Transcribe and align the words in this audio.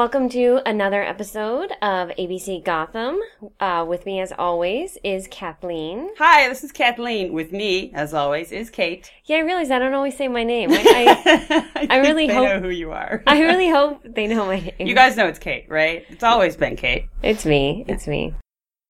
welcome 0.00 0.30
to 0.30 0.62
another 0.64 1.02
episode 1.02 1.72
of 1.82 2.08
ABC 2.16 2.64
Gotham. 2.64 3.18
Uh, 3.60 3.84
with 3.86 4.06
me, 4.06 4.18
as 4.18 4.32
always, 4.32 4.96
is 5.04 5.28
Kathleen. 5.30 6.08
Hi, 6.16 6.48
this 6.48 6.64
is 6.64 6.72
Kathleen. 6.72 7.34
With 7.34 7.52
me, 7.52 7.92
as 7.92 8.14
always, 8.14 8.50
is 8.50 8.70
Kate. 8.70 9.12
Yeah, 9.26 9.36
I 9.36 9.40
realize 9.40 9.70
I 9.70 9.78
don't 9.78 9.92
always 9.92 10.16
say 10.16 10.26
my 10.26 10.42
name. 10.42 10.70
I, 10.72 10.76
I, 10.76 11.70
I, 11.76 11.86
I 11.90 11.96
really 11.98 12.28
they 12.28 12.34
hope- 12.34 12.48
know 12.48 12.60
who 12.60 12.70
you 12.70 12.92
are. 12.92 13.22
I 13.26 13.42
really 13.42 13.68
hope 13.68 14.00
they 14.02 14.26
know 14.26 14.46
my 14.46 14.60
name. 14.60 14.72
you 14.78 14.94
guys 14.94 15.18
know 15.18 15.26
it's 15.26 15.38
Kate, 15.38 15.66
right? 15.68 16.06
It's 16.08 16.24
always 16.24 16.56
been 16.56 16.76
Kate. 16.76 17.04
It's 17.22 17.44
me. 17.44 17.84
It's 17.86 18.06
me. 18.06 18.32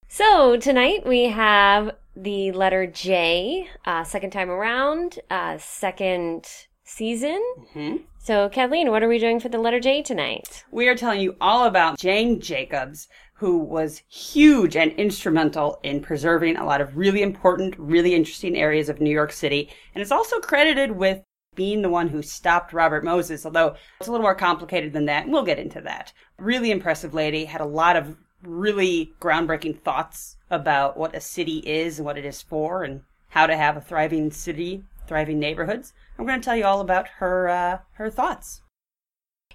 So 0.06 0.58
tonight 0.58 1.04
we 1.04 1.24
have 1.24 1.90
the 2.14 2.52
letter 2.52 2.86
J, 2.86 3.68
uh, 3.84 4.04
second 4.04 4.30
time 4.30 4.48
around, 4.48 5.18
uh, 5.28 5.58
second 5.58 6.46
season. 6.90 7.40
hmm 7.72 7.96
So, 8.18 8.48
Kathleen, 8.48 8.90
what 8.90 9.02
are 9.02 9.08
we 9.08 9.18
doing 9.18 9.40
for 9.40 9.48
the 9.48 9.58
letter 9.58 9.80
J 9.80 10.02
tonight? 10.02 10.64
We 10.70 10.88
are 10.88 10.94
telling 10.94 11.20
you 11.20 11.36
all 11.40 11.64
about 11.64 11.98
Jane 11.98 12.40
Jacobs, 12.40 13.08
who 13.34 13.58
was 13.58 14.02
huge 14.08 14.76
and 14.76 14.92
instrumental 14.92 15.78
in 15.82 16.00
preserving 16.00 16.56
a 16.56 16.64
lot 16.64 16.80
of 16.80 16.96
really 16.96 17.22
important, 17.22 17.74
really 17.78 18.14
interesting 18.14 18.56
areas 18.56 18.88
of 18.88 19.00
New 19.00 19.10
York 19.10 19.32
City, 19.32 19.70
and 19.94 20.02
is 20.02 20.12
also 20.12 20.40
credited 20.40 20.92
with 20.92 21.22
being 21.54 21.82
the 21.82 21.88
one 21.90 22.08
who 22.08 22.22
stopped 22.22 22.72
Robert 22.72 23.04
Moses, 23.04 23.44
although 23.44 23.74
it's 23.98 24.08
a 24.08 24.10
little 24.10 24.22
more 24.22 24.34
complicated 24.34 24.92
than 24.92 25.06
that. 25.06 25.24
and 25.24 25.32
We'll 25.32 25.42
get 25.42 25.58
into 25.58 25.80
that. 25.82 26.12
Really 26.38 26.70
impressive 26.70 27.14
lady, 27.14 27.44
had 27.44 27.60
a 27.60 27.66
lot 27.66 27.96
of 27.96 28.16
really 28.42 29.12
groundbreaking 29.20 29.80
thoughts 29.82 30.36
about 30.50 30.96
what 30.96 31.14
a 31.14 31.20
city 31.20 31.58
is 31.58 31.98
and 31.98 32.06
what 32.06 32.18
it 32.18 32.24
is 32.24 32.42
for 32.42 32.84
and 32.84 33.02
how 33.28 33.46
to 33.46 33.56
have 33.56 33.76
a 33.76 33.80
thriving 33.80 34.30
city, 34.30 34.84
thriving 35.10 35.40
neighborhoods. 35.40 35.92
I'm 36.16 36.24
going 36.24 36.40
to 36.40 36.44
tell 36.44 36.54
you 36.54 36.64
all 36.64 36.80
about 36.80 37.08
her 37.18 37.48
uh, 37.48 37.78
her 37.94 38.08
thoughts. 38.08 38.62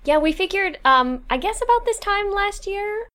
Yeah, 0.03 0.17
we 0.17 0.33
figured, 0.33 0.79
um, 0.83 1.23
I 1.29 1.37
guess 1.37 1.61
about 1.61 1.85
this 1.85 1.97
time 1.97 2.29
last 2.29 2.67
year, 2.67 3.07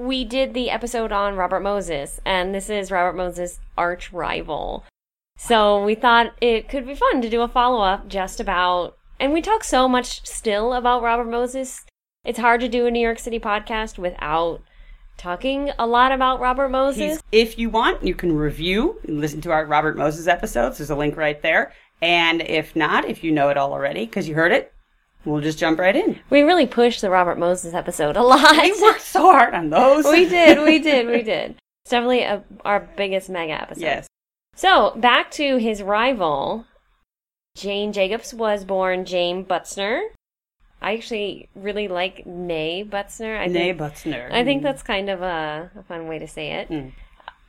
we 0.00 0.24
did 0.24 0.54
the 0.54 0.70
episode 0.70 1.12
on 1.12 1.36
Robert 1.36 1.60
Moses, 1.60 2.18
and 2.24 2.54
this 2.54 2.70
is 2.70 2.90
Robert 2.90 3.14
Moses' 3.14 3.60
arch 3.76 4.10
rival. 4.10 4.84
So 5.36 5.84
we 5.84 5.94
thought 5.94 6.32
it 6.40 6.70
could 6.70 6.86
be 6.86 6.94
fun 6.94 7.20
to 7.20 7.28
do 7.28 7.42
a 7.42 7.48
follow 7.48 7.82
up 7.82 8.08
just 8.08 8.40
about, 8.40 8.96
and 9.20 9.34
we 9.34 9.42
talk 9.42 9.62
so 9.62 9.86
much 9.86 10.26
still 10.26 10.72
about 10.72 11.02
Robert 11.02 11.30
Moses. 11.30 11.84
It's 12.24 12.38
hard 12.38 12.62
to 12.62 12.68
do 12.68 12.86
a 12.86 12.90
New 12.90 13.00
York 13.00 13.18
City 13.18 13.38
podcast 13.38 13.98
without 13.98 14.62
talking 15.16 15.70
a 15.78 15.86
lot 15.86 16.12
about 16.12 16.40
Robert 16.40 16.68
Moses. 16.68 16.98
He's, 17.14 17.22
if 17.32 17.58
you 17.58 17.70
want, 17.70 18.04
you 18.04 18.14
can 18.14 18.36
review 18.36 18.98
and 19.06 19.20
listen 19.20 19.40
to 19.42 19.50
our 19.52 19.64
Robert 19.66 19.96
Moses 19.96 20.26
episodes. 20.26 20.78
There's 20.78 20.90
a 20.90 20.96
link 20.96 21.16
right 21.16 21.40
there. 21.42 21.72
And 22.02 22.42
if 22.42 22.76
not, 22.76 23.06
if 23.06 23.24
you 23.24 23.32
know 23.32 23.48
it 23.48 23.56
all 23.56 23.72
already 23.72 24.04
because 24.04 24.28
you 24.28 24.34
heard 24.34 24.52
it, 24.52 24.72
we'll 25.24 25.40
just 25.40 25.58
jump 25.58 25.78
right 25.78 25.96
in. 25.96 26.18
we 26.30 26.42
really 26.42 26.66
pushed 26.66 27.00
the 27.00 27.10
Robert 27.10 27.38
Moses 27.38 27.72
episode 27.74 28.16
a 28.16 28.22
lot. 28.22 28.56
We 28.62 28.80
worked 28.82 29.00
so 29.00 29.22
hard 29.32 29.54
on 29.54 29.70
those. 29.70 30.04
we 30.04 30.28
did, 30.28 30.58
we 30.64 30.78
did, 30.78 31.06
we 31.06 31.22
did. 31.22 31.56
It's 31.84 31.90
definitely 31.90 32.22
a, 32.22 32.44
our 32.64 32.80
biggest 32.96 33.30
mega 33.30 33.54
episode. 33.62 33.80
yes. 33.82 34.06
So 34.54 34.92
back 34.96 35.30
to 35.32 35.56
his 35.58 35.82
rival, 35.82 36.66
Jane 37.56 37.92
Jacobs 37.92 38.34
was 38.34 38.64
born 38.64 39.04
Jane 39.04 39.44
Butzner. 39.44 40.08
I 40.86 40.94
actually 40.94 41.48
really 41.56 41.88
like 41.88 42.24
Nay 42.26 42.84
Butzner. 42.88 43.36
I 43.40 43.46
Nay 43.46 43.72
think, 43.72 43.80
Butzner. 43.80 44.30
I 44.30 44.44
think 44.44 44.62
that's 44.62 44.84
kind 44.84 45.10
of 45.10 45.20
a, 45.20 45.68
a 45.74 45.82
fun 45.82 46.06
way 46.06 46.20
to 46.20 46.28
say 46.28 46.52
it. 46.52 46.68
Mm. 46.68 46.92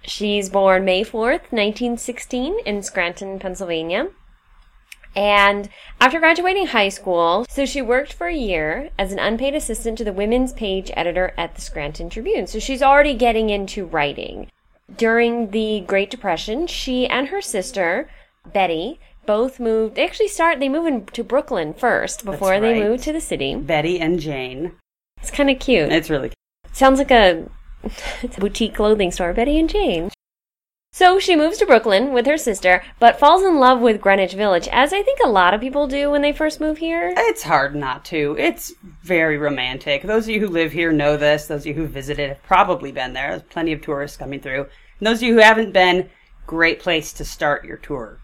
She's 0.02 0.50
born 0.50 0.86
May 0.86 1.04
4th, 1.04 1.52
1916, 1.52 2.58
in 2.66 2.82
Scranton, 2.82 3.38
Pennsylvania. 3.38 4.08
And 5.16 5.70
after 6.02 6.20
graduating 6.20 6.66
high 6.66 6.90
school, 6.90 7.46
so 7.48 7.64
she 7.64 7.80
worked 7.80 8.12
for 8.12 8.26
a 8.26 8.36
year 8.36 8.90
as 8.98 9.12
an 9.12 9.20
unpaid 9.20 9.54
assistant 9.54 10.00
to 10.00 10.04
the 10.04 10.14
women's 10.14 10.52
page 10.52 10.90
editor 10.96 11.36
at 11.38 11.54
the 11.54 11.62
Scranton 11.62 12.10
Tribune. 12.10 12.48
So 12.48 12.58
she's 12.58 12.82
already 12.82 13.14
getting 13.14 13.52
into 13.52 13.86
writing. 13.86 14.50
During 14.96 15.52
the 15.52 15.82
Great 15.82 16.10
Depression, 16.10 16.66
she 16.66 17.06
and 17.06 17.28
her 17.28 17.42
sister, 17.42 18.10
Betty, 18.52 19.00
both 19.28 19.60
moved. 19.60 19.96
They 19.96 20.06
actually 20.06 20.30
start, 20.30 20.60
they 20.60 20.70
move 20.70 20.88
into 20.88 21.24
Brooklyn 21.24 21.76
first 21.76 22.26
before 22.26 22.60
they 22.60 22.82
move 22.82 23.04
to 23.04 23.14
the 23.14 23.22
city. 23.22 23.54
Betty 23.56 24.00
and 24.00 24.20
Jane. 24.20 24.72
It's 25.22 25.30
kind 25.30 25.52
of 25.52 25.60
cute. 25.60 25.92
It's 25.92 26.10
really 26.10 26.30
cute. 26.30 26.76
Sounds 26.76 26.98
like 26.98 27.12
a, 27.12 27.48
it's 28.24 28.38
a 28.38 28.42
boutique 28.42 28.74
clothing 28.74 29.12
store, 29.12 29.34
Betty 29.34 29.60
and 29.60 29.70
Jane. 29.70 30.10
So 30.98 31.20
she 31.20 31.36
moves 31.36 31.60
to 31.60 31.66
Brooklyn 31.68 32.12
with 32.12 32.26
her 32.26 32.40
sister, 32.40 32.84
but 32.98 33.20
falls 33.20 33.44
in 33.44 33.60
love 33.60 33.82
with 33.82 34.02
Greenwich 34.02 34.34
Village, 34.34 34.68
as 34.72 34.94
I 34.94 35.04
think 35.04 35.20
a 35.24 35.30
lot 35.30 35.54
of 35.54 35.62
people 35.62 35.86
do 35.86 36.10
when 36.10 36.24
they 36.24 36.32
first 36.32 36.60
move 36.60 36.80
here. 36.80 37.14
It's 37.16 37.44
hard 37.44 37.76
not 37.76 38.04
to. 38.06 38.36
It's 38.40 38.74
very 39.04 39.38
romantic. 39.38 40.02
Those 40.02 40.24
of 40.24 40.30
you 40.32 40.40
who 40.40 40.48
live 40.48 40.72
here 40.72 40.92
know 40.92 41.16
this. 41.16 41.46
Those 41.46 41.62
of 41.62 41.68
you 41.68 41.74
who 41.76 41.86
visited 41.86 42.30
have 42.30 42.42
probably 42.42 42.92
been 42.92 43.14
there. 43.14 43.30
There's 43.30 43.44
plenty 43.44 43.74
of 43.74 43.82
tourists 43.82 44.18
coming 44.18 44.40
through. 44.40 44.62
And 44.62 45.06
those 45.08 45.18
of 45.18 45.24
you 45.24 45.36
who 45.36 45.42
haven't 45.42 45.72
been, 45.72 46.10
great 46.48 46.80
place 46.80 47.14
to 47.14 47.26
start 47.26 47.64
your 47.64 47.78
tour. 47.78 48.18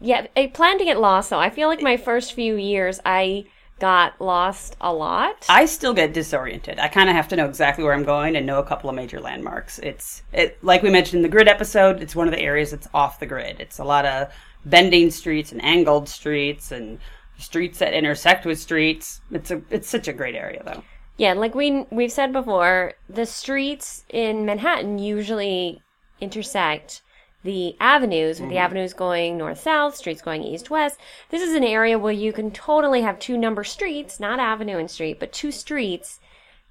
Yeah, 0.00 0.26
I 0.36 0.46
plan 0.46 0.78
to 0.78 0.84
get 0.84 0.98
lost 0.98 1.30
though. 1.30 1.38
I 1.38 1.50
feel 1.50 1.68
like 1.68 1.82
my 1.82 1.96
first 1.96 2.32
few 2.32 2.56
years 2.56 3.00
I 3.04 3.44
got 3.80 4.20
lost 4.20 4.76
a 4.80 4.92
lot. 4.92 5.46
I 5.48 5.64
still 5.66 5.94
get 5.94 6.12
disoriented. 6.12 6.78
I 6.78 6.88
kind 6.88 7.08
of 7.08 7.16
have 7.16 7.28
to 7.28 7.36
know 7.36 7.46
exactly 7.46 7.82
where 7.82 7.94
I'm 7.94 8.04
going 8.04 8.36
and 8.36 8.46
know 8.46 8.58
a 8.58 8.64
couple 8.64 8.88
of 8.88 8.96
major 8.96 9.20
landmarks. 9.20 9.78
It's 9.80 10.22
it 10.32 10.62
like 10.62 10.82
we 10.82 10.90
mentioned 10.90 11.18
in 11.18 11.22
the 11.22 11.28
grid 11.28 11.48
episode. 11.48 12.00
It's 12.02 12.16
one 12.16 12.28
of 12.28 12.32
the 12.32 12.40
areas 12.40 12.70
that's 12.70 12.88
off 12.94 13.20
the 13.20 13.26
grid. 13.26 13.60
It's 13.60 13.78
a 13.78 13.84
lot 13.84 14.06
of 14.06 14.32
bending 14.64 15.10
streets 15.10 15.52
and 15.52 15.64
angled 15.64 16.08
streets 16.08 16.70
and 16.70 16.98
streets 17.38 17.78
that 17.78 17.94
intersect 17.94 18.46
with 18.46 18.58
streets. 18.58 19.20
It's 19.30 19.50
a 19.50 19.62
it's 19.70 19.88
such 19.88 20.08
a 20.08 20.12
great 20.12 20.34
area 20.34 20.62
though. 20.64 20.82
Yeah, 21.16 21.34
like 21.34 21.54
we 21.54 21.86
we've 21.90 22.12
said 22.12 22.32
before, 22.32 22.94
the 23.08 23.26
streets 23.26 24.04
in 24.08 24.46
Manhattan 24.46 24.98
usually 24.98 25.82
intersect 26.20 27.02
the 27.42 27.76
avenues, 27.80 28.40
with 28.40 28.50
the 28.50 28.56
mm-hmm. 28.56 28.64
avenues 28.64 28.92
going 28.92 29.38
north 29.38 29.60
south, 29.60 29.96
streets 29.96 30.22
going 30.22 30.42
east 30.42 30.70
west. 30.70 30.98
This 31.30 31.42
is 31.42 31.54
an 31.54 31.64
area 31.64 31.98
where 31.98 32.12
you 32.12 32.32
can 32.32 32.50
totally 32.50 33.02
have 33.02 33.18
two 33.18 33.38
number 33.38 33.64
streets, 33.64 34.20
not 34.20 34.38
avenue 34.38 34.78
and 34.78 34.90
street, 34.90 35.18
but 35.18 35.32
two 35.32 35.50
streets 35.50 36.20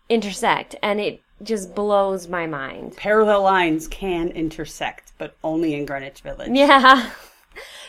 intersect, 0.09 0.75
and 0.81 0.99
it 0.99 1.21
just 1.41 1.73
blows 1.73 2.27
my 2.27 2.45
mind. 2.45 2.97
Parallel 2.97 3.43
lines 3.43 3.87
can 3.87 4.29
intersect, 4.29 5.13
but 5.17 5.35
only 5.43 5.73
in 5.73 5.85
Greenwich 5.85 6.21
Village. 6.21 6.51
Yeah. 6.51 7.11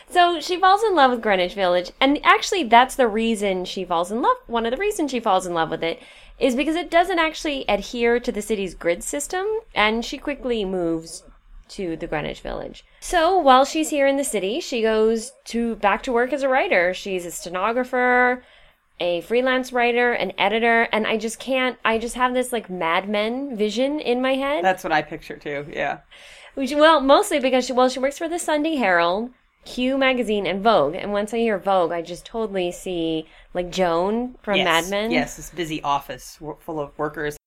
So 0.09 0.41
she 0.41 0.59
falls 0.59 0.83
in 0.83 0.93
love 0.93 1.11
with 1.11 1.21
Greenwich 1.21 1.53
Village, 1.53 1.91
and 2.01 2.19
actually, 2.25 2.63
that's 2.63 2.95
the 2.95 3.07
reason 3.07 3.63
she 3.63 3.85
falls 3.85 4.11
in 4.11 4.21
love. 4.21 4.35
One 4.45 4.65
of 4.65 4.71
the 4.71 4.77
reasons 4.77 5.09
she 5.09 5.21
falls 5.21 5.45
in 5.45 5.53
love 5.53 5.69
with 5.69 5.81
it 5.85 6.01
is 6.37 6.53
because 6.53 6.75
it 6.75 6.91
doesn't 6.91 7.19
actually 7.19 7.63
adhere 7.69 8.19
to 8.19 8.29
the 8.29 8.41
city's 8.41 8.75
grid 8.75 9.05
system, 9.05 9.45
and 9.73 10.03
she 10.03 10.17
quickly 10.17 10.65
moves 10.65 11.23
to 11.71 11.95
the 11.97 12.07
Greenwich 12.07 12.41
Village. 12.41 12.85
So 12.99 13.37
while 13.37 13.65
she's 13.65 13.89
here 13.89 14.07
in 14.07 14.17
the 14.17 14.23
city, 14.23 14.59
she 14.59 14.81
goes 14.81 15.33
to 15.45 15.75
back 15.77 16.03
to 16.03 16.11
work 16.11 16.33
as 16.33 16.43
a 16.43 16.49
writer. 16.49 16.93
She's 16.93 17.25
a 17.25 17.31
stenographer, 17.31 18.43
a 18.99 19.21
freelance 19.21 19.73
writer, 19.73 20.11
an 20.11 20.33
editor, 20.37 20.87
and 20.91 21.07
I 21.07 21.17
just 21.17 21.39
can't. 21.39 21.77
I 21.83 21.97
just 21.97 22.15
have 22.15 22.33
this 22.33 22.53
like 22.53 22.69
Mad 22.69 23.09
Men 23.09 23.55
vision 23.55 23.99
in 23.99 24.21
my 24.21 24.35
head. 24.35 24.63
That's 24.63 24.83
what 24.83 24.93
I 24.93 25.01
picture 25.01 25.37
too. 25.37 25.65
Yeah. 25.71 25.99
Which, 26.53 26.73
well, 26.73 26.99
mostly 26.99 27.39
because 27.39 27.65
she, 27.65 27.73
well, 27.73 27.89
she 27.89 27.99
works 27.99 28.17
for 28.17 28.27
the 28.27 28.37
Sunday 28.37 28.75
Herald, 28.75 29.31
Q 29.63 29.97
magazine, 29.97 30.45
and 30.45 30.61
Vogue. 30.61 30.95
And 30.95 31.13
once 31.13 31.33
I 31.33 31.37
hear 31.37 31.57
Vogue, 31.57 31.91
I 31.91 32.01
just 32.01 32.25
totally 32.25 32.71
see 32.71 33.25
like 33.53 33.71
Joan 33.71 34.35
from 34.41 34.57
yes. 34.57 34.65
Mad 34.65 34.89
Men. 34.89 35.11
Yes, 35.11 35.37
this 35.37 35.49
busy 35.49 35.81
office 35.81 36.37
full 36.59 36.79
of 36.79 36.97
workers. 36.97 37.37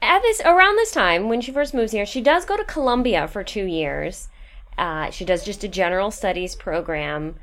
At 0.00 0.22
this 0.22 0.40
around 0.40 0.76
this 0.76 0.92
time, 0.92 1.28
when 1.28 1.40
she 1.40 1.52
first 1.52 1.74
moves 1.74 1.92
here, 1.92 2.06
she 2.06 2.20
does 2.20 2.44
go 2.44 2.56
to 2.56 2.64
Columbia 2.64 3.26
for 3.26 3.42
two 3.42 3.64
years. 3.64 4.28
Uh, 4.76 5.10
she 5.10 5.24
does 5.24 5.44
just 5.44 5.64
a 5.64 5.68
general 5.68 6.10
studies 6.10 6.54
program. 6.54 7.34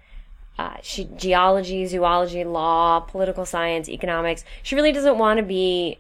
Uh, 0.58 0.78
she 0.82 1.04
geology, 1.18 1.86
zoology, 1.86 2.46
law, 2.46 3.02
political 3.02 3.46
science, 3.46 3.90
economics. 3.90 4.46
She 4.64 4.76
really 4.76 4.94
doesn't 4.94 5.18
want 5.18 5.38
to 5.38 5.44
be 5.44 6.00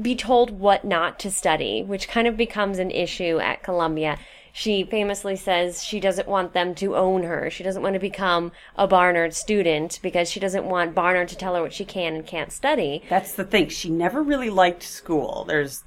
be 0.00 0.16
told 0.16 0.50
what 0.50 0.86
not 0.86 1.18
to 1.18 1.30
study, 1.30 1.82
which 1.82 2.08
kind 2.08 2.26
of 2.26 2.36
becomes 2.36 2.78
an 2.78 2.90
issue 2.90 3.38
at 3.38 3.62
Columbia. 3.62 4.18
She 4.54 4.84
famously 4.84 5.36
says 5.36 5.82
she 5.82 6.00
doesn't 6.00 6.28
want 6.28 6.52
them 6.52 6.74
to 6.76 6.96
own 6.96 7.22
her. 7.22 7.50
She 7.50 7.62
doesn't 7.62 7.82
want 7.82 7.94
to 7.94 8.00
become 8.00 8.52
a 8.76 8.86
Barnard 8.86 9.34
student 9.34 9.98
because 10.02 10.30
she 10.30 10.40
doesn't 10.40 10.64
want 10.64 10.94
Barnard 10.94 11.28
to 11.28 11.36
tell 11.36 11.54
her 11.54 11.62
what 11.62 11.72
she 11.72 11.84
can 11.84 12.14
and 12.14 12.26
can't 12.26 12.52
study. 12.52 13.02
That's 13.08 13.32
the 13.32 13.44
thing. 13.44 13.68
She 13.68 13.90
never 13.90 14.22
really 14.22 14.50
liked 14.50 14.82
school. 14.82 15.44
There's 15.44 15.84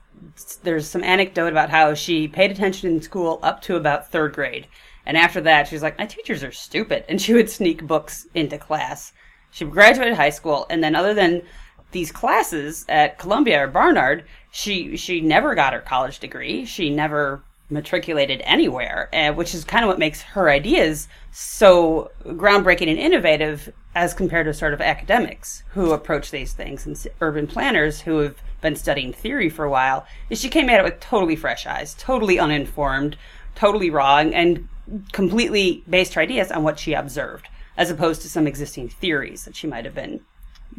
there's 0.64 0.88
some 0.88 1.04
anecdote 1.04 1.50
about 1.50 1.70
how 1.70 1.94
she 1.94 2.28
paid 2.28 2.52
attention 2.52 2.90
in 2.92 3.02
school 3.02 3.40
up 3.44 3.62
to 3.64 3.76
about 3.76 4.12
third 4.12 4.34
grade, 4.34 4.68
and 5.06 5.18
after 5.18 5.42
that, 5.42 5.68
she's 5.68 5.84
like, 5.84 5.98
"My 5.98 6.06
teachers 6.06 6.44
are 6.44 6.52
stupid," 6.52 7.06
and 7.08 7.22
she 7.22 7.34
would 7.34 7.50
sneak 7.50 7.86
books 7.86 8.28
into 8.34 8.58
class. 8.58 9.14
She 9.52 9.66
graduated 9.66 10.16
high 10.16 10.30
school, 10.32 10.66
and 10.70 10.84
then 10.84 10.96
other 10.96 11.14
than 11.14 11.42
these 11.92 12.12
classes 12.12 12.86
at 12.90 13.18
Columbia 13.18 13.64
or 13.64 13.68
Barnard, 13.68 14.26
she 14.52 14.98
she 14.98 15.22
never 15.22 15.56
got 15.56 15.74
her 15.74 15.80
college 15.80 16.20
degree. 16.20 16.66
She 16.66 16.90
never 16.90 17.44
matriculated 17.70 18.42
anywhere, 18.44 19.10
uh, 19.14 19.34
which 19.34 19.56
is 19.56 19.64
kind 19.64 19.84
of 19.84 19.90
what 19.90 20.00
makes 20.00 20.22
her 20.22 20.50
ideas 20.50 21.08
so 21.32 22.12
groundbreaking 22.24 22.90
and 22.90 23.00
innovative 23.00 23.74
as 23.96 24.14
compared 24.14 24.46
to 24.46 24.54
sort 24.54 24.74
of 24.74 24.82
academics 24.82 25.64
who 25.70 25.92
approach 25.92 26.30
these 26.32 26.54
things 26.54 26.86
and 26.86 27.08
urban 27.22 27.48
planners 27.48 28.02
who 28.02 28.20
have 28.20 28.36
been 28.62 28.76
studying 28.76 29.14
theory 29.14 29.50
for 29.50 29.66
a 29.66 29.70
while. 29.70 30.06
Is 30.30 30.40
she 30.40 30.50
came 30.50 30.70
at 30.70 30.80
it 30.80 30.84
with 30.84 31.00
totally 31.00 31.36
fresh 31.36 31.66
eyes, 31.66 31.96
totally 31.98 32.38
uninformed, 32.38 33.18
totally 33.56 33.90
wrong, 33.90 34.34
and 34.34 34.68
completely 35.12 35.84
based 35.90 36.14
her 36.14 36.22
ideas 36.22 36.52
on 36.52 36.64
what 36.64 36.78
she 36.78 36.94
observed, 36.94 37.48
as 37.78 37.90
opposed 37.90 38.22
to 38.22 38.30
some 38.30 38.48
existing 38.48 38.90
theories 38.90 39.46
that 39.46 39.56
she 39.56 39.68
might 39.68 39.86
have 39.86 39.96
been 39.96 40.22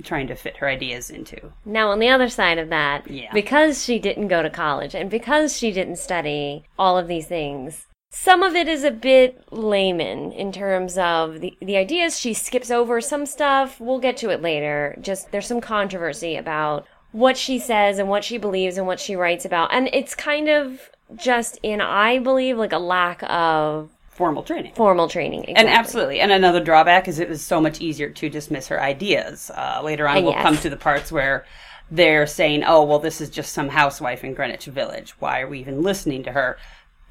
trying 0.03 0.27
to 0.29 0.35
fit 0.35 0.57
her 0.59 0.69
ideas 0.69 1.11
into. 1.11 1.53
Now, 1.65 1.91
on 1.91 1.99
the 1.99 2.09
other 2.09 2.29
side 2.29 2.59
of 2.59 2.69
that, 2.71 3.09
Yeah. 3.11 3.33
because 3.33 3.85
she 3.85 3.99
didn't 3.99 4.29
go 4.29 4.43
to 4.43 4.51
college 4.51 4.95
and 4.95 5.09
because 5.11 5.57
she 5.57 5.73
didn't 5.73 5.97
study 5.97 6.65
all 6.79 6.99
of 6.99 7.09
these 7.09 7.27
things, 7.27 7.87
some 8.11 8.43
of 8.43 8.55
it 8.55 8.69
is 8.69 8.85
a 8.85 8.91
bit 8.91 9.43
layman 9.51 10.33
in 10.33 10.53
terms 10.53 10.97
of 10.97 11.41
the, 11.41 11.55
the 11.61 11.77
ideas. 11.77 12.19
She 12.19 12.33
skips 12.35 12.71
over 12.71 13.01
some 13.01 13.27
stuff. 13.27 13.79
We'll 13.81 13.99
get 13.99 14.17
to 14.19 14.31
it 14.31 14.41
later. 14.41 14.97
Just 15.01 15.33
there's 15.33 15.47
some 15.47 15.61
controversy 15.61 16.37
about 16.37 16.87
what 17.13 17.37
she 17.37 17.59
says 17.59 17.99
and 17.99 18.09
what 18.09 18.25
she 18.25 18.39
believes 18.39 18.79
and 18.79 18.87
what 18.87 19.01
she 19.01 19.17
writes 19.17 19.45
about. 19.45 19.73
And 19.73 19.89
it's 19.93 20.15
kind 20.15 20.49
of 20.49 20.91
just 21.17 21.59
in, 21.63 21.81
I 21.81 22.19
believe, 22.19 22.57
like 22.59 22.73
a 22.73 22.79
lack 22.79 23.23
of 23.25 23.91
Formal 24.17 24.43
training. 24.43 24.73
formal 24.75 25.09
training. 25.09 25.57
And 25.57 25.69
absolutely. 25.69 26.21
And 26.21 26.33
another 26.33 26.61
drawback 26.61 27.07
is 27.07 27.19
it 27.19 27.29
was 27.29 27.43
so 27.43 27.61
much 27.61 27.83
easier 27.83 28.09
to 28.09 28.31
dismiss 28.31 28.67
her 28.69 28.83
ideas. 28.83 29.51
Uh, 29.55 29.83
later 29.85 30.09
on, 30.09 30.17
Uh, 30.17 30.21
we'll 30.23 30.33
yes. 30.33 30.43
come 30.43 30.57
to 30.57 30.71
the 30.71 30.77
parts 30.77 31.13
where 31.13 31.45
they're 31.91 32.27
saying, 32.27 32.65
oh, 32.65 32.83
well, 32.85 32.99
this 32.99 33.21
is 33.21 33.29
just 33.29 33.53
some 33.53 33.69
housewife 33.69 34.25
in 34.25 34.33
Greenwich 34.33 34.65
Village. 34.65 35.11
Why 35.19 35.41
are 35.43 35.49
we 35.49 35.61
even 35.61 35.83
listening 35.83 36.23
to 36.25 36.33
her? 36.33 36.57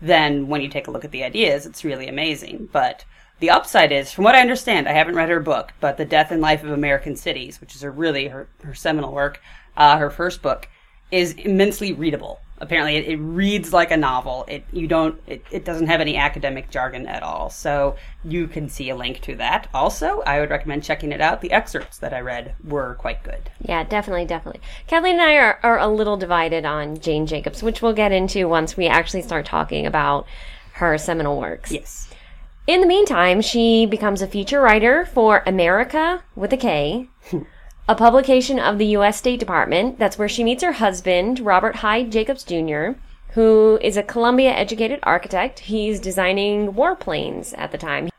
Then 0.01 0.47
when 0.47 0.61
you 0.61 0.67
take 0.67 0.87
a 0.87 0.91
look 0.91 1.05
at 1.05 1.11
the 1.11 1.23
ideas, 1.23 1.65
it's 1.67 1.85
really 1.85 2.07
amazing. 2.07 2.69
But 2.71 3.05
the 3.39 3.51
upside 3.51 3.91
is, 3.91 4.11
from 4.11 4.23
what 4.23 4.35
I 4.35 4.41
understand, 4.41 4.87
I 4.89 4.93
haven't 4.93 5.15
read 5.15 5.29
her 5.29 5.39
book, 5.39 5.73
but 5.79 5.97
The 5.97 6.05
Death 6.05 6.31
and 6.31 6.41
Life 6.41 6.63
of 6.63 6.71
American 6.71 7.15
Cities, 7.15 7.61
which 7.61 7.75
is 7.75 7.81
her 7.83 7.91
really 7.91 8.29
her, 8.29 8.47
her 8.63 8.73
seminal 8.73 9.13
work, 9.13 9.39
uh, 9.77 9.97
her 9.97 10.09
first 10.09 10.41
book, 10.41 10.67
is 11.11 11.33
immensely 11.33 11.93
readable. 11.93 12.39
Apparently, 12.59 12.95
it, 12.95 13.05
it 13.07 13.17
reads 13.17 13.73
like 13.73 13.91
a 13.91 13.97
novel. 13.97 14.45
It 14.47 14.65
you 14.71 14.87
don't 14.87 15.19
it, 15.27 15.43
it 15.51 15.65
doesn't 15.65 15.87
have 15.87 15.99
any 15.99 16.15
academic 16.15 16.69
jargon 16.69 17.05
at 17.05 17.21
all. 17.21 17.49
So 17.49 17.95
you 18.23 18.47
can 18.47 18.69
see 18.69 18.89
a 18.89 18.95
link 18.95 19.21
to 19.21 19.35
that. 19.35 19.67
Also, 19.73 20.21
I 20.21 20.39
would 20.39 20.49
recommend 20.49 20.83
checking 20.83 21.11
it 21.11 21.19
out. 21.19 21.41
The 21.41 21.51
excerpts 21.51 21.97
that 21.97 22.13
I 22.13 22.21
read 22.21 22.55
were 22.63 22.95
quite 22.95 23.23
good. 23.23 23.49
Yeah, 23.61 23.83
definitely, 23.83 24.25
definitely. 24.25 24.61
Kathleen 24.87 25.15
and 25.15 25.21
I 25.21 25.35
are, 25.35 25.59
are 25.63 25.79
a 25.79 25.87
little 25.87 26.17
divided 26.17 26.65
on 26.65 26.99
Jane 26.99 27.25
Jacobs, 27.25 27.61
which 27.61 27.81
we'll 27.81 27.93
get 27.93 28.11
into 28.11 28.47
once 28.47 28.77
we 28.77 28.87
actually 28.87 29.21
start 29.21 29.45
talking 29.45 29.85
about 29.85 30.25
her 30.73 30.97
seminal 30.97 31.39
works. 31.39 31.71
Yes. 31.71 32.09
In 32.67 32.81
the 32.81 32.87
meantime, 32.87 33.41
she 33.41 33.85
becomes 33.85 34.21
a 34.21 34.27
feature 34.27 34.59
writer 34.59 35.05
for 35.05 35.43
America 35.45 36.23
with 36.35 36.51
a 36.51 36.57
K, 36.57 37.09
a 37.87 37.95
publication 37.95 38.59
of 38.59 38.77
the 38.77 38.87
U.S. 38.97 39.17
State 39.17 39.39
Department. 39.39 39.99
That's 39.99 40.17
where 40.17 40.29
she 40.29 40.43
meets 40.43 40.63
her 40.63 40.73
husband, 40.73 41.39
Robert 41.39 41.77
Hyde 41.77 42.11
Jacobs 42.11 42.43
Jr., 42.43 42.99
who 43.33 43.77
is 43.81 43.97
a 43.97 44.03
Columbia 44.03 44.51
educated 44.51 44.99
architect. 45.03 45.59
He's 45.59 45.99
designing 45.99 46.73
warplanes 46.73 47.53
at 47.57 47.71
the 47.71 47.77
time. 47.77 48.09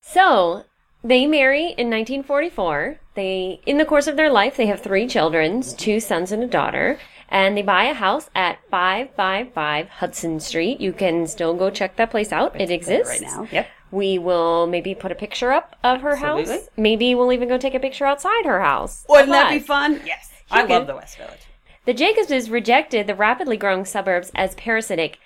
So, 0.00 0.64
they 1.02 1.26
marry 1.26 1.64
in 1.64 1.90
1944. 1.90 2.98
They, 3.14 3.60
in 3.66 3.78
the 3.78 3.84
course 3.84 4.06
of 4.06 4.16
their 4.16 4.30
life, 4.30 4.56
they 4.56 4.66
have 4.66 4.80
three 4.80 5.06
children, 5.06 5.62
two 5.62 6.00
sons 6.00 6.32
and 6.32 6.42
a 6.42 6.46
daughter, 6.46 6.98
and 7.28 7.56
they 7.56 7.62
buy 7.62 7.84
a 7.84 7.94
house 7.94 8.30
at 8.34 8.58
555 8.70 9.88
Hudson 9.88 10.40
Street. 10.40 10.80
You 10.80 10.92
can 10.92 11.26
still 11.26 11.54
go 11.54 11.68
check 11.68 11.96
that 11.96 12.10
place 12.10 12.32
out. 12.32 12.58
It 12.58 12.70
exists 12.70 13.08
Right 13.08 13.20
now. 13.20 13.48
Yep. 13.50 13.66
We 13.90 14.18
will 14.18 14.66
maybe 14.66 14.94
put 14.94 15.12
a 15.12 15.14
picture 15.14 15.52
up 15.52 15.76
of 15.84 16.00
her 16.00 16.16
house. 16.16 16.68
Maybe 16.76 17.14
we'll 17.14 17.32
even 17.32 17.48
go 17.48 17.58
take 17.58 17.74
a 17.74 17.80
picture 17.80 18.06
outside 18.06 18.44
her 18.44 18.60
house. 18.60 19.04
Wouldn't 19.08 19.30
that 19.30 19.50
be 19.50 19.58
fun? 19.58 19.98
fun? 19.98 20.06
Yes. 20.06 20.30
I 20.50 20.62
could. 20.62 20.70
love 20.70 20.86
the 20.86 20.94
West 20.96 21.16
Village. 21.18 21.40
The 21.86 21.94
Jacobses 21.94 22.50
rejected 22.50 23.06
the 23.06 23.14
rapidly 23.14 23.56
growing 23.56 23.84
suburbs 23.84 24.30
as 24.34 24.54
parasitic 24.54 25.18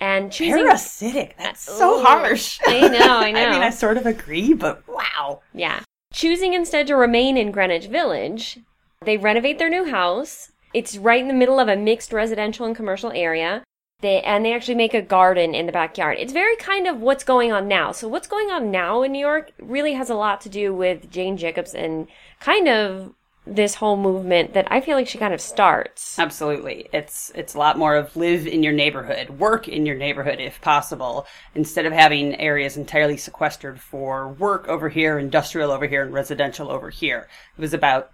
and 0.00 0.32
choosing 0.32 0.64
Parasitic. 0.64 1.36
That's 1.38 1.60
so 1.60 2.00
Ooh. 2.00 2.02
harsh. 2.02 2.58
I 2.66 2.88
know, 2.88 3.18
I 3.18 3.26
I 3.28 3.30
know. 3.32 3.50
mean, 3.50 3.62
I 3.62 3.70
sort 3.70 3.96
of 3.96 4.06
agree, 4.06 4.52
but 4.52 4.82
wow. 4.88 5.40
Yeah. 5.54 5.80
Choosing 6.12 6.54
instead 6.54 6.86
to 6.88 6.96
remain 6.96 7.36
in 7.36 7.52
Greenwich 7.52 7.86
Village, 7.86 8.58
they 9.04 9.16
renovate 9.16 9.58
their 9.58 9.70
new 9.70 9.84
house. 9.84 10.50
It's 10.74 10.96
right 10.96 11.20
in 11.20 11.28
the 11.28 11.34
middle 11.34 11.60
of 11.60 11.68
a 11.68 11.76
mixed 11.76 12.12
residential 12.12 12.66
and 12.66 12.74
commercial 12.74 13.12
area. 13.12 13.62
They, 14.02 14.20
and 14.22 14.44
they 14.44 14.52
actually 14.52 14.74
make 14.74 14.94
a 14.94 15.00
garden 15.00 15.54
in 15.54 15.66
the 15.66 15.72
backyard. 15.72 16.18
It's 16.18 16.32
very 16.32 16.56
kind 16.56 16.88
of 16.88 17.00
what's 17.00 17.22
going 17.22 17.52
on 17.52 17.68
now. 17.68 17.92
So 17.92 18.08
what's 18.08 18.26
going 18.26 18.50
on 18.50 18.72
now 18.72 19.02
in 19.02 19.12
New 19.12 19.20
York 19.20 19.52
really 19.60 19.92
has 19.94 20.10
a 20.10 20.16
lot 20.16 20.40
to 20.42 20.48
do 20.48 20.74
with 20.74 21.08
Jane 21.08 21.36
Jacobs 21.36 21.72
and 21.72 22.08
kind 22.40 22.68
of 22.68 23.14
this 23.46 23.76
whole 23.76 23.96
movement 23.96 24.54
that 24.54 24.66
I 24.70 24.80
feel 24.80 24.96
like 24.96 25.06
she 25.06 25.18
kind 25.18 25.32
of 25.32 25.40
starts. 25.40 26.18
Absolutely. 26.18 26.88
It's 26.92 27.30
it's 27.34 27.54
a 27.54 27.58
lot 27.58 27.78
more 27.78 27.94
of 27.94 28.16
live 28.16 28.46
in 28.46 28.64
your 28.64 28.72
neighborhood, 28.72 29.30
work 29.30 29.68
in 29.68 29.86
your 29.86 29.96
neighborhood 29.96 30.40
if 30.40 30.60
possible, 30.60 31.26
instead 31.54 31.86
of 31.86 31.92
having 31.92 32.34
areas 32.40 32.76
entirely 32.76 33.16
sequestered 33.16 33.80
for 33.80 34.28
work 34.28 34.66
over 34.68 34.88
here, 34.88 35.18
industrial 35.18 35.70
over 35.70 35.86
here, 35.86 36.02
and 36.02 36.12
residential 36.12 36.70
over 36.70 36.90
here. 36.90 37.28
It 37.56 37.60
was 37.60 37.74
about 37.74 38.10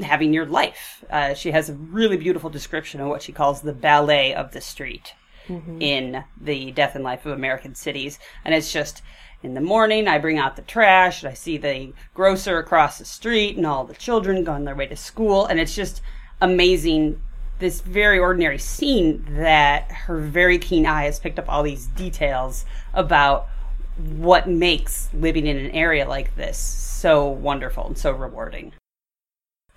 having 0.00 0.32
your 0.32 0.46
life. 0.46 1.04
Uh, 1.10 1.34
she 1.34 1.52
has 1.52 1.70
a 1.70 1.74
really 1.74 2.16
beautiful 2.16 2.50
description 2.50 3.00
of 3.00 3.08
what 3.08 3.22
she 3.22 3.32
calls 3.32 3.60
the 3.60 3.74
ballet 3.74 4.34
of 4.34 4.52
the 4.52 4.60
street 4.60 5.14
Mm-hmm. 5.48 5.82
in 5.82 6.24
the 6.40 6.70
Death 6.70 6.94
and 6.94 7.04
Life 7.04 7.26
of 7.26 7.32
American 7.32 7.74
Cities, 7.74 8.18
and 8.44 8.54
it's 8.54 8.72
just 8.72 9.02
in 9.42 9.54
the 9.54 9.60
morning, 9.60 10.06
I 10.06 10.18
bring 10.18 10.38
out 10.38 10.54
the 10.54 10.62
trash, 10.62 11.22
and 11.22 11.30
I 11.30 11.34
see 11.34 11.56
the 11.56 11.92
grocer 12.14 12.58
across 12.58 12.98
the 12.98 13.04
street, 13.04 13.56
and 13.56 13.66
all 13.66 13.84
the 13.84 13.94
children 13.94 14.44
going 14.44 14.64
their 14.64 14.76
way 14.76 14.86
to 14.86 14.96
school, 14.96 15.46
and 15.46 15.58
it's 15.58 15.74
just 15.74 16.00
amazing. 16.40 17.20
This 17.58 17.80
very 17.80 18.18
ordinary 18.18 18.58
scene 18.58 19.24
that 19.30 19.90
her 19.90 20.18
very 20.18 20.58
keen 20.58 20.86
eye 20.86 21.04
has 21.04 21.20
picked 21.20 21.38
up 21.38 21.48
all 21.48 21.62
these 21.62 21.86
details 21.86 22.64
about 22.92 23.48
what 23.96 24.48
makes 24.48 25.08
living 25.12 25.46
in 25.46 25.56
an 25.56 25.70
area 25.70 26.08
like 26.08 26.34
this 26.34 26.58
so 26.58 27.28
wonderful 27.28 27.86
and 27.86 27.98
so 27.98 28.10
rewarding. 28.12 28.72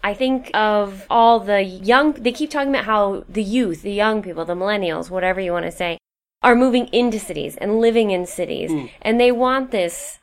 I 0.06 0.14
think 0.14 0.52
of 0.54 1.08
all 1.10 1.40
the 1.40 1.64
young, 1.64 2.14
they 2.14 2.32
keep 2.32 2.52
talking 2.52 2.70
about 2.70 2.86
how 2.86 3.24
the 3.28 3.42
youth, 3.42 3.82
the 3.82 3.92
young 3.92 4.22
people, 4.22 4.46
the 4.46 4.54
millennials, 4.54 5.10
whatever 5.10 5.42
you 5.42 5.52
want 5.52 5.66
to 5.66 5.72
say, 5.72 5.98
are 6.44 6.54
moving 6.54 6.86
into 6.90 7.18
cities 7.20 7.56
and 7.56 7.80
living 7.82 8.12
in 8.12 8.28
cities. 8.28 8.70
Hmm. 8.70 8.86
And 9.02 9.20
they 9.20 9.32
want 9.32 9.72
this 9.72 10.20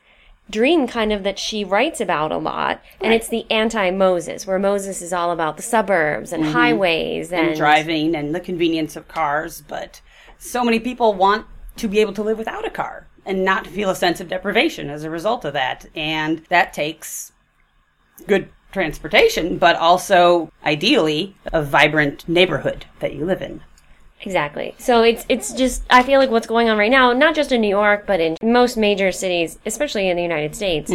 dream 0.48 0.86
kind 0.86 1.12
of 1.12 1.24
that 1.24 1.36
she 1.36 1.64
writes 1.64 2.00
about 2.00 2.30
a 2.30 2.38
lot. 2.38 2.80
And 3.00 3.10
Right. 3.10 3.16
it's 3.16 3.28
the 3.28 3.44
anti 3.50 3.90
Moses, 3.90 4.46
where 4.46 4.60
Moses 4.60 5.02
is 5.02 5.12
all 5.12 5.32
about 5.32 5.56
the 5.56 5.64
suburbs 5.64 6.32
and 6.32 6.44
mm-hmm. 6.44 6.52
highways 6.52 7.32
and, 7.32 7.48
and 7.48 7.56
driving 7.56 8.14
and 8.14 8.32
the 8.32 8.40
convenience 8.40 8.94
of 8.94 9.08
cars, 9.08 9.64
but 9.66 10.00
so 10.38 10.62
many 10.62 10.78
people 10.78 11.12
want 11.12 11.44
to 11.78 11.88
be 11.88 11.98
able 11.98 12.12
to 12.12 12.22
live 12.22 12.38
without 12.38 12.64
a 12.64 12.70
car 12.70 13.08
and 13.26 13.44
not 13.44 13.66
feel 13.66 13.90
a 13.90 13.96
sense 13.96 14.20
of 14.20 14.28
deprivation 14.28 14.90
as 14.90 15.02
a 15.02 15.10
result 15.10 15.44
of 15.44 15.54
that. 15.54 15.86
And 15.96 16.44
that 16.50 16.72
takes 16.72 17.32
good 18.28 18.48
transportation, 18.72 19.58
but 19.58 19.76
also 19.76 20.50
ideally 20.64 21.34
a 21.52 21.62
vibrant 21.62 22.28
neighborhood 22.28 22.86
that 23.00 23.14
you 23.14 23.24
live 23.24 23.42
in. 23.42 23.62
Exactly. 24.22 24.74
So 24.78 25.02
it's 25.02 25.26
it's 25.28 25.52
just 25.52 25.82
I 25.90 26.02
feel 26.02 26.20
like 26.20 26.30
what's 26.30 26.46
going 26.46 26.68
on 26.68 26.78
right 26.78 26.90
now, 26.90 27.12
not 27.12 27.34
just 27.34 27.52
in 27.52 27.60
New 27.60 27.68
York, 27.68 28.06
but 28.06 28.20
in 28.20 28.36
most 28.42 28.76
major 28.76 29.10
cities, 29.12 29.58
especially 29.66 30.08
in 30.08 30.16
the 30.16 30.22
United 30.22 30.54
States, 30.54 30.92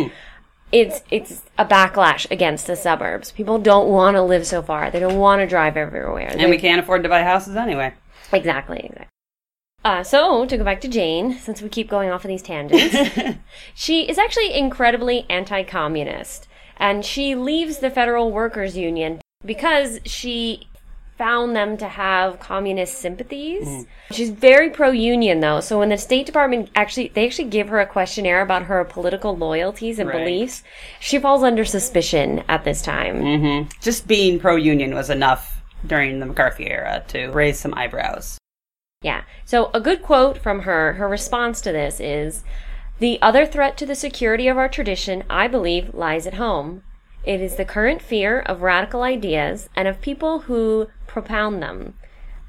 it's 0.71 1.01
it's 1.11 1.43
a 1.57 1.65
backlash 1.65 2.29
against 2.31 2.67
the 2.67 2.75
suburbs. 2.75 3.31
People 3.31 3.59
don't 3.59 3.89
want 3.89 4.15
to 4.15 4.21
live 4.21 4.47
so 4.47 4.61
far. 4.61 4.91
They 4.91 4.99
don't 4.99 5.17
want 5.17 5.41
to 5.41 5.47
drive 5.47 5.77
everywhere. 5.77 6.35
And 6.37 6.49
we 6.49 6.57
can't 6.57 6.79
afford 6.79 7.03
to 7.03 7.09
buy 7.09 7.23
houses 7.23 7.55
anyway. 7.55 7.93
Exactly, 8.31 8.79
exactly. 8.79 9.07
Uh, 9.85 10.03
so, 10.03 10.45
to 10.45 10.57
go 10.57 10.65
back 10.65 10.81
to 10.81 10.87
Jane, 10.87 11.37
since 11.37 11.61
we 11.61 11.69
keep 11.69 11.89
going 11.89 12.09
off 12.09 12.25
of 12.25 12.29
these 12.29 12.41
tangents, 12.41 12.93
she 13.73 14.09
is 14.09 14.17
actually 14.17 14.53
incredibly 14.53 15.25
anti 15.29 15.63
communist. 15.63 16.47
And 16.79 17.03
she 17.05 17.35
leaves 17.35 17.79
the 17.79 17.89
Federal 17.89 18.31
Workers 18.31 18.77
Union 18.77 19.21
because 19.45 19.99
she 20.05 20.67
found 21.17 21.55
them 21.55 21.77
to 21.77 21.87
have 21.87 22.39
communist 22.39 22.99
sympathies. 22.99 23.67
Mm. 23.67 23.87
She's 24.11 24.29
very 24.29 24.69
pro 24.69 24.91
union, 24.91 25.39
though. 25.39 25.59
So, 25.61 25.79
when 25.79 25.89
the 25.89 25.97
State 25.97 26.27
Department 26.27 26.69
actually, 26.75 27.07
they 27.07 27.25
actually 27.25 27.49
give 27.49 27.69
her 27.69 27.79
a 27.79 27.87
questionnaire 27.87 28.41
about 28.41 28.63
her 28.63 28.83
political 28.85 29.35
loyalties 29.35 29.97
and 29.97 30.09
Right. 30.09 30.19
beliefs, 30.19 30.63
she 30.99 31.17
falls 31.17 31.43
under 31.43 31.65
suspicion 31.65 32.43
at 32.47 32.63
this 32.63 32.81
time. 32.83 33.21
Mm-hmm. 33.21 33.69
Just 33.81 34.07
being 34.07 34.39
pro 34.39 34.55
union 34.55 34.93
was 34.93 35.09
enough 35.09 35.61
during 35.85 36.19
the 36.19 36.25
McCarthy 36.25 36.69
era 36.69 37.03
to 37.07 37.27
raise 37.29 37.59
some 37.59 37.73
eyebrows. 37.73 38.37
Yeah. 39.01 39.23
So 39.45 39.69
a 39.73 39.79
good 39.79 40.01
quote 40.01 40.37
from 40.37 40.61
her, 40.61 40.93
her 40.93 41.07
response 41.07 41.61
to 41.61 41.71
this 41.71 41.99
is 41.99 42.43
The 42.99 43.19
other 43.21 43.45
threat 43.45 43.77
to 43.77 43.85
the 43.85 43.95
security 43.95 44.47
of 44.47 44.57
our 44.57 44.67
tradition, 44.67 45.23
I 45.29 45.47
believe, 45.47 45.93
lies 45.93 46.25
at 46.25 46.35
home. 46.35 46.83
It 47.23 47.41
is 47.41 47.55
the 47.55 47.65
current 47.65 48.01
fear 48.01 48.39
of 48.39 48.61
radical 48.61 49.03
ideas 49.03 49.69
and 49.75 49.87
of 49.87 50.01
people 50.01 50.39
who 50.41 50.87
propound 51.05 51.61
them. 51.61 51.93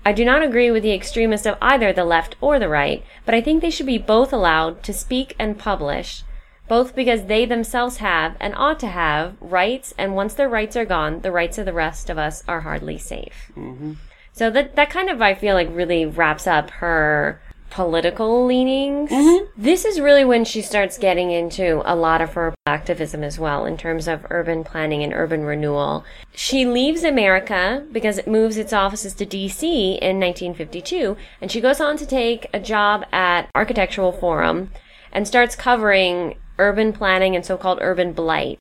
I 0.07 0.13
do 0.13 0.25
not 0.25 0.43
agree 0.43 0.71
with 0.71 0.83
the 0.83 0.95
extremists 0.95 1.47
of 1.47 1.59
either 1.61 1.93
the 1.93 2.05
left 2.05 2.37
or 2.41 2.59
the 2.59 2.69
right, 2.69 3.05
but 3.27 3.35
I 3.35 3.43
think 3.43 3.61
they 3.61 3.71
should 3.71 3.87
be 3.87 3.99
both 3.99 4.33
allowed 4.33 4.83
to 4.85 4.93
speak 4.93 5.35
and 5.39 5.59
publish, 5.59 6.23
both 6.67 6.95
because 6.95 7.27
they 7.27 7.45
themselves 7.45 7.99
have 7.99 8.37
and 8.41 8.55
ought 8.57 8.81
to 8.81 8.87
have 8.87 9.37
rights, 9.41 9.93
and 9.99 10.15
once 10.15 10.33
their 10.33 10.49
rights 10.49 10.77
are 10.77 10.87
gone, 10.87 11.21
the 11.21 11.33
rights 11.33 11.59
of 11.59 11.67
the 11.67 11.73
rest 11.75 12.09
of 12.09 12.17
us 12.17 12.43
are 12.49 12.61
hardly 12.61 12.97
safe. 12.97 13.53
Mm-hmm. 13.55 13.95
So 14.33 14.51
that 14.51 14.77
that 14.77 14.89
kind 14.89 15.11
of 15.11 15.21
I 15.21 15.35
feel 15.35 15.55
like 15.55 15.69
really 15.71 16.07
wraps 16.07 16.47
up 16.47 16.71
her 16.71 17.43
political 17.71 18.45
leanings. 18.47 19.11
Mm-hmm. 19.11 19.51
This 19.57 19.85
is 19.85 20.01
really 20.01 20.25
when 20.25 20.45
she 20.45 20.63
starts 20.63 20.99
getting 20.99 21.31
into 21.31 21.83
a 21.85 21.95
lot 21.95 22.21
of 22.21 22.35
her 22.35 22.55
activism 22.67 23.23
as 23.23 23.39
well 23.39 23.65
in 23.65 23.77
terms 23.77 24.09
of 24.09 24.27
urban 24.31 24.65
planning 24.65 25.03
and 25.03 25.13
urban 25.13 25.45
renewal. 25.45 26.05
She 26.35 26.65
leaves 26.67 27.05
America 27.05 27.87
because 27.93 28.19
it 28.19 28.27
moves 28.27 28.57
its 28.57 28.73
offices 28.73 29.15
to 29.15 29.27
DC 29.27 29.63
in 29.63 30.21
1952 30.21 31.17
and 31.41 31.51
she 31.51 31.61
goes 31.61 31.81
on 31.81 31.97
to 31.97 32.07
take 32.07 32.47
a 32.53 32.61
job 32.61 33.05
at 33.13 33.49
Architectural 33.55 34.13
Forum 34.13 34.71
and 35.13 35.27
starts 35.27 35.57
covering 35.57 36.37
urban 36.59 36.93
planning 36.93 37.35
and 37.37 37.45
so-called 37.45 37.79
urban 37.81 38.13
blight. 38.13 38.59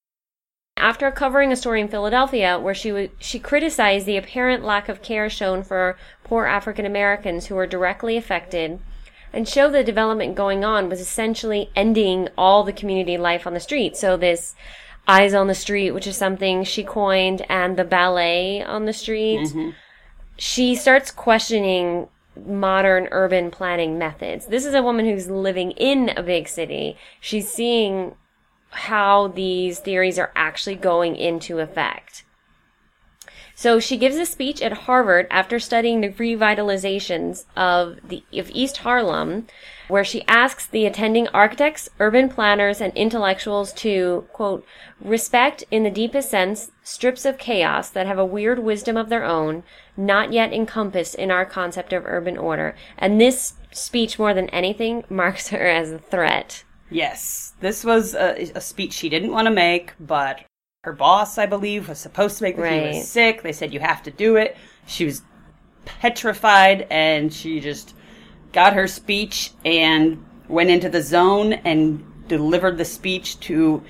After 0.77 1.09
covering 1.09 1.51
a 1.51 1.55
story 1.55 1.81
in 1.81 1.87
Philadelphia 1.87 2.59
where 2.59 2.75
she 2.75 2.89
w- 2.89 3.09
she 3.17 3.39
criticized 3.39 4.05
the 4.05 4.15
apparent 4.15 4.63
lack 4.63 4.87
of 4.89 5.01
care 5.01 5.27
shown 5.27 5.63
for 5.63 5.97
poor 6.23 6.45
African 6.45 6.85
Americans 6.85 7.47
who 7.47 7.55
were 7.55 7.65
directly 7.65 8.15
affected 8.15 8.79
and 9.38 9.48
show 9.48 9.70
the 9.70 9.84
development 9.84 10.34
going 10.34 10.65
on 10.65 10.89
was 10.89 11.00
essentially 11.00 11.70
ending 11.75 12.27
all 12.39 12.63
the 12.63 12.74
community 12.74 13.20
life 13.20 13.46
on 13.46 13.53
the 13.53 13.60
street. 13.60 13.96
So 13.96 14.17
this 14.17 14.56
eyes 15.08 15.36
on 15.36 15.46
the 15.46 15.53
street, 15.53 15.91
which 15.91 16.08
is 16.08 16.17
something 16.17 16.63
she 16.63 16.84
coined, 16.84 17.46
and 17.48 17.77
the 17.77 17.84
ballet 17.84 18.63
on 18.63 18.86
the 18.86 18.94
street. 18.94 19.41
Mm-hmm. 19.41 19.70
She 20.38 20.74
starts 20.74 21.12
questioning 21.12 22.08
modern 22.48 23.10
urban 23.12 23.51
planning 23.51 24.00
methods. 24.00 24.48
This 24.48 24.65
is 24.65 24.74
a 24.74 24.82
woman 24.82 25.06
who's 25.06 25.29
living 25.29 25.70
in 25.74 26.10
a 26.17 26.24
big 26.24 26.48
city. 26.48 26.98
She's 27.22 27.48
seeing 27.48 28.15
how 28.72 29.27
these 29.27 29.77
theories 29.77 30.17
are 30.17 30.32
actually 30.36 30.75
going 30.75 31.15
into 31.15 31.60
effect. 31.60 32.24
So 33.59 33.79
she 33.79 33.97
gives 33.97 34.17
a 34.17 34.27
speech 34.27 34.61
at 34.61 34.85
Harvard 34.85 35.25
after 35.31 35.59
studying 35.59 36.01
the 36.01 36.09
revitalizations 36.09 37.45
of 37.55 37.97
the 38.07 38.23
of 38.33 38.51
East 38.51 38.77
Harlem, 38.77 39.47
where 39.87 40.03
she 40.03 40.23
asks 40.27 40.67
the 40.67 40.85
attending 40.85 41.27
architects, 41.29 41.89
urban 41.99 42.29
planners, 42.29 42.81
and 42.81 42.95
intellectuals 42.95 43.73
to 43.73 44.27
quote 44.31 44.63
respect 45.01 45.63
in 45.71 45.81
the 45.81 45.89
deepest 45.89 46.29
sense 46.29 46.69
strips 46.83 47.25
of 47.25 47.39
chaos 47.39 47.89
that 47.89 48.05
have 48.05 48.19
a 48.19 48.25
weird 48.25 48.59
wisdom 48.59 48.95
of 48.95 49.09
their 49.09 49.23
own, 49.23 49.63
not 49.97 50.31
yet 50.31 50.53
encompassed 50.53 51.15
in 51.15 51.31
our 51.31 51.43
concept 51.43 51.91
of 51.93 52.05
urban 52.05 52.37
order. 52.37 52.75
And 52.95 53.19
this 53.19 53.55
speech, 53.71 54.19
more 54.19 54.35
than 54.35 54.49
anything, 54.49 55.03
marks 55.09 55.47
her 55.47 55.67
as 55.67 55.91
a 55.91 55.97
threat. 55.97 56.63
Yes, 56.91 57.55
this 57.59 57.83
was 57.83 58.13
a, 58.13 58.51
a 58.53 58.61
speech 58.61 58.93
she 58.93 59.09
didn't 59.09 59.31
want 59.31 59.47
to 59.47 59.51
make, 59.51 59.93
but 59.99 60.43
her 60.84 60.93
boss, 60.93 61.38
I 61.38 61.46
believe, 61.46 61.89
was 61.89 62.00
supposed 62.00 62.38
to 62.38 62.43
make 62.43 62.57
when 62.57 62.72
he 62.74 62.79
Right. 62.79 62.96
was 62.96 63.07
sick. 63.07 63.41
They 63.41 63.51
said 63.51 63.74
you 63.74 63.79
have 63.79 64.03
to 64.03 64.12
do 64.12 64.36
it. 64.36 64.55
She 64.86 65.05
was 65.05 65.22
petrified, 65.86 66.88
and 66.89 67.34
she 67.34 67.60
just 67.60 67.93
got 68.53 68.74
her 68.74 68.88
speech 68.88 69.51
and 69.65 70.24
went 70.48 70.69
into 70.69 70.89
the 70.89 71.01
zone 71.01 71.53
and 71.53 72.03
delivered 72.27 72.77
the 72.77 72.86
speech 72.86 73.39
to 73.41 73.84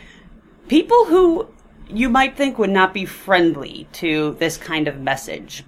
people 0.68 1.06
who 1.06 1.48
you 1.90 2.10
might 2.10 2.36
think 2.36 2.58
would 2.58 2.70
not 2.70 2.94
be 2.94 3.06
friendly 3.06 3.88
to 3.94 4.36
this 4.40 4.58
kind 4.58 4.88
of 4.88 5.00
message. 5.00 5.64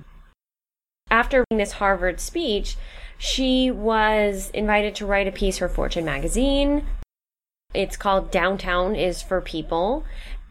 after 1.12 1.44
this 1.50 1.72
Harvard 1.74 2.20
speech, 2.20 2.76
she 3.18 3.72
was 3.72 4.52
invited 4.54 4.94
to 4.94 5.08
write 5.08 5.28
a 5.28 5.32
piece 5.32 5.58
for 5.58 5.68
Fortune 5.68 6.06
magazine. 6.06 6.86
It's 7.74 7.98
called 7.98 8.30
Downtown 8.30 8.96
is 8.96 9.24
for 9.24 9.42
People. 9.42 10.06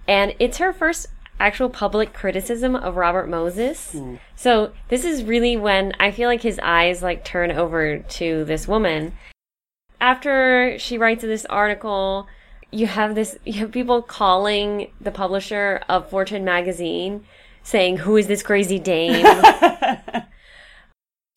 And 0.08 0.34
it's 0.40 0.58
her 0.58 0.72
first 0.72 1.06
actual 1.38 1.68
public 1.68 2.12
criticism 2.12 2.74
of 2.74 2.96
Robert 2.96 3.28
Moses. 3.28 3.92
Hmm. 3.92 4.16
So 4.34 4.72
this 4.88 5.04
is 5.04 5.22
really 5.22 5.56
when 5.56 5.92
I 6.00 6.10
feel 6.10 6.28
like 6.28 6.42
his 6.42 6.58
eyes 6.62 7.02
like 7.02 7.24
turn 7.24 7.52
over 7.52 7.98
to 7.98 8.44
this 8.44 8.66
woman. 8.66 9.12
After 10.00 10.76
she 10.78 10.98
writes 10.98 11.22
this 11.22 11.44
article, 11.46 12.26
you 12.72 12.86
have 12.86 13.14
this 13.14 13.38
you 13.44 13.54
have 13.54 13.70
people 13.70 14.02
calling 14.02 14.90
the 15.00 15.12
publisher 15.12 15.82
of 15.88 16.10
Fortune 16.10 16.44
magazine 16.44 17.24
saying, 17.62 17.98
Who 17.98 18.16
is 18.16 18.26
this 18.26 18.42
crazy 18.42 18.78
dame? 18.78 19.26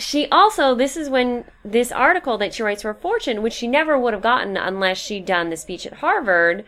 She 0.02 0.28
also, 0.30 0.74
this 0.74 0.98
is 0.98 1.12
when 1.12 1.46
this 1.64 1.92
article 1.92 2.36
that 2.40 2.56
she 2.56 2.64
writes 2.64 2.82
for 2.82 2.94
Fortune, 2.94 3.44
which 3.44 3.54
she 3.54 3.68
never 3.68 4.00
would 4.00 4.14
have 4.14 4.24
gotten 4.24 4.58
unless 4.58 4.98
she'd 4.98 5.26
done 5.26 5.52
the 5.52 5.58
speech 5.58 5.86
at 5.86 5.94
Harvard, 5.94 6.66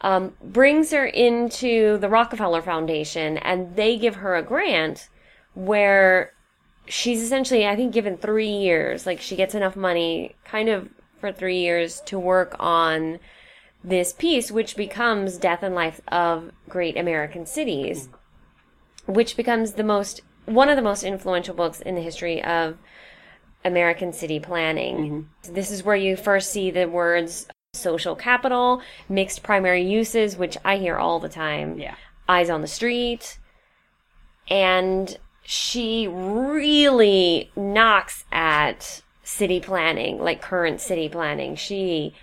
um, 0.00 0.34
brings 0.42 0.90
her 0.92 1.06
into 1.06 1.98
the 1.98 2.08
Rockefeller 2.08 2.62
Foundation 2.62 3.38
and 3.38 3.76
they 3.76 3.98
give 3.98 4.16
her 4.16 4.36
a 4.36 4.42
grant 4.42 5.08
where 5.54 6.32
she's 6.86 7.22
essentially, 7.22 7.66
I 7.66 7.76
think, 7.76 7.92
given 7.92 8.16
three 8.16 8.50
years. 8.50 9.06
Like 9.06 9.20
she 9.20 9.36
gets 9.36 9.54
enough 9.54 9.76
money 9.76 10.36
kind 10.44 10.68
of 10.68 10.88
for 11.20 11.32
three 11.32 11.58
years 11.58 12.00
to 12.06 12.18
work 12.18 12.56
on 12.58 13.18
this 13.84 14.12
piece, 14.12 14.50
which 14.50 14.76
becomes 14.76 15.38
Death 15.38 15.62
and 15.62 15.74
Life 15.74 16.00
of 16.08 16.50
Great 16.68 16.96
American 16.96 17.46
Cities, 17.46 18.08
which 19.06 19.36
becomes 19.36 19.72
the 19.72 19.84
most 19.84 20.22
one 20.46 20.68
of 20.68 20.76
the 20.76 20.82
most 20.82 21.04
influential 21.04 21.54
books 21.54 21.80
in 21.80 21.94
the 21.94 22.00
history 22.00 22.42
of 22.42 22.76
American 23.64 24.12
city 24.12 24.40
planning. 24.40 25.28
This 25.48 25.70
is 25.70 25.84
where 25.84 25.96
you 25.96 26.16
first 26.16 26.50
see 26.50 26.70
the 26.70 26.88
words 26.88 27.46
social 27.80 28.16
capital, 28.16 28.82
mixed 29.08 29.42
primary 29.42 29.82
uses, 29.82 30.36
which 30.36 30.56
I 30.64 30.76
hear 30.76 30.96
all 30.96 31.20
the 31.20 31.28
time. 31.28 31.78
Yeah. 31.78 31.94
Eyes 32.28 32.50
on 32.50 32.60
the 32.60 32.66
street. 32.66 33.38
And 34.48 35.16
she 35.42 36.08
really 36.08 37.50
knocks 37.56 38.24
at 38.32 39.02
city 39.22 39.60
planning, 39.60 40.18
like 40.18 40.42
current 40.42 40.80
city 40.80 41.08
planning. 41.08 41.54
She 41.54 42.14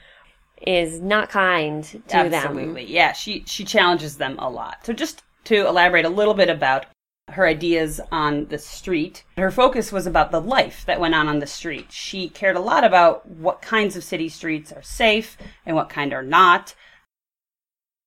is 0.65 0.99
not 1.01 1.29
kind 1.29 1.83
to 1.83 1.99
them. 2.07 2.33
Absolutely. 2.33 2.85
Yeah, 2.85 3.13
she 3.13 3.43
she 3.45 3.63
challenges 3.63 4.17
them 4.17 4.37
a 4.39 4.49
lot. 4.49 4.85
So 4.85 4.91
just 4.91 5.23
to 5.45 5.67
elaborate 5.67 6.05
a 6.05 6.09
little 6.09 6.33
bit 6.33 6.49
about 6.49 6.87
her 7.29 7.45
ideas 7.45 7.99
on 8.11 8.45
the 8.45 8.57
street, 8.57 9.23
her 9.37 9.51
focus 9.51 9.91
was 9.91 10.07
about 10.07 10.31
the 10.31 10.41
life 10.41 10.85
that 10.85 10.99
went 10.99 11.13
on 11.13 11.27
on 11.27 11.39
the 11.39 11.47
street. 11.47 11.91
She 11.91 12.29
cared 12.29 12.55
a 12.55 12.61
lot 12.61 12.83
about 12.83 13.27
what 13.29 13.61
kinds 13.61 13.95
of 13.95 14.03
city 14.03 14.29
streets 14.29 14.71
are 14.71 14.81
safe 14.81 15.37
and 15.65 15.75
what 15.75 15.89
kind 15.89 16.13
are 16.13 16.23
not. 16.23 16.73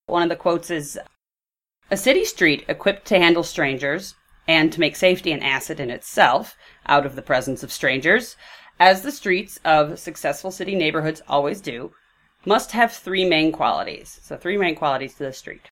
One 0.07 0.23
of 0.23 0.29
the 0.29 0.37
quotes 0.37 0.71
is 0.71 0.99
a 1.91 1.97
city 1.97 2.25
street 2.25 2.65
equipped 2.69 3.07
to 3.09 3.19
handle 3.19 3.43
strangers 3.43 4.15
and 4.49 4.73
to 4.73 4.81
make 4.81 4.97
safety 4.97 5.33
an 5.33 5.43
asset 5.43 5.81
in 5.81 5.91
itself 5.91 6.57
out 6.87 7.05
of 7.05 7.15
the 7.15 7.23
presence 7.23 7.63
of 7.63 7.71
strangers, 7.71 8.37
as 8.81 9.03
the 9.03 9.13
streets 9.13 9.61
of 9.65 9.99
successful 9.99 10.51
city 10.51 10.75
neighborhoods 10.75 11.23
always 11.29 11.61
do, 11.61 11.93
must 12.47 12.73
have 12.73 12.93
three 12.93 13.29
main 13.29 13.53
qualities. 13.53 14.19
So, 14.23 14.37
three 14.37 14.57
main 14.57 14.75
qualities 14.75 15.15
to 15.15 15.25
the 15.25 15.33
street. 15.33 15.69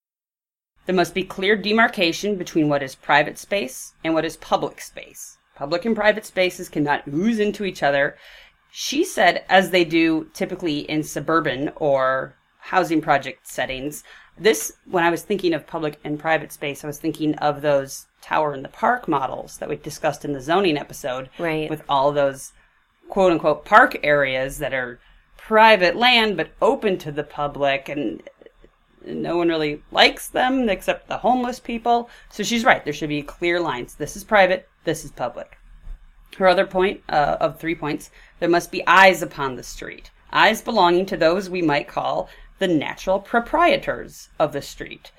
There 0.89 0.97
must 0.97 1.13
be 1.13 1.23
clear 1.23 1.55
demarcation 1.55 2.37
between 2.37 2.71
what 2.71 2.83
is 2.83 2.95
private 2.95 3.37
space 3.37 3.93
and 4.03 4.15
what 4.15 4.25
is 4.25 4.39
public 4.39 4.81
space. 4.81 5.37
Public 5.55 5.85
and 5.85 5.95
private 5.95 6.25
spaces 6.25 6.71
cannot 6.71 7.07
ooze 7.07 7.39
into 7.39 7.67
each 7.67 7.83
other. 7.83 8.17
She 8.71 9.05
said, 9.05 9.45
as 9.51 9.69
they 9.69 9.85
do 9.85 10.31
typically 10.33 10.79
in 10.79 11.03
suburban 11.03 11.73
or 11.77 12.37
housing 12.59 13.03
project 13.03 13.47
settings. 13.47 14.03
This, 14.39 14.79
when 14.87 15.05
I 15.05 15.11
was 15.11 15.21
thinking 15.21 15.53
of 15.53 15.67
public 15.67 16.01
and 16.05 16.19
private 16.19 16.53
space, 16.53 16.83
I 16.83 16.87
was 16.87 16.99
thinking 16.99 17.35
of 17.35 17.61
those 17.61 18.07
tower 18.23 18.55
in 18.55 18.63
the 18.63 18.71
park 18.71 19.07
models 19.07 19.59
that 19.59 19.69
we 19.69 19.77
discussed 19.77 20.25
in 20.25 20.33
the 20.33 20.41
zoning 20.41 20.79
episode. 20.79 21.29
Right. 21.39 21.69
With 21.69 21.83
all 21.87 22.13
those 22.13 22.55
quote 23.11 23.33
unquote 23.33 23.67
park 23.67 23.99
areas 24.03 24.57
that 24.57 24.73
are 24.73 25.01
private 25.37 25.97
land 25.97 26.39
but 26.39 26.51
open 26.63 26.97
to 26.99 27.13
the 27.13 27.25
public 27.25 27.91
and 27.91 28.23
no 29.09 29.37
one 29.37 29.49
really 29.49 29.83
likes 29.91 30.29
them 30.29 30.69
except 30.69 31.09
the 31.09 31.19
homeless 31.19 31.61
people. 31.61 32.11
So 32.31 32.43
she's 32.43 32.65
right. 32.65 32.85
There 32.85 32.93
should 32.93 33.09
be 33.09 33.23
clear 33.23 33.61
lines. 33.61 33.95
This 33.95 34.17
is 34.17 34.25
private. 34.25 34.69
This 34.85 35.05
is 35.05 35.11
public. 35.11 35.59
Her 36.37 36.47
other 36.47 36.67
point 36.67 37.03
uh, 37.09 37.37
of 37.41 37.59
three 37.59 37.75
points 37.75 38.11
there 38.39 38.49
must 38.49 38.71
be 38.71 38.87
eyes 38.87 39.23
upon 39.23 39.57
the 39.57 39.63
street. 39.63 40.11
Eyes 40.33 40.63
belonging 40.63 41.07
to 41.07 41.17
those 41.17 41.51
we 41.51 41.63
might 41.63 41.89
call 41.89 42.29
the 42.59 42.69
natural 42.69 43.19
proprietors 43.19 44.29
of 44.39 44.53
the 44.53 44.63
street. 44.63 45.11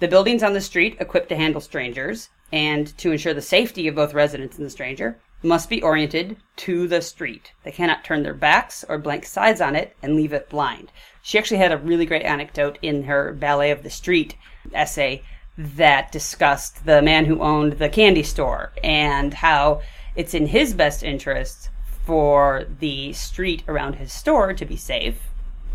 The 0.00 0.08
buildings 0.08 0.42
on 0.42 0.52
the 0.52 0.60
street 0.60 0.96
equipped 1.00 1.28
to 1.30 1.36
handle 1.36 1.60
strangers 1.60 2.28
and 2.52 2.96
to 2.98 3.12
ensure 3.12 3.34
the 3.34 3.42
safety 3.42 3.88
of 3.88 3.94
both 3.94 4.14
residents 4.14 4.56
and 4.56 4.66
the 4.66 4.70
stranger 4.70 5.18
must 5.42 5.68
be 5.68 5.82
oriented 5.82 6.36
to 6.56 6.88
the 6.88 7.00
street. 7.00 7.52
They 7.62 7.72
cannot 7.72 8.04
turn 8.04 8.22
their 8.22 8.34
backs 8.34 8.84
or 8.88 8.98
blank 8.98 9.24
sides 9.26 9.60
on 9.60 9.76
it 9.76 9.96
and 10.02 10.16
leave 10.16 10.32
it 10.32 10.48
blind. 10.48 10.90
She 11.22 11.38
actually 11.38 11.58
had 11.58 11.72
a 11.72 11.78
really 11.78 12.06
great 12.06 12.22
anecdote 12.22 12.78
in 12.82 13.04
her 13.04 13.32
Ballet 13.32 13.70
of 13.70 13.82
the 13.82 13.90
Street 13.90 14.36
essay 14.72 15.22
that 15.58 16.12
discussed 16.12 16.84
the 16.84 17.02
man 17.02 17.24
who 17.24 17.40
owned 17.40 17.74
the 17.74 17.88
candy 17.88 18.22
store 18.22 18.72
and 18.82 19.34
how 19.34 19.80
it's 20.14 20.34
in 20.34 20.46
his 20.46 20.74
best 20.74 21.02
interest 21.02 21.70
for 22.04 22.64
the 22.78 23.12
street 23.12 23.62
around 23.66 23.94
his 23.94 24.12
store 24.12 24.52
to 24.54 24.64
be 24.64 24.76
safe 24.76 25.18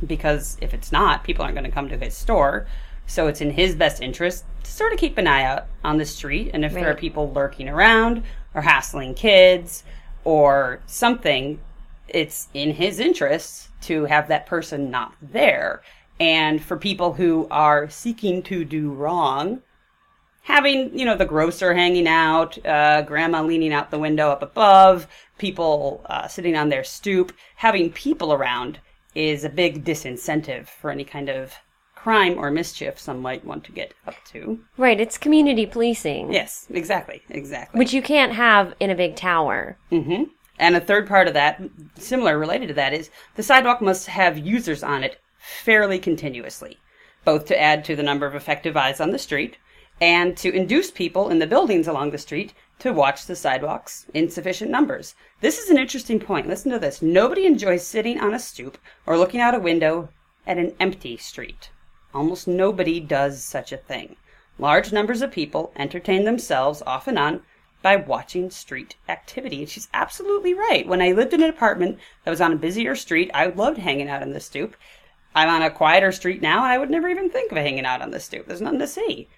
because 0.06 0.58
if 0.62 0.74
it's 0.74 0.92
not, 0.92 1.24
people 1.24 1.44
aren't 1.44 1.56
going 1.56 1.66
to 1.66 1.72
come 1.72 1.90
to 1.90 1.98
his 1.98 2.16
store. 2.16 2.68
So 3.08 3.28
it's 3.28 3.42
in 3.42 3.52
his 3.52 3.76
best 3.76 4.02
interest 4.02 4.46
to 4.64 4.72
sort 4.72 4.94
of 4.94 5.00
keep 5.00 5.18
an 5.18 5.28
eye 5.28 5.44
out 5.44 5.66
on 5.84 5.98
the 5.98 6.06
street. 6.06 6.52
And 6.54 6.64
if 6.64 6.74
there 6.74 6.90
are 6.90 6.96
people 6.96 7.32
lurking 7.32 7.68
around 7.68 8.24
or 8.54 8.62
hassling 8.62 9.14
kids 9.14 9.84
or 10.24 10.80
something, 10.86 11.60
it's 12.08 12.50
in 12.54 12.72
his 12.72 13.00
interest 13.00 13.70
to 13.82 14.06
have 14.06 14.28
that 14.28 14.46
person 14.46 14.92
not 14.92 15.14
there. 15.22 15.82
And 16.20 16.62
for 16.62 16.78
people 16.78 17.14
who 17.14 17.48
are 17.50 17.90
seeking 17.90 18.44
to 18.44 18.64
do 18.64 18.92
wrong, 18.92 19.62
having 20.44 20.98
you 20.98 21.06
know 21.06 21.16
the 21.16 21.26
grocer 21.26 21.74
hanging 21.74 22.08
out, 22.08 22.64
uh, 22.66 23.02
grandma 23.02 23.42
leaning 23.42 23.74
out 23.74 23.90
the 23.90 24.00
window 24.00 24.30
up 24.30 24.44
above, 24.44 25.08
people 25.38 26.06
uh, 26.06 26.28
sitting 26.28 26.56
on 26.56 26.70
their 26.70 26.84
stoop, 26.84 27.34
having 27.56 27.92
people 27.92 28.34
around 28.34 28.80
is 29.16 29.44
a 29.44 29.50
big 29.50 29.84
disincentive 29.84 30.68
for 30.68 30.92
any 30.92 31.04
kind 31.04 31.30
of 31.30 31.54
crime 32.04 32.36
or 32.38 32.50
mischief 32.50 33.00
some 33.00 33.22
might 33.22 33.46
want 33.46 33.64
to 33.66 33.72
get 33.72 33.94
up 34.08 34.16
to. 34.26 34.60
Right, 34.78 35.00
it's 35.00 35.18
community 35.20 35.66
policing, 35.68 36.34
Yes, 36.34 36.66
exactly, 36.72 37.22
exactly. 37.30 37.78
which 37.78 37.94
you 37.94 38.02
can't 38.02 38.34
have 38.34 38.74
in 38.80 38.90
a 38.90 38.96
big 38.96 39.16
tower. 39.16 39.78
Mm-hmm. 39.92 40.24
And 40.58 40.76
a 40.76 40.82
third 40.82 41.08
part 41.08 41.28
of 41.28 41.36
that, 41.36 41.62
similar 41.98 42.40
related 42.40 42.68
to 42.70 42.74
that, 42.76 42.94
is 42.94 43.10
the 43.36 43.44
sidewalk 43.44 43.82
must 43.82 44.08
have 44.08 44.38
users 44.38 44.84
on 44.84 45.04
it 45.04 45.20
fairly 45.38 46.00
continuously, 46.00 46.78
both 47.24 47.46
to 47.46 47.62
add 47.62 47.86
to 47.86 47.96
the 47.96 48.04
number 48.04 48.26
of 48.26 48.34
effective 48.36 48.76
eyes 48.76 49.00
on 49.00 49.12
the 49.12 49.20
street 49.20 49.58
and 50.00 50.36
to 50.38 50.52
induce 50.52 50.90
people 50.90 51.30
in 51.30 51.38
the 51.38 51.46
buildings 51.48 51.88
along 51.88 52.10
the 52.10 52.18
street 52.18 52.54
to 52.80 52.92
watch 52.92 53.28
the 53.28 53.36
sidewalks 53.36 54.08
in 54.16 54.28
sufficient 54.28 54.72
numbers. 54.72 55.14
This 55.40 55.60
is 55.60 55.70
an 55.70 55.78
interesting 55.78 56.20
point. 56.20 56.48
Listen 56.48 56.72
to 56.72 56.80
this. 56.80 57.02
Nobody 57.04 57.46
enjoys 57.46 57.86
sitting 57.86 58.20
on 58.20 58.34
a 58.34 58.40
stoop 58.40 58.80
or 59.06 59.20
looking 59.20 59.40
out 59.40 59.54
a 59.54 59.60
window 59.60 60.10
at 60.48 60.58
an 60.58 60.74
empty 60.80 61.16
street. 61.18 61.70
Almost 62.14 62.48
nobody 62.48 63.00
does 63.00 63.44
such 63.44 63.72
a 63.72 63.78
thing. 63.78 64.16
Large 64.60 64.92
numbers 64.92 65.22
of 65.22 65.32
people 65.32 65.72
entertain 65.76 66.26
themselves 66.26 66.82
off 66.86 67.08
and 67.08 67.18
on 67.18 67.42
by 67.82 67.96
watching 67.96 68.52
street 68.52 68.96
activity. 69.10 69.60
And 69.62 69.70
she's 69.70 69.88
absolutely 69.94 70.54
right. 70.54 70.86
When 70.88 71.02
I 71.02 71.14
lived 71.14 71.34
in 71.34 71.42
an 71.42 71.50
apartment 71.50 71.98
that 72.24 72.32
was 72.32 72.42
on 72.42 72.52
a 72.52 72.58
busier 72.58 72.96
street, 72.96 73.32
I 73.34 73.48
loved 73.48 73.78
hanging 73.80 74.10
out 74.10 74.22
on 74.22 74.32
the 74.32 74.40
stoop. 74.40 74.76
I'm 75.34 75.50
on 75.50 75.62
a 75.62 75.72
quieter 75.72 76.12
street 76.12 76.42
now, 76.42 76.58
and 76.64 76.72
I 76.74 76.78
would 76.78 76.90
never 76.90 77.08
even 77.08 77.30
think 77.30 77.52
of 77.52 77.58
hanging 77.58 77.86
out 77.86 78.02
on 78.02 78.12
the 78.12 78.20
stoop. 78.20 78.48
There's 78.48 78.62
nothing 78.62 78.80
to 78.80 78.88
see. 78.88 79.30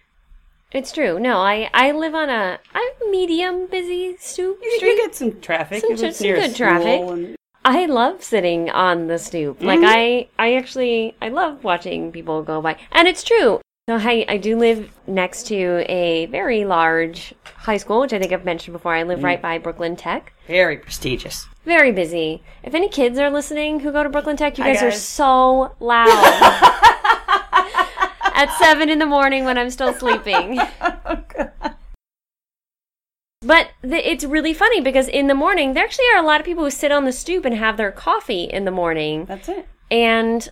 It's 0.72 0.92
true. 0.92 1.20
No, 1.20 1.38
I, 1.38 1.70
I 1.72 1.92
live 1.92 2.16
on 2.16 2.30
a 2.32 2.58
I'm 2.74 3.12
medium 3.12 3.68
busy 3.68 4.18
stoop 4.20 4.58
You, 4.62 4.76
street. 4.78 4.90
you 4.90 4.98
get 4.98 5.14
some 5.16 5.40
traffic. 5.40 5.82
Some 5.86 5.98
some 5.98 6.12
good 6.34 6.56
traffic. 6.56 7.02
and- 7.02 7.36
I 7.66 7.86
love 7.86 8.24
sitting 8.24 8.70
on 8.70 9.08
the 9.08 9.18
stoop. 9.18 9.62
Like 9.62 9.80
Mm-hmm. 9.80 9.88
I 9.88 10.28
I 10.38 10.56
actually 10.56 11.16
I 11.22 11.30
love 11.30 11.64
watching 11.64 12.12
people 12.12 12.44
go 12.44 12.62
by. 12.62 12.78
And 12.92 13.08
it's 13.08 13.24
true. 13.24 13.62
So 13.90 13.96
I 13.98 14.26
I 14.30 14.38
do 14.38 14.58
live 14.58 14.92
next 15.08 15.48
to 15.48 15.84
a 15.92 16.26
very 16.28 16.66
large 16.66 17.34
high 17.44 17.78
school, 17.78 18.02
which 18.02 18.14
I 18.14 18.20
think 18.20 18.32
I've 18.32 18.46
mentioned 18.46 18.74
before. 18.74 18.94
I 18.96 19.04
live 19.04 19.20
Mm. 19.20 19.24
right 19.24 19.42
by 19.42 19.58
Brooklyn 19.58 19.96
Tech. 19.96 20.34
very 20.48 20.78
prestigious. 20.78 21.48
Very 21.66 21.92
busy. 21.94 22.44
If 22.64 22.74
any 22.76 22.90
kids 22.90 23.18
are 23.18 23.30
listening 23.30 23.80
who 23.80 23.92
go 23.94 24.04
to 24.04 24.10
Brooklyn 24.10 24.36
Tech, 24.36 24.58
you 24.58 24.64
Hi, 24.66 24.74
guys, 24.74 24.84
are 24.84 24.92
so 24.92 25.74
loud. 25.80 26.10
At 28.36 28.50
seven 28.58 28.90
in 28.90 29.00
the 29.00 29.06
morning 29.06 29.46
when 29.46 29.58
I'm 29.58 29.70
still 29.70 29.94
sleeping. 29.94 30.60
But 33.44 33.70
the, 33.82 34.10
it's 34.10 34.24
really 34.24 34.54
funny 34.54 34.82
because 34.82 35.08
in 35.08 35.28
the 35.28 35.36
morning, 35.36 35.74
there 35.74 35.84
actually 35.84 36.06
are 36.16 36.24
a 36.24 36.26
lot 36.26 36.40
of 36.40 36.46
people 36.46 36.64
who 36.64 36.70
sit 36.70 36.92
on 36.92 37.06
the 37.06 37.12
stoop 37.12 37.46
and 37.46 37.56
have 37.56 37.78
their 37.78 37.92
coffee 37.92 38.44
in 38.46 38.66
the 38.66 38.72
morning. 38.72 39.26
That's 39.26 39.50
it. 39.50 39.68
And 39.92 40.48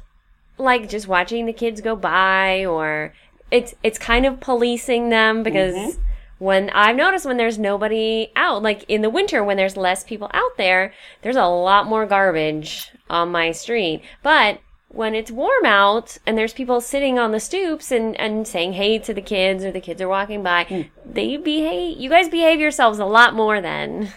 like 0.58 0.90
just 0.90 1.08
watching 1.08 1.46
the 1.46 1.54
kids 1.54 1.82
go 1.82 1.96
by 1.96 2.66
or 2.66 3.14
it's 3.50 3.74
it's 3.84 3.98
kind 3.98 4.26
of 4.26 4.40
policing 4.40 5.10
them 5.10 5.44
because 5.44 5.76
mm-hmm. 5.76 6.02
when 6.40 6.70
I've 6.70 6.96
noticed 6.96 7.26
when 7.26 7.38
there's 7.38 7.60
nobody 7.60 8.32
out, 8.36 8.62
like 8.64 8.86
in 8.88 9.02
the 9.02 9.10
winter 9.10 9.44
when 9.44 9.58
there's 9.58 9.76
less 9.78 10.04
people 10.04 10.30
out 10.34 10.58
there, 10.58 10.94
there's 11.22 11.36
a 11.36 11.46
lot 11.46 11.88
more 11.88 12.06
garbage 12.06 12.92
on 13.10 13.32
my 13.32 13.52
street. 13.52 14.02
But 14.24 14.60
when 14.94 15.16
it's 15.16 15.32
warm 15.32 15.66
out 15.66 16.18
and 16.26 16.38
there's 16.38 16.54
people 16.54 16.82
sitting 16.82 17.18
on 17.18 17.32
the 17.32 17.40
stoops 17.40 17.92
and, 17.92 18.20
and 18.20 18.46
saying 18.46 18.74
hey 18.74 19.00
to 19.00 19.14
the 19.14 19.22
kids 19.22 19.64
or 19.64 19.72
the 19.72 19.80
kids 19.80 20.02
are 20.02 20.08
walking 20.08 20.44
by, 20.44 20.66
mm. 20.66 20.90
they 21.06 21.38
behave 21.38 21.98
you 21.98 22.10
guys 22.10 22.30
behave 22.30 22.60
yourselves 22.60 23.00
a 23.00 23.06
lot 23.06 23.34
more 23.34 23.62
then. 23.62 24.12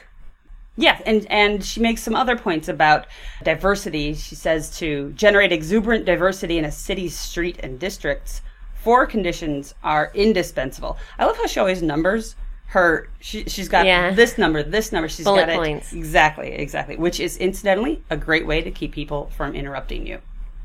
Yeah, 0.76 0.98
and 1.06 1.26
and 1.30 1.64
she 1.64 1.80
makes 1.80 2.02
some 2.02 2.16
other 2.16 2.36
points 2.36 2.68
about 2.68 3.06
diversity. 3.44 4.14
She 4.14 4.34
says 4.34 4.76
to 4.78 5.12
generate 5.12 5.52
exuberant 5.52 6.04
diversity 6.04 6.58
in 6.58 6.64
a 6.64 6.72
city's 6.72 7.16
street 7.16 7.60
and 7.62 7.78
districts, 7.78 8.42
four 8.74 9.06
conditions 9.06 9.74
are 9.84 10.10
indispensable. 10.14 10.98
I 11.18 11.26
love 11.26 11.36
how 11.36 11.46
she 11.46 11.60
always 11.60 11.82
numbers 11.82 12.34
her. 12.66 13.08
She 13.20 13.44
she's 13.44 13.68
got 13.68 13.86
Yeah. 13.86 14.10
this 14.10 14.36
number, 14.36 14.64
this 14.64 14.90
number. 14.90 15.08
She's 15.08 15.24
Bullet 15.24 15.46
got 15.46 15.48
it 15.50 15.56
points. 15.56 15.92
exactly, 15.92 16.50
exactly. 16.50 16.96
Which 16.96 17.20
is 17.20 17.36
incidentally 17.36 18.02
a 18.10 18.16
great 18.16 18.44
way 18.44 18.60
to 18.60 18.72
keep 18.72 18.90
people 18.90 19.30
from 19.36 19.54
interrupting 19.54 20.08
you. 20.08 20.18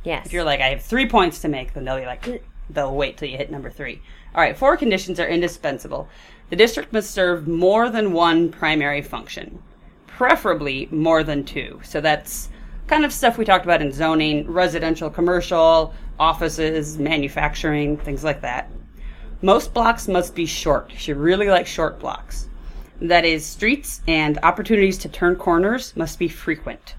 Yes. 0.03 0.25
If 0.25 0.33
you're 0.33 0.43
like, 0.43 0.61
I 0.61 0.69
have 0.69 0.81
three 0.81 1.07
points 1.07 1.39
to 1.41 1.47
make, 1.47 1.73
then 1.73 1.85
they'll 1.85 1.99
be 1.99 2.05
like, 2.05 2.27
eh. 2.27 2.37
they'll 2.69 2.95
wait 2.95 3.17
till 3.17 3.27
you 3.27 3.37
hit 3.37 3.51
number 3.51 3.69
three. 3.69 4.01
All 4.33 4.41
right, 4.41 4.57
four 4.57 4.77
conditions 4.77 5.19
are 5.19 5.27
indispensable. 5.27 6.07
The 6.49 6.55
district 6.55 6.93
must 6.93 7.11
serve 7.11 7.47
more 7.47 7.89
than 7.89 8.13
one 8.13 8.49
primary 8.49 9.01
function, 9.01 9.61
preferably 10.07 10.87
more 10.91 11.23
than 11.23 11.43
two. 11.43 11.79
So 11.83 12.01
that's 12.01 12.49
kind 12.87 13.05
of 13.05 13.13
stuff 13.13 13.37
we 13.37 13.45
talked 13.45 13.65
about 13.65 13.81
in 13.81 13.91
zoning, 13.91 14.49
residential, 14.49 15.09
commercial, 15.09 15.93
offices, 16.19 16.97
manufacturing, 16.97 17.97
things 17.97 18.23
like 18.23 18.41
that. 18.41 18.71
Most 19.41 19.73
blocks 19.73 20.07
must 20.07 20.35
be 20.35 20.45
short. 20.45 20.91
She 20.97 21.13
really 21.13 21.47
likes 21.47 21.69
short 21.69 21.99
blocks. 21.99 22.49
That 23.01 23.25
is, 23.25 23.45
streets 23.45 24.01
and 24.07 24.37
opportunities 24.43 24.97
to 24.99 25.09
turn 25.09 25.37
corners 25.37 25.95
must 25.95 26.19
be 26.19 26.27
frequent. 26.27 26.95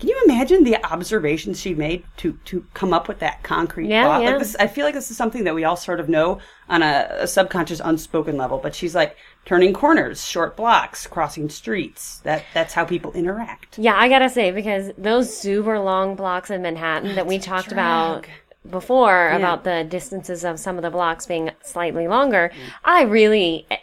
Can 0.00 0.08
you 0.08 0.20
imagine 0.24 0.64
the 0.64 0.82
observations 0.84 1.60
she 1.60 1.74
made 1.74 2.04
to 2.16 2.32
to 2.46 2.64
come 2.74 2.92
up 2.94 3.06
with 3.06 3.18
that 3.18 3.42
concrete 3.42 3.88
Yeah, 3.88 4.04
thought? 4.04 4.22
yeah. 4.22 4.30
Like 4.30 4.38
this, 4.38 4.56
I 4.58 4.66
feel 4.66 4.86
like 4.86 4.94
this 4.94 5.10
is 5.10 5.16
something 5.18 5.44
that 5.44 5.54
we 5.54 5.64
all 5.64 5.76
sort 5.76 6.00
of 6.00 6.08
know 6.08 6.38
on 6.70 6.82
a, 6.82 7.06
a 7.20 7.26
subconscious, 7.26 7.80
unspoken 7.84 8.38
level. 8.38 8.58
But 8.58 8.74
she's 8.74 8.94
like 8.94 9.16
turning 9.44 9.74
corners, 9.74 10.24
short 10.26 10.56
blocks, 10.56 11.06
crossing 11.06 11.50
streets. 11.50 12.18
That 12.20 12.44
that's 12.54 12.72
how 12.72 12.86
people 12.86 13.12
interact. 13.12 13.78
Yeah, 13.78 13.94
I 13.94 14.08
gotta 14.08 14.30
say 14.30 14.50
because 14.50 14.90
those 14.96 15.36
super 15.36 15.78
long 15.78 16.16
blocks 16.16 16.50
in 16.50 16.62
Manhattan 16.62 17.14
that 17.14 17.26
we 17.26 17.38
talked 17.38 17.70
about 17.70 18.26
before 18.70 19.30
about 19.30 19.64
the 19.64 19.86
distances 19.88 20.44
of 20.44 20.58
some 20.58 20.76
of 20.76 20.82
the 20.82 20.90
blocks 20.90 21.26
being 21.26 21.50
slightly 21.62 22.08
longer, 22.08 22.50
I 22.84 23.02
really 23.02 23.66
eh, 23.70 23.76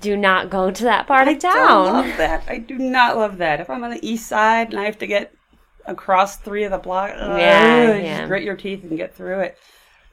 do 0.00 0.16
not 0.16 0.50
go 0.50 0.70
to 0.70 0.84
that 0.84 1.06
part 1.06 1.28
I 1.28 1.32
of 1.32 1.38
town. 1.38 1.86
love 1.92 2.16
that. 2.18 2.44
I 2.48 2.58
do 2.58 2.76
not 2.78 3.16
love 3.16 3.38
that. 3.38 3.60
If 3.60 3.70
I'm 3.70 3.84
on 3.84 3.90
the 3.90 4.04
east 4.08 4.26
side 4.28 4.70
and 4.70 4.80
I 4.80 4.84
have 4.84 4.98
to 4.98 5.06
get 5.06 5.32
across 5.86 6.36
three 6.36 6.64
of 6.64 6.72
the 6.72 6.78
blocks, 6.78 7.14
Yeah, 7.16 7.26
ugh, 7.94 8.02
yeah. 8.02 8.18
just 8.18 8.28
grit 8.28 8.42
your 8.42 8.56
teeth 8.56 8.84
and 8.84 8.96
get 8.96 9.14
through 9.14 9.40
it. 9.40 9.58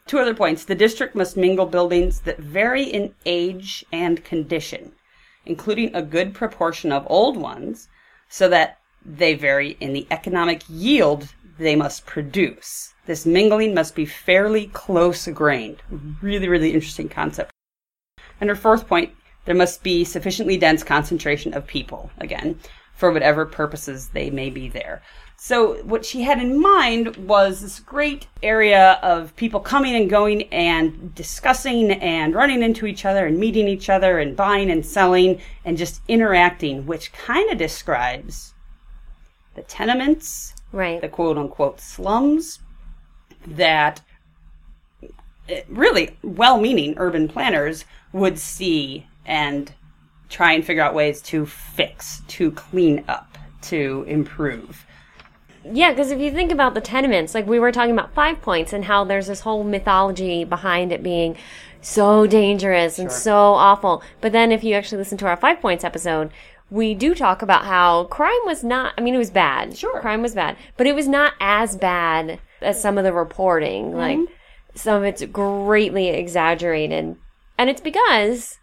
Two 0.06 0.20
other 0.20 0.34
points. 0.34 0.66
The 0.66 0.76
district 0.76 1.16
must 1.16 1.38
mingle 1.38 1.66
buildings 1.66 2.22
that 2.22 2.40
vary 2.40 2.84
in 2.84 3.14
age 3.26 3.86
and 3.92 4.24
condition, 4.24 4.92
including 5.46 5.96
a 5.96 6.02
good 6.02 6.34
proportion 6.34 6.92
of 6.92 7.08
old 7.10 7.38
ones, 7.38 7.88
so 8.30 8.50
that 8.50 8.80
they 9.06 9.34
vary 9.34 9.78
in 9.80 9.94
the 9.94 10.08
economic 10.12 10.64
yield 10.68 11.34
they 11.58 11.76
must 11.76 12.06
produce. 12.06 12.94
This 13.06 13.26
mingling 13.26 13.74
must 13.74 13.96
be 13.96 14.06
fairly 14.06 14.68
close 14.68 15.28
grained. 15.28 15.82
Really, 16.22 16.48
really 16.48 16.74
interesting 16.74 17.10
concept. 17.10 17.52
And 18.40 18.50
her 18.50 18.56
fourth 18.56 18.88
point, 18.88 19.12
there 19.46 19.56
must 19.56 19.84
be 19.84 20.04
sufficiently 20.04 20.58
dense 20.58 20.84
concentration 20.84 21.54
of 21.54 21.68
people, 21.68 22.12
again, 22.18 22.60
for 22.96 23.12
whatever 23.12 23.46
purposes 23.46 24.10
they 24.10 24.30
may 24.30 24.50
be 24.50 24.70
there. 24.70 25.02
So, 25.46 25.84
what 25.84 26.06
she 26.06 26.22
had 26.22 26.40
in 26.40 26.62
mind 26.62 27.18
was 27.18 27.60
this 27.60 27.82
great 27.82 28.28
area 28.42 28.98
of 29.04 29.36
people 29.36 29.60
coming 29.60 29.94
and 29.94 30.10
going 30.10 30.44
and 30.54 31.14
discussing 31.16 31.92
and 31.92 32.34
running 32.34 32.64
into 32.64 32.86
each 32.86 33.04
other 33.04 33.28
and 33.28 33.38
meeting 33.38 33.68
each 33.68 33.90
other 33.90 34.20
and 34.20 34.38
buying 34.38 34.72
and 34.72 34.86
selling 34.86 35.42
and 35.66 35.78
just 35.78 36.00
interacting, 36.08 36.86
which 36.86 37.12
kind 37.12 37.52
of 37.52 37.58
describes 37.58 38.54
the 39.56 39.64
tenements, 39.64 40.56
Right. 40.72 41.02
the 41.02 41.10
quote 41.10 41.38
unquote 41.38 41.82
slums 41.82 42.60
that 43.46 44.00
eh, 45.50 45.64
really 45.68 46.18
well 46.24 46.58
meaning 46.58 46.94
urban 46.96 47.28
planners 47.28 47.84
would 48.14 48.40
see 48.40 49.08
and 49.26 49.74
try 50.30 50.54
and 50.54 50.66
figure 50.66 50.84
out 50.84 50.94
ways 50.94 51.22
to 51.24 51.46
fix, 51.46 52.22
to 52.30 52.50
clean 52.52 53.04
up, 53.10 53.38
to 53.64 54.06
improve. 54.08 54.86
Yeah, 55.65 55.91
because 55.91 56.12
if 56.12 56.19
you 56.19 56.32
think 56.32 56.52
about 56.52 56.73
the 56.73 56.82
tenements, 56.82 57.34
like 57.34 57.47
we 57.47 57.60
were 57.60 57.71
talking 57.71 57.91
about 57.91 58.13
Five 58.13 58.41
Points 58.41 58.73
and 58.73 58.86
how 58.86 59.04
there's 59.04 59.28
this 59.28 59.41
whole 59.41 59.63
mythology 59.63 60.43
behind 60.43 60.91
it 60.91 61.02
being 61.04 61.38
so 61.82 62.26
dangerous 62.28 62.99
and 62.99 63.10
Sure. 63.10 63.19
so 63.19 63.38
awful. 63.54 64.04
But 64.21 64.32
then 64.32 64.52
if 64.52 64.63
you 64.63 64.76
actually 64.76 64.97
listen 64.99 65.17
to 65.19 65.28
our 65.28 65.38
Five 65.38 65.62
Points 65.62 65.84
episode, 65.84 66.32
we 66.69 66.93
do 66.93 67.13
talk 67.13 67.41
about 67.41 67.65
how 67.65 68.06
crime 68.06 68.39
was 68.45 68.63
not, 68.63 68.93
I 68.97 69.02
mean, 69.02 69.15
it 69.15 69.19
was 69.19 69.30
bad. 69.30 69.78
Sure. 69.78 69.99
Crime 70.02 70.21
was 70.21 70.34
bad, 70.34 70.58
but 70.76 70.88
it 70.88 70.95
was 70.95 71.08
not 71.08 71.34
as 71.39 71.76
bad 71.76 72.39
as 72.62 72.82
some 72.82 72.97
of 72.97 73.04
the 73.04 73.13
reporting. 73.13 73.91
Mm-hmm. 73.91 73.97
Like, 73.97 74.19
some 74.76 74.95
of 74.97 75.04
it's 75.04 75.23
greatly 75.26 76.10
exaggerated. 76.10 77.15
And 77.58 77.69
it's 77.69 77.82
because, 77.82 78.58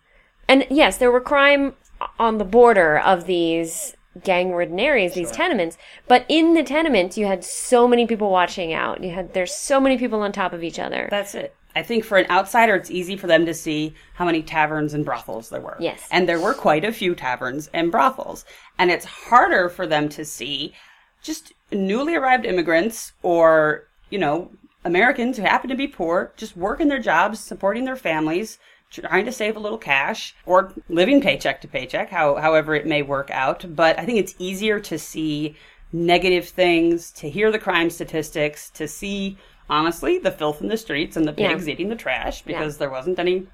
and 0.48 0.66
yes, 0.68 0.96
there 0.96 1.10
were 1.10 1.20
crime 1.20 1.74
on 2.18 2.38
the 2.38 2.44
border 2.44 2.98
of 2.98 3.26
these 3.26 3.94
gang 4.24 4.52
ridden 4.52 4.80
areas, 4.80 5.14
these 5.14 5.30
tenements, 5.30 5.78
but 6.08 6.24
in 6.28 6.54
the 6.54 6.62
tenements, 6.62 7.16
you 7.16 7.26
had 7.26 7.44
so 7.44 7.86
many 7.86 8.06
people 8.06 8.30
watching 8.30 8.72
out. 8.72 9.02
You 9.02 9.10
had, 9.10 9.34
there's 9.34 9.54
so 9.54 9.80
many 9.80 9.96
people 9.98 10.20
on 10.20 10.32
top 10.32 10.52
of 10.52 10.64
each 10.64 10.78
other. 10.78 11.08
That's 11.10 11.34
it. 11.34 11.54
I 11.76 11.82
think 11.84 12.04
for 12.04 12.18
an 12.18 12.28
outsider, 12.30 12.74
it's 12.74 12.90
easy 12.90 13.16
for 13.16 13.28
them 13.28 13.46
to 13.46 13.54
see 13.54 13.94
how 14.14 14.24
many 14.24 14.42
taverns 14.42 14.92
and 14.92 15.04
brothels 15.04 15.50
there 15.50 15.60
were. 15.60 15.76
Yes. 15.78 16.08
And 16.10 16.28
there 16.28 16.40
were 16.40 16.54
quite 16.54 16.84
a 16.84 16.92
few 16.92 17.14
taverns 17.14 17.70
and 17.72 17.92
brothels. 17.92 18.44
And 18.78 18.90
it's 18.90 19.04
harder 19.04 19.68
for 19.68 19.86
them 19.86 20.08
to 20.10 20.24
see 20.24 20.74
just 21.22 21.52
newly 21.70 22.16
arrived 22.16 22.44
immigrants 22.44 23.12
or, 23.22 23.86
you 24.10 24.18
know, 24.18 24.50
Americans 24.84 25.36
who 25.36 25.42
happen 25.44 25.70
to 25.70 25.76
be 25.76 25.86
poor, 25.86 26.32
just 26.36 26.56
working 26.56 26.88
their 26.88 26.98
jobs, 26.98 27.38
supporting 27.38 27.84
their 27.84 27.96
families, 27.96 28.58
trying 28.90 29.24
to 29.24 29.32
save 29.32 29.56
a 29.56 29.60
little 29.60 29.78
cash 29.78 30.34
or 30.46 30.72
living 30.88 31.20
paycheck 31.20 31.60
to 31.60 31.68
paycheck, 31.68 32.10
how, 32.10 32.36
however 32.36 32.74
it 32.74 32.86
may 32.86 33.02
work 33.02 33.30
out. 33.30 33.64
But 33.74 33.98
I 33.98 34.04
think 34.04 34.18
it's 34.18 34.34
easier 34.38 34.80
to 34.80 34.98
see 34.98 35.56
negative 35.92 36.48
things, 36.48 37.10
to 37.12 37.28
hear 37.30 37.50
the 37.50 37.58
crime 37.58 37.90
statistics, 37.90 38.70
to 38.70 38.86
see 38.86 39.38
honestly 39.68 40.18
the 40.18 40.30
filth 40.30 40.60
in 40.60 40.68
the 40.68 40.76
streets 40.76 41.16
and 41.16 41.26
the 41.26 41.34
Yeah. 41.36 41.48
pigs 41.48 41.68
eating 41.68 41.88
the 41.88 41.96
trash 41.96 42.42
because 42.42 42.78
there 42.78 42.90
wasn't 42.90 43.18
any 43.18 43.46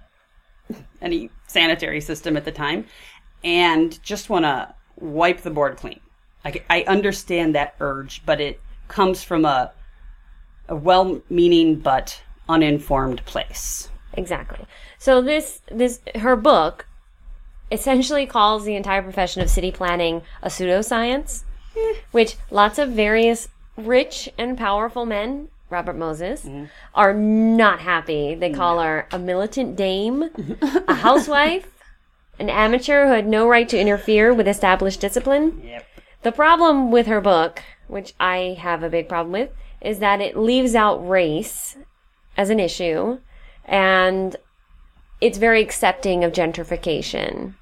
any 1.00 1.30
sanitary 1.46 2.00
system 2.00 2.36
at 2.36 2.44
the 2.44 2.50
time 2.50 2.84
and 3.44 4.02
just 4.02 4.28
want 4.28 4.44
to 4.44 4.74
wipe 4.96 5.42
the 5.42 5.50
board 5.50 5.76
clean. 5.76 6.00
I, 6.44 6.60
I 6.68 6.82
understand 6.88 7.54
that 7.54 7.74
urge, 7.78 8.22
but 8.26 8.40
it 8.40 8.60
comes 8.88 9.22
from 9.22 9.44
a 9.44 9.72
a 10.68 10.74
well-meaning 10.74 11.76
but 11.76 12.20
uninformed 12.48 13.24
place. 13.24 13.88
Exactly. 14.16 14.64
So 14.98 15.20
this 15.20 15.60
this 15.70 16.00
her 16.14 16.36
book 16.36 16.86
essentially 17.70 18.26
calls 18.26 18.64
the 18.64 18.76
entire 18.76 19.02
profession 19.02 19.42
of 19.42 19.50
city 19.50 19.70
planning 19.70 20.22
a 20.42 20.48
pseudoscience, 20.48 21.44
which 22.12 22.36
lots 22.50 22.78
of 22.78 22.90
various 22.90 23.48
rich 23.76 24.28
and 24.38 24.56
powerful 24.56 25.04
men, 25.04 25.48
Robert 25.68 25.96
Moses, 25.96 26.44
mm-hmm. 26.44 26.66
are 26.94 27.12
not 27.12 27.80
happy. 27.80 28.34
They 28.34 28.50
mm-hmm. 28.50 28.58
call 28.58 28.80
her 28.80 29.06
a 29.10 29.18
militant 29.18 29.76
dame, 29.76 30.30
a 30.88 30.94
housewife, 30.94 31.70
an 32.38 32.48
amateur 32.48 33.06
who 33.06 33.12
had 33.12 33.26
no 33.26 33.48
right 33.48 33.68
to 33.68 33.78
interfere 33.78 34.32
with 34.32 34.48
established 34.48 35.00
discipline. 35.00 35.60
Yep. 35.64 35.86
The 36.22 36.32
problem 36.32 36.90
with 36.90 37.06
her 37.06 37.20
book, 37.20 37.62
which 37.88 38.14
I 38.18 38.56
have 38.60 38.82
a 38.82 38.90
big 38.90 39.08
problem 39.08 39.32
with, 39.32 39.50
is 39.80 39.98
that 39.98 40.20
it 40.20 40.36
leaves 40.36 40.74
out 40.74 41.06
race 41.06 41.76
as 42.36 42.50
an 42.50 42.60
issue 42.60 43.18
and 43.66 44.36
it's 45.20 45.38
very 45.38 45.60
accepting 45.60 46.24
of 46.24 46.32
gentrification. 46.32 47.54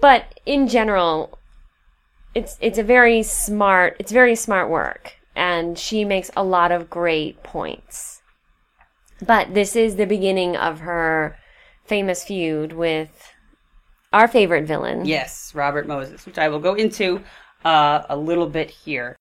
But 0.00 0.40
in 0.46 0.68
general, 0.68 1.38
it's 2.34 2.58
it's 2.60 2.78
a 2.78 2.82
very 2.82 3.22
smart 3.22 3.96
it's 3.98 4.12
very 4.12 4.34
smart 4.34 4.68
work 4.68 5.14
and 5.36 5.78
she 5.78 6.04
makes 6.04 6.30
a 6.36 6.44
lot 6.44 6.72
of 6.72 6.90
great 6.90 7.42
points. 7.42 8.22
But 9.24 9.54
this 9.54 9.74
is 9.76 9.96
the 9.96 10.06
beginning 10.06 10.56
of 10.56 10.80
her 10.80 11.38
famous 11.84 12.24
feud 12.24 12.72
with 12.72 13.32
our 14.12 14.28
favorite 14.28 14.66
villain. 14.66 15.04
Yes, 15.04 15.52
Robert 15.54 15.86
Moses, 15.86 16.26
which 16.26 16.38
I 16.38 16.48
will 16.48 16.60
go 16.60 16.74
into 16.74 17.22
uh, 17.64 18.02
a 18.08 18.16
little 18.16 18.48
bit 18.48 18.70
here. 18.70 19.16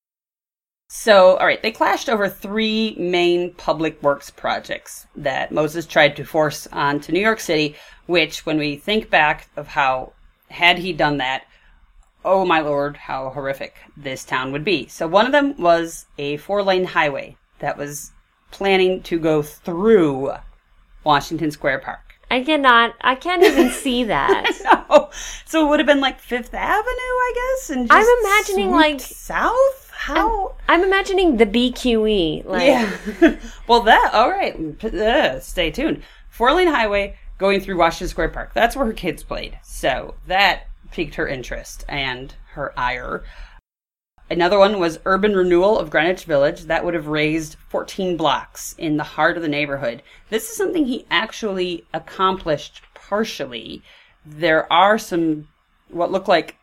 So, 0.96 1.38
all 1.38 1.48
right, 1.48 1.60
they 1.60 1.72
clashed 1.72 2.08
over 2.08 2.30
three 2.30 2.96
main 3.00 3.56
public 3.56 4.02
works 4.04 4.30
projects 4.30 5.08
that 5.16 5.52
Moses 5.52 5.88
tried 5.88 6.16
to 6.18 6.24
force 6.24 6.68
onto 6.72 7.12
New 7.12 7.20
York 7.20 7.40
City, 7.40 7.76
which, 8.06 8.46
when 8.46 8.60
we 8.60 8.76
think 8.76 9.10
back 9.10 9.50
of 9.58 9.70
how, 9.70 10.14
had 10.52 10.78
he 10.78 10.94
done 10.94 11.18
that, 11.18 11.46
oh 12.24 12.46
my 12.46 12.60
lord, 12.60 12.96
how 12.96 13.32
horrific 13.32 13.76
this 13.98 14.24
town 14.24 14.52
would 14.52 14.64
be. 14.64 14.86
So, 14.86 15.08
one 15.08 15.26
of 15.26 15.32
them 15.32 15.58
was 15.58 16.06
a 16.20 16.38
four 16.38 16.62
lane 16.62 16.86
highway 16.86 17.38
that 17.58 17.76
was 17.76 18.12
planning 18.52 19.02
to 19.02 19.18
go 19.18 19.42
through 19.42 20.34
Washington 21.04 21.50
Square 21.50 21.80
Park. 21.80 22.14
I 22.30 22.44
cannot 22.44 22.94
I 23.02 23.16
can't 23.16 23.42
even 23.44 23.72
see 23.84 24.04
that. 24.04 24.48
No. 24.64 25.10
So 25.46 25.66
it 25.66 25.70
would 25.70 25.80
have 25.80 25.88
been 25.88 26.02
like 26.02 26.20
Fifth 26.20 26.54
Avenue, 26.54 26.86
I 26.88 27.34
guess, 27.36 27.70
and 27.72 27.88
I'm 27.92 28.06
imagining, 28.22 28.70
like- 28.70 29.02
south. 29.02 29.83
How? 30.04 30.56
I'm 30.68 30.84
imagining 30.84 31.38
the 31.38 31.46
BQE. 31.46 32.44
Like 32.44 32.68
yeah. 32.68 33.38
well, 33.70 33.84
that 33.84 34.10
all 34.12 34.30
right. 34.30 34.84
Uh, 34.84 35.40
stay 35.40 35.72
tuned. 35.72 36.04
Four 36.30 36.52
lane 36.52 36.68
highway 36.68 37.16
going 37.38 37.62
through 37.62 37.78
Washington 37.78 38.10
Square 38.10 38.30
Park. 38.30 38.54
That's 38.54 38.76
where 38.76 38.86
her 38.86 38.92
kids 38.92 39.24
played. 39.24 39.58
So 39.64 40.16
that 40.28 40.68
piqued 40.92 41.16
her 41.16 41.26
interest 41.26 41.86
and 41.88 42.36
her 42.52 42.78
ire. 42.78 43.24
Another 44.30 44.60
one 44.60 44.78
was 44.78 45.00
urban 45.06 45.38
renewal 45.38 45.80
of 45.80 45.90
Greenwich 45.90 46.26
Village. 46.26 46.64
That 46.64 46.84
would 46.84 46.96
have 46.96 47.08
razed 47.08 47.56
14 47.70 48.18
blocks 48.18 48.76
in 48.78 48.98
the 48.98 49.04
heart 49.04 49.38
of 49.38 49.42
the 49.42 49.48
neighborhood. 49.48 50.04
This 50.30 50.50
is 50.50 50.58
something 50.58 50.86
he 50.86 51.06
actually 51.12 51.86
accomplished 51.94 52.82
partially. 52.94 53.82
There 54.26 54.72
are 54.72 54.98
some 54.98 55.48
what 55.88 56.12
look 56.12 56.28
like 56.28 56.58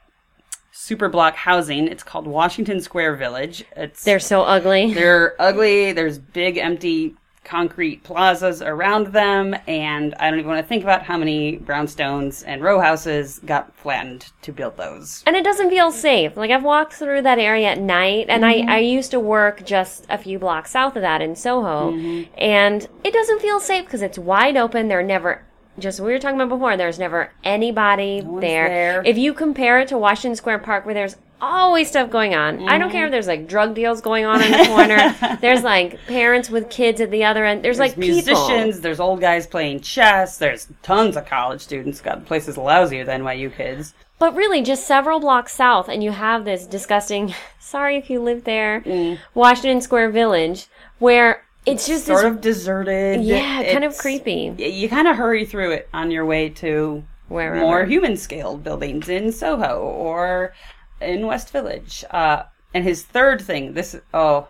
super 0.81 1.09
block 1.09 1.37
housing. 1.37 1.87
It's 1.87 2.03
called 2.03 2.27
Washington 2.27 2.81
Square 2.81 3.17
Village. 3.17 3.65
It's 3.77 4.03
they're 4.03 4.19
so 4.19 4.43
ugly. 4.43 4.95
they're 4.95 5.41
ugly. 5.41 5.93
There's 5.93 6.19
big 6.19 6.57
empty 6.57 7.15
concrete 7.45 8.03
plazas 8.03 8.63
around 8.63 9.09
them, 9.09 9.55
and 9.67 10.15
I 10.15 10.31
don't 10.31 10.39
even 10.39 10.51
want 10.51 10.65
to 10.65 10.69
think 10.69 10.83
about 10.83 11.03
how 11.03 11.19
many 11.19 11.59
brownstones 11.59 12.45
and 12.47 12.63
row 12.63 12.81
houses 12.81 13.41
got 13.45 13.75
flattened 13.75 14.31
to 14.43 14.53
build 14.53 14.77
those. 14.77 15.23
and 15.27 15.37
it 15.37 15.45
doesn't 15.45 15.69
feel 15.69 15.91
safe. 15.91 16.37
Like 16.37 16.51
I've 16.51 16.65
walked 16.65 16.95
through 16.95 17.23
that 17.23 17.39
area 17.39 17.69
at 17.69 17.79
night, 17.79 18.27
and 18.29 18.45
I, 18.45 18.55
mm-hmm. 18.55 18.71
I 18.71 18.79
used 18.79 19.11
to 19.11 19.21
work 19.21 19.65
just 19.65 20.07
a 20.09 20.17
few 20.17 20.39
blocks 20.39 20.71
south 20.71 20.97
of 20.97 21.03
that 21.03 21.21
in 21.21 21.37
Soho, 21.37 21.93
mm-hmm. 21.93 22.33
and 22.39 22.89
it 23.05 23.13
doesn't 23.13 23.43
feel 23.43 23.61
safe 23.61 23.85
because 23.85 24.03
it's 24.03 24.19
wide 24.19 24.57
open. 24.57 24.89
There 24.89 25.01
are 25.01 25.03
never 25.03 25.45
just 25.79 26.01
what 26.01 26.07
we 26.07 26.13
were 26.13 26.19
talking 26.19 26.37
about 26.41 26.49
before. 26.55 26.77
There's 26.77 26.99
never 26.99 27.33
anybody 27.45 28.23
one's 28.23 28.41
there. 28.43 28.69
there. 28.69 29.03
If 29.05 29.17
you 29.19 29.33
compare 29.35 29.81
it 29.81 29.89
to 29.89 29.99
Washington 29.99 30.37
Square 30.37 30.61
Park, 30.61 30.85
where 30.85 30.95
there's 30.95 31.17
always 31.41 31.89
stuff 31.89 32.11
going 32.11 32.35
on. 32.35 32.69
I 32.69 32.79
don't 32.79 32.91
care 32.91 33.07
if 33.07 33.11
there's 33.11 33.27
like 33.27 33.49
drug 33.49 33.75
deals 33.75 34.01
going 34.01 34.25
on 34.25 34.43
in 34.43 34.51
the 34.53 34.67
corner. 34.67 35.39
there's 35.41 35.63
like 35.63 35.99
parents 36.07 36.51
with 36.51 36.69
kids 36.71 37.01
at 37.01 37.11
the 37.11 37.25
other 37.25 37.45
end. 37.45 37.65
There's, 37.65 37.79
like 37.79 37.95
people. 37.95 38.11
musicians, 38.11 38.81
there's 38.81 39.01
old 39.01 39.21
guys 39.21 39.47
playing 39.47 39.81
chess, 39.81 40.39
there's 40.39 40.69
tons 40.83 41.17
of 41.17 41.27
college 41.27 41.61
students. 41.63 42.01
God, 42.01 42.23
the 42.23 42.27
place 42.27 42.47
is 42.49 42.57
lousier 42.57 43.07
than 43.07 43.23
NYU 43.23 43.55
kids. 43.55 43.95
But 44.19 44.35
really, 44.35 44.61
just 44.61 44.87
several 44.87 45.19
blocks 45.19 45.55
south, 45.55 45.89
and 45.89 46.05
you 46.05 46.11
have 46.11 46.45
this 46.45 46.67
disgusting, 46.67 47.35
sorry 47.59 47.97
if 47.97 48.11
you 48.11 48.21
live 48.21 48.45
there, 48.45 48.83
Mm. 48.83 49.19
Washington 49.35 49.81
Square 49.81 50.11
Village, 50.11 50.67
where 50.99 51.43
it's 51.67 51.87
just 51.87 52.07
Sort 52.07 52.23
this, 52.23 52.31
of 52.31 52.41
deserted. 52.41 53.23
yeah, 53.23 53.73
kind 53.73 53.85
of 53.85 53.97
creepy. 53.99 54.55
You 54.59 54.89
kind 54.89 55.09
of 55.09 55.17
hurry 55.17 55.45
through 55.45 55.73
it 55.73 55.89
on 55.93 56.11
your 56.11 56.25
way 56.25 56.49
to 56.51 57.05
Wherever. 57.29 57.61
more 57.61 57.85
human 57.85 58.17
scaled 58.17 58.65
buildings 58.65 59.09
in 59.09 59.31
Soho 59.33 59.79
or 59.81 60.55
in 61.01 61.27
West 61.27 61.51
Village. 61.51 62.05
Uh, 62.11 62.45
and 62.75 62.85
his 62.85 63.03
third 63.03 63.41
thing, 63.41 63.75
this 63.75 63.97
oh, 64.15 64.49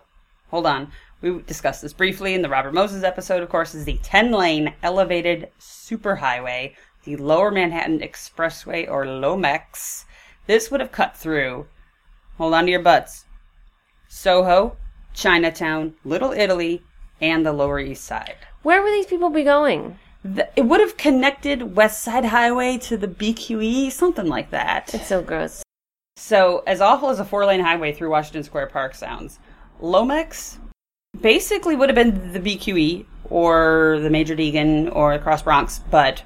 hold 0.50 0.66
on. 0.66 0.92
We 1.20 1.42
discussed 1.42 1.82
this 1.82 1.92
briefly 1.92 2.32
in 2.34 2.40
the 2.42 2.48
Robert 2.48 2.72
Moses 2.72 3.02
episode, 3.02 3.42
of 3.42 3.50
course, 3.50 3.74
is 3.74 3.84
the 3.84 3.98
10 4.02 4.30
lane 4.32 4.72
elevated 4.82 5.50
superhighway, 5.60 6.74
the 7.04 7.16
Lower 7.16 7.50
Manhattan 7.50 8.00
Expressway 8.00 8.88
or 8.88 9.04
LOMEX. 9.04 10.04
This 10.46 10.70
would 10.70 10.80
have 10.80 10.92
cut 10.92 11.16
through, 11.16 11.66
hold 12.38 12.54
on 12.54 12.64
to 12.64 12.70
your 12.70 12.80
butts, 12.82 13.26
Soho, 14.08 14.76
Chinatown, 15.12 15.94
Little 16.04 16.32
Italy, 16.32 16.82
and 17.20 17.44
the 17.44 17.52
Lower 17.52 17.78
East 17.78 18.04
Side. 18.04 18.36
Where 18.62 18.82
would 18.82 18.92
these 18.92 19.06
people 19.06 19.30
be 19.30 19.44
going? 19.44 19.98
The, 20.24 20.48
it 20.56 20.62
would 20.62 20.80
have 20.80 20.96
connected 20.96 21.76
West 21.76 22.02
Side 22.02 22.26
Highway 22.26 22.78
to 22.78 22.96
the 22.96 23.08
BQE, 23.08 23.90
something 23.90 24.26
like 24.26 24.50
that. 24.50 24.94
It's 24.94 25.06
so 25.06 25.22
gross. 25.22 25.62
So, 26.16 26.62
as 26.66 26.82
awful 26.82 27.08
as 27.08 27.18
a 27.20 27.24
four 27.24 27.46
lane 27.46 27.60
highway 27.60 27.92
through 27.92 28.10
Washington 28.10 28.42
Square 28.42 28.66
Park 28.66 28.94
sounds, 28.94 29.38
Lomex 29.80 30.58
basically 31.18 31.76
would 31.76 31.88
have 31.88 31.96
been 31.96 32.32
the 32.32 32.40
BQE 32.40 33.06
or 33.24 33.98
the 34.00 34.10
Major 34.10 34.36
Deegan 34.36 34.94
or 34.94 35.14
the 35.14 35.22
Cross 35.22 35.42
Bronx, 35.42 35.80
but 35.90 36.22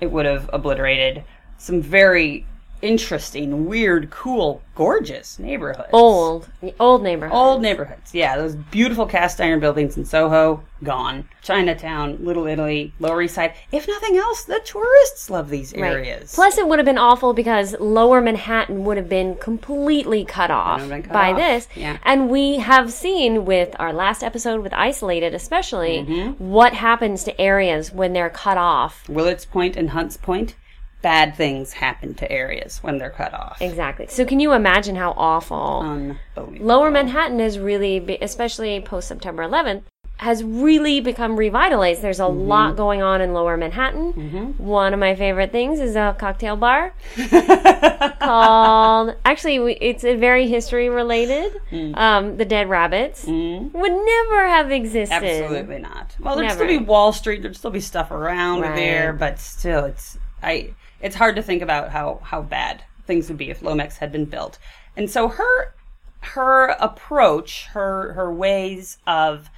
it 0.00 0.10
would 0.10 0.24
have 0.24 0.48
obliterated 0.52 1.24
some 1.58 1.82
very 1.82 2.46
interesting, 2.82 3.66
weird, 3.66 4.10
cool, 4.10 4.62
gorgeous 4.74 5.38
neighborhoods. 5.38 5.88
Old, 5.92 6.48
old 6.78 7.02
neighborhood. 7.02 7.36
Old 7.36 7.62
neighborhoods. 7.62 8.14
Yeah, 8.14 8.36
those 8.36 8.54
beautiful 8.56 9.06
cast 9.06 9.40
iron 9.40 9.60
buildings 9.60 9.96
in 9.96 10.04
Soho, 10.04 10.62
gone. 10.82 11.28
Chinatown, 11.42 12.24
Little 12.24 12.46
Italy, 12.46 12.92
Lower 13.00 13.20
East 13.22 13.34
Side. 13.34 13.52
If 13.72 13.86
nothing 13.86 14.16
else, 14.16 14.44
the 14.44 14.60
tourists 14.64 15.28
love 15.28 15.50
these 15.50 15.74
Right. 15.74 15.92
areas. 15.92 16.34
Plus, 16.34 16.56
it 16.56 16.66
would 16.66 16.78
have 16.78 16.86
been 16.86 16.96
awful 16.98 17.32
because 17.34 17.76
Lower 17.78 18.20
Manhattan 18.20 18.84
would 18.84 18.96
have 18.96 19.08
been 19.08 19.34
completely 19.36 20.24
cut 20.24 20.50
off 20.50 20.80
cut 20.88 21.08
by 21.12 21.32
off, 21.32 21.36
this. 21.36 21.68
yeah. 21.74 21.98
And 22.04 22.30
we 22.30 22.56
have 22.58 22.92
seen 22.92 23.44
with 23.44 23.76
our 23.78 23.92
last 23.92 24.22
episode 24.22 24.62
with 24.62 24.72
Isolated, 24.72 25.34
especially, 25.34 26.06
Mm-hmm. 26.08 26.50
what 26.50 26.72
happens 26.74 27.24
to 27.24 27.38
areas 27.40 27.92
when 27.92 28.12
they're 28.14 28.30
cut 28.30 28.56
off. 28.56 29.06
Willets 29.08 29.44
Point 29.44 29.76
and 29.76 29.90
Hunts 29.90 30.16
Point, 30.16 30.54
bad 31.02 31.34
things 31.36 31.72
happen 31.72 32.14
to 32.14 32.30
areas 32.30 32.78
when 32.82 32.98
they're 32.98 33.10
cut 33.10 33.32
off. 33.34 33.60
Exactly. 33.60 34.06
So, 34.08 34.24
can 34.24 34.40
you 34.40 34.52
imagine 34.52 34.96
how 34.96 35.12
awful? 35.16 36.10
Lower 36.36 36.90
Manhattan 36.90 37.38
has 37.40 37.58
really, 37.58 38.18
especially 38.20 38.80
post 38.80 39.08
September 39.08 39.42
11th, 39.42 39.82
has 40.18 40.44
really 40.44 41.00
become 41.00 41.34
revitalized. 41.36 42.02
There's 42.02 42.20
a 42.20 42.24
Mm-hmm. 42.24 42.46
lot 42.48 42.76
going 42.76 43.00
on 43.00 43.22
in 43.22 43.32
Lower 43.32 43.56
Manhattan. 43.56 44.54
One 44.58 44.92
of 44.92 45.00
my 45.00 45.14
favorite 45.14 45.50
things 45.50 45.80
is 45.80 45.96
a 45.96 46.14
cocktail 46.18 46.56
bar 46.56 46.92
called. 48.20 49.14
Actually, 49.24 49.58
we, 49.58 49.72
it's 49.74 50.04
a 50.04 50.16
very 50.16 50.46
history 50.48 50.88
related. 50.88 51.52
Mm. 51.70 51.96
Um, 51.96 52.36
the 52.36 52.44
Dead 52.44 52.68
Rabbits 52.68 53.24
would 53.26 53.72
never 53.72 54.46
have 54.46 54.70
existed. 54.70 55.14
Absolutely 55.14 55.78
not. 55.78 56.14
Well, 56.20 56.36
there'd 56.36 56.52
still 56.52 56.66
be 56.66 56.78
Wall 56.78 57.12
Street. 57.12 57.42
There'd 57.42 57.56
still 57.56 57.70
be 57.70 57.80
stuff 57.80 58.10
around 58.10 58.60
Right. 58.60 58.76
there, 58.76 59.12
but 59.12 59.38
still, 59.38 59.86
it's 59.86 60.18
I. 60.42 60.74
It's 61.00 61.16
hard 61.16 61.36
to 61.36 61.42
think 61.42 61.62
about 61.62 61.90
how 61.90 62.20
how 62.22 62.42
bad 62.42 62.84
things 63.06 63.28
would 63.28 63.38
be 63.38 63.50
if 63.50 63.60
Lomex 63.60 63.98
had 63.98 64.12
been 64.12 64.24
built. 64.24 64.58
And 64.96 65.10
so 65.10 65.28
her 65.28 65.74
her 66.20 66.68
approach, 66.80 67.66
her 67.66 68.12
her 68.12 68.32
ways 68.32 68.98
of 69.06 69.48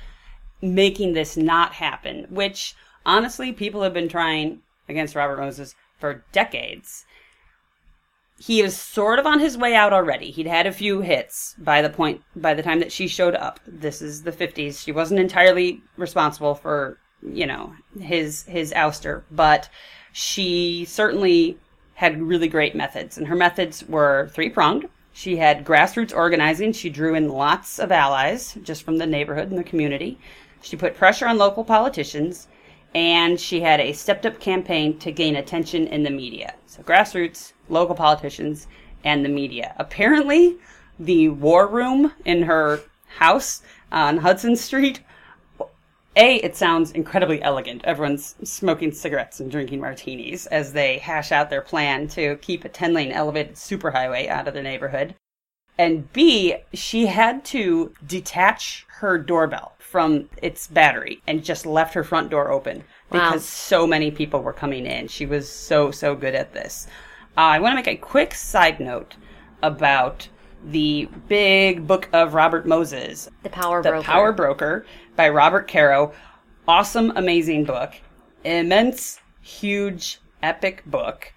making 0.61 1.13
this 1.13 1.37
not 1.37 1.75
happen, 1.75 2.27
which 2.31 2.75
honestly 3.05 3.53
people 3.53 3.83
have 3.83 3.93
been 3.93 4.09
trying 4.09 4.61
against 4.89 5.15
Robert 5.15 5.39
Moses 5.39 5.75
for 5.99 6.25
decades. 6.33 7.05
He 8.39 8.61
is 8.61 8.77
sort 8.77 9.19
of 9.19 9.27
on 9.27 9.39
his 9.39 9.57
way 9.57 9.75
out 9.75 9.93
already. 9.93 10.31
He'd 10.31 10.49
had 10.49 10.67
a 10.67 10.73
few 10.73 11.01
hits 11.01 11.55
by 11.59 11.81
the 11.81 11.91
point 11.91 12.23
by 12.35 12.55
the 12.55 12.63
time 12.63 12.81
that 12.81 12.91
she 12.91 13.07
showed 13.07 13.35
up. 13.35 13.61
This 13.67 14.03
is 14.03 14.23
the 14.23 14.33
50s. 14.33 14.83
She 14.83 14.91
wasn't 14.91 15.21
entirely 15.21 15.81
responsible 15.97 16.55
for, 16.55 16.99
you 17.23 17.47
know, 17.47 17.75
his 18.01 18.45
his 18.45 18.73
ouster, 18.73 19.23
but 19.31 19.69
she 20.13 20.85
certainly 20.85 21.59
had 21.95 22.23
really 22.23 22.49
great 22.49 22.75
methods 22.75 23.19
and 23.19 23.27
her 23.29 23.37
methods 23.37 23.85
were 23.89 24.29
three-pronged. 24.33 24.89
She 25.13 25.37
had 25.37 25.65
grassroots 25.65 26.15
organizing. 26.15 26.73
She 26.73 26.89
drew 26.89 27.15
in 27.15 27.29
lots 27.29 27.79
of 27.79 27.93
allies 27.93 28.57
just 28.63 28.83
from 28.83 28.99
the 28.99 29.07
neighborhood 29.07 29.51
and 29.51 29.59
the 29.59 29.65
community. 29.65 30.19
She 30.63 30.77
put 30.77 30.97
pressure 30.97 31.27
on 31.27 31.39
local 31.39 31.65
politicians 31.65 32.49
and 32.95 33.41
she 33.41 33.61
had 33.61 33.81
a 33.81 33.93
stepped 33.93 34.27
up 34.27 34.39
campaign 34.39 34.99
to 34.99 35.13
gain 35.13 35.37
attention 35.37 35.87
in 35.87 36.03
the 36.03 36.11
media. 36.11 36.55
So, 36.67 36.83
grassroots, 36.83 37.53
local 37.69 37.95
politicians, 37.95 38.67
and 39.05 39.25
the 39.25 39.29
media. 39.29 39.75
Apparently, 39.79 40.59
the 40.99 41.31
war 41.31 41.67
room 41.67 42.13
in 42.25 42.43
her 42.43 42.81
house 43.17 43.63
on 43.91 44.19
Hudson 44.19 44.57
Street. 44.57 45.01
A, 46.17 46.37
it 46.37 46.57
sounds 46.57 46.91
incredibly 46.93 47.41
elegant. 47.43 47.85
Everyone's 47.85 48.35
smoking 48.45 48.93
cigarettes 48.93 49.41
and 49.41 49.51
drinking 49.51 49.81
martinis 49.81 50.47
as 50.47 50.73
they 50.73 50.99
hash 50.99 51.33
out 51.33 51.49
their 51.49 51.63
plan 51.63 52.07
to 52.09 52.37
keep 52.37 52.65
a 52.65 52.69
10 52.69 52.93
lane 52.93 53.13
elevated 53.13 53.55
superhighway 53.55 54.29
out 54.29 54.47
of 54.47 54.55
the 54.55 54.63
neighborhood. 54.63 55.15
And 55.79 56.13
B, 56.13 56.57
she 56.75 57.07
had 57.07 57.45
to 57.47 57.95
detach 58.07 58.85
her 58.99 59.17
doorbell 59.19 59.73
from 59.79 60.29
its 60.43 60.67
battery 60.67 61.23
and 61.27 61.43
just 61.43 61.65
left 61.65 61.95
her 61.95 62.05
front 62.05 62.31
door 62.31 62.51
open 62.51 62.85
Wow. 63.11 63.31
because 63.31 63.45
so 63.45 63.87
many 63.87 64.11
people 64.11 64.43
were 64.43 64.53
coming 64.53 64.87
in. 64.87 65.09
She 65.09 65.27
was 65.27 65.49
so, 65.49 65.91
so 65.91 66.15
good 66.15 66.35
at 66.35 66.53
this. 66.53 66.87
Uh, 67.37 67.41
I 67.41 67.59
want 67.59 67.73
to 67.73 67.77
make 67.77 67.87
a 67.87 67.97
quick 67.97 68.35
side 68.35 68.81
note 68.81 69.17
about 69.63 70.29
the 70.65 71.09
big 71.29 71.87
book 71.87 72.09
of 72.13 72.35
Robert 72.35 72.67
Moses, 72.67 73.29
The 73.43 73.51
Power 73.51 73.83
The 73.83 73.91
Broker. 73.91 74.05
Power 74.05 74.33
Broker 74.33 74.87
by 75.17 75.29
Robert 75.29 75.69
Caro. 75.69 76.13
Awesome, 76.67 77.13
amazing 77.17 77.65
book. 77.65 77.93
Immense, 78.45 79.21
huge, 79.41 80.21
epic 80.43 80.83
book. 80.87 81.33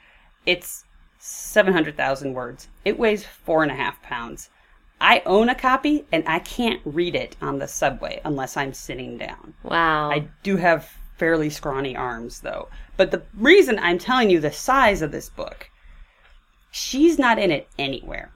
It's 0.45 0.85
700,000 1.19 2.33
words. 2.33 2.67
It 2.83 2.99
weighs 2.99 3.25
four 3.25 3.63
and 3.63 3.71
a 3.71 3.75
half 3.75 4.01
pounds. 4.01 4.49
I 5.01 5.21
own 5.25 5.49
a 5.49 5.55
copy 5.55 6.05
and 6.11 6.23
I 6.27 6.39
can't 6.39 6.81
read 6.85 7.15
it 7.15 7.35
on 7.41 7.59
the 7.59 7.67
subway 7.67 8.21
unless 8.23 8.55
I'm 8.55 8.73
sitting 8.73 9.17
down. 9.17 9.53
Wow. 9.63 10.09
I 10.11 10.27
do 10.43 10.55
have 10.57 10.89
fairly 11.17 11.49
scrawny 11.49 11.95
arms 11.95 12.41
though. 12.41 12.69
But 12.97 13.11
the 13.11 13.23
reason 13.37 13.77
I'm 13.79 13.97
telling 13.97 14.29
you 14.29 14.39
the 14.39 14.51
size 14.51 15.01
of 15.01 15.11
this 15.11 15.29
book, 15.29 15.69
she's 16.71 17.19
not 17.19 17.39
in 17.39 17.51
it 17.51 17.67
anywhere. 17.77 18.31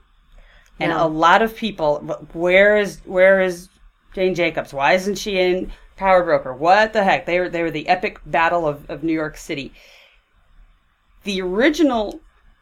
And 0.78 0.90
No. 0.90 1.06
a 1.06 1.08
lot 1.08 1.42
of 1.42 1.56
people, 1.56 1.98
where 2.32 2.76
is 2.76 3.00
where 3.04 3.40
is 3.40 3.68
Jane 4.14 4.34
Jacobs? 4.34 4.72
Why 4.72 4.94
isn't 4.94 5.18
she 5.18 5.38
in 5.38 5.72
Power 5.96 6.24
Broker? 6.24 6.54
What 6.54 6.92
the 6.92 7.04
heck? 7.04 7.26
They 7.26 7.38
were 7.38 7.48
they 7.48 7.62
were 7.62 7.70
the 7.70 7.88
epic 7.88 8.20
battle 8.26 8.66
of, 8.66 8.88
of 8.90 9.02
New 9.02 9.12
York 9.12 9.36
City. 9.36 9.72
The 11.24 11.42
original 11.42 12.20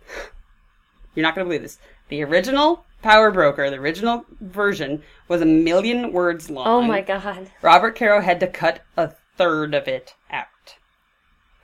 you're 1.14 1.22
not 1.22 1.34
gonna 1.34 1.46
believe 1.46 1.62
this. 1.62 1.78
The 2.08 2.22
original 2.22 2.84
Power 3.02 3.30
Broker, 3.30 3.70
the 3.70 3.76
original 3.76 4.24
version, 4.40 5.02
was 5.28 5.40
a 5.40 5.46
million 5.46 6.12
words 6.12 6.50
long. 6.50 6.66
oh 6.66 6.82
my 6.82 7.00
god. 7.00 7.50
Robert 7.62 7.96
Caro 7.96 8.20
had 8.20 8.40
to 8.40 8.46
cut 8.46 8.82
a 8.96 9.12
third 9.37 9.74
of 9.74 9.87
it 9.87 10.14
out. 10.30 10.46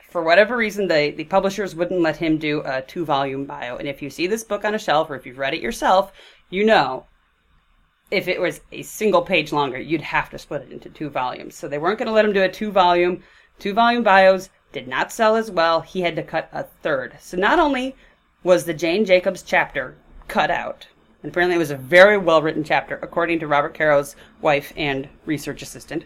For 0.08 0.22
whatever 0.22 0.56
reason, 0.56 0.86
the, 0.86 1.12
the 1.16 1.24
publishers 1.24 1.74
wouldn't 1.74 2.00
let 2.00 2.18
him 2.18 2.38
do 2.38 2.62
a 2.64 2.82
two 2.82 3.04
volume 3.04 3.46
bio. 3.46 3.76
And 3.76 3.88
if 3.88 4.00
you 4.00 4.10
see 4.10 4.28
this 4.28 4.44
book 4.44 4.64
on 4.64 4.72
a 4.72 4.78
shelf 4.78 5.10
or 5.10 5.16
if 5.16 5.26
you've 5.26 5.38
read 5.38 5.54
it 5.54 5.60
yourself, 5.60 6.12
you 6.50 6.64
know 6.64 7.06
if 8.10 8.28
it 8.28 8.40
was 8.40 8.60
a 8.72 8.82
single 8.82 9.22
page 9.22 9.52
longer, 9.52 9.78
you'd 9.78 10.00
have 10.02 10.30
to 10.30 10.38
split 10.38 10.62
it 10.62 10.72
into 10.72 10.88
two 10.88 11.10
volumes. 11.10 11.54
So 11.54 11.68
they 11.68 11.78
weren't 11.78 11.98
going 11.98 12.06
to 12.06 12.12
let 12.12 12.24
him 12.24 12.32
do 12.32 12.42
a 12.42 12.48
two 12.48 12.70
volume. 12.70 13.22
Two 13.58 13.72
volume 13.72 14.02
bios 14.02 14.50
did 14.72 14.88
not 14.88 15.12
sell 15.12 15.36
as 15.36 15.50
well. 15.50 15.80
He 15.80 16.00
had 16.02 16.16
to 16.16 16.22
cut 16.22 16.48
a 16.52 16.64
third. 16.64 17.16
So 17.20 17.36
not 17.36 17.58
only 17.58 17.96
was 18.42 18.64
the 18.64 18.74
Jane 18.74 19.04
Jacobs 19.04 19.42
chapter 19.42 19.96
cut 20.28 20.50
out, 20.50 20.86
and 21.22 21.30
apparently 21.30 21.56
it 21.56 21.58
was 21.58 21.70
a 21.70 21.76
very 21.76 22.18
well 22.18 22.42
written 22.42 22.64
chapter, 22.64 22.98
according 23.02 23.38
to 23.40 23.46
Robert 23.46 23.74
Caro's 23.74 24.14
wife 24.40 24.72
and 24.76 25.08
research 25.24 25.62
assistant, 25.62 26.04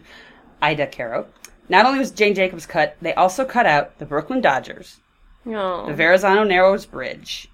Ina 0.63 0.87
Caro. 0.87 1.27
Not 1.67 1.85
only 1.85 1.99
was 1.99 2.11
Jane 2.11 2.33
Jacobs 2.33 2.65
cut, 2.65 2.95
they 3.01 3.13
also 3.13 3.45
cut 3.45 3.65
out 3.65 3.97
the 3.99 4.05
Brooklyn 4.05 4.41
Dodgers, 4.41 4.99
No. 5.45 5.85
the 5.85 5.93
Verrazano 5.93 6.43
Narrows 6.43 6.85
Bridge, 6.85 7.49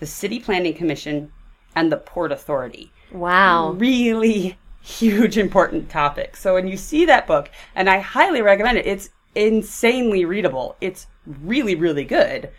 the 0.00 0.06
City 0.06 0.38
Planning 0.40 0.74
Commission, 0.74 1.32
and 1.76 1.90
the 1.90 1.96
Port 1.96 2.32
Authority. 2.32 2.90
Wow. 3.14 3.70
Really 3.70 4.58
huge, 4.82 5.38
important 5.38 5.88
topic. 5.88 6.36
So 6.36 6.54
when 6.54 6.68
you 6.68 6.76
see 6.76 7.06
that 7.06 7.26
book, 7.26 7.50
and 7.74 7.88
I 7.88 8.00
highly 8.00 8.42
recommend 8.42 8.78
it, 8.78 8.86
it's 8.86 9.08
insanely 9.34 10.24
readable. 10.24 10.76
It's 10.80 11.06
really, 11.26 11.74
really 11.74 12.04
good. 12.04 12.50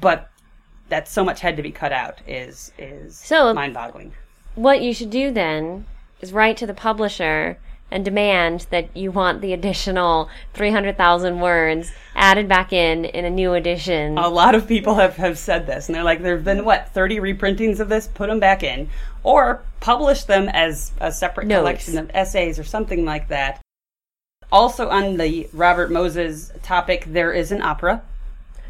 But 0.00 0.30
that 0.88 1.06
so 1.08 1.24
much 1.24 1.40
had 1.40 1.56
to 1.56 1.62
be 1.62 1.70
cut 1.70 1.92
out 1.92 2.20
is 2.26 2.72
is 2.78 3.16
So- 3.16 3.54
mind-boggling. 3.54 4.12
What 4.54 4.82
you 4.82 4.92
should 4.92 5.10
do 5.10 5.30
then 5.30 5.86
is 6.20 6.32
write 6.32 6.56
to 6.58 6.66
the 6.66 6.74
publisher 6.74 7.58
and 7.92 8.04
demand 8.04 8.66
that 8.70 8.94
you 8.96 9.10
want 9.10 9.40
the 9.40 9.52
additional 9.52 10.28
300,000 10.54 11.40
words 11.40 11.92
added 12.14 12.48
back 12.48 12.72
in 12.72 13.04
in 13.04 13.24
a 13.24 13.30
new 13.30 13.54
edition. 13.54 14.18
A 14.18 14.28
lot 14.28 14.54
of 14.54 14.66
people 14.66 14.94
have, 14.96 15.16
have 15.16 15.38
said 15.38 15.66
this, 15.66 15.88
and 15.88 15.94
they're 15.94 16.02
like, 16.04 16.22
there 16.22 16.36
have 16.36 16.44
been, 16.44 16.64
what, 16.64 16.88
30 16.90 17.18
reprintings 17.18 17.80
of 17.80 17.88
this? 17.88 18.06
Put 18.06 18.28
them 18.28 18.40
back 18.40 18.62
in. 18.62 18.88
Or 19.22 19.62
publish 19.80 20.24
them 20.24 20.48
as 20.48 20.92
a 21.00 21.12
separate 21.12 21.46
Notes. 21.46 21.60
collection 21.60 21.98
of 21.98 22.10
essays 22.14 22.58
or 22.58 22.64
something 22.64 23.04
like 23.04 23.28
that. 23.28 23.60
Also, 24.50 24.88
on 24.88 25.16
the 25.16 25.48
Robert 25.52 25.90
Moses 25.90 26.52
topic, 26.62 27.04
there 27.06 27.32
is 27.32 27.52
an 27.52 27.62
opera. 27.62 28.02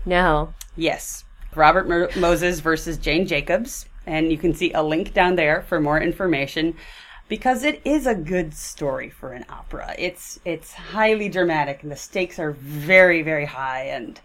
no. 0.05 0.53
Yes. 0.77 1.25
Robert 1.55 1.87
Mo- 1.87 2.09
Moses 2.17 2.61
versus 2.61 2.97
Jane 2.97 3.27
Jacobs. 3.27 3.85
And 4.07 4.33
you 4.33 4.39
can 4.39 4.55
see 4.55 4.73
a 4.73 4.83
link 4.83 5.13
down 5.13 5.37
there 5.37 5.63
for 5.63 5.81
more 5.81 6.01
information 6.01 6.75
because 7.33 7.65
it 7.65 7.81
is 7.83 8.07
a 8.07 8.15
good 8.15 8.53
story 8.53 9.09
for 9.09 9.33
an 9.33 9.43
opera. 9.49 9.95
It's 9.99 10.39
it's 10.45 10.75
highly 10.75 11.31
dramatic 11.31 11.83
and 11.83 11.91
the 11.91 11.97
stakes 11.97 12.39
are 12.39 12.51
very 12.51 13.23
very 13.23 13.47
high 13.47 13.85
and 13.85 14.21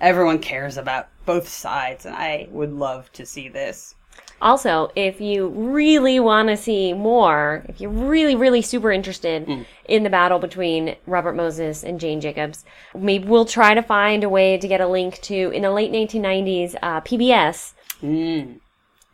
everyone 0.00 0.38
cares 0.38 0.76
about 0.76 1.08
both 1.26 1.48
sides 1.48 2.06
and 2.06 2.14
I 2.14 2.46
would 2.52 2.72
love 2.72 3.10
to 3.14 3.26
see 3.26 3.48
this. 3.48 3.96
Also, 4.40 4.92
if 4.94 5.20
you 5.20 5.48
really 5.48 6.20
want 6.20 6.48
to 6.48 6.56
see 6.56 6.92
more, 6.92 7.64
if 7.68 7.80
you're 7.80 7.90
really, 7.90 8.36
really 8.36 8.62
super 8.62 8.92
interested 8.92 9.66
in 9.88 10.04
the 10.04 10.10
battle 10.10 10.38
between 10.38 10.94
Robert 11.06 11.34
Moses 11.34 11.82
and 11.82 11.98
Jane 11.98 12.20
Jacobs, 12.20 12.64
maybe 12.94 13.26
we'll 13.26 13.46
try 13.46 13.74
to 13.74 13.82
find 13.82 14.22
a 14.22 14.28
way 14.28 14.58
to 14.58 14.68
get 14.68 14.80
a 14.80 14.86
link 14.86 15.20
to, 15.22 15.50
in 15.50 15.62
the 15.62 15.72
late 15.72 15.90
1990s, 15.90 16.76
uh, 16.82 17.00
PBS 17.00 17.72
Mm. 18.04 18.60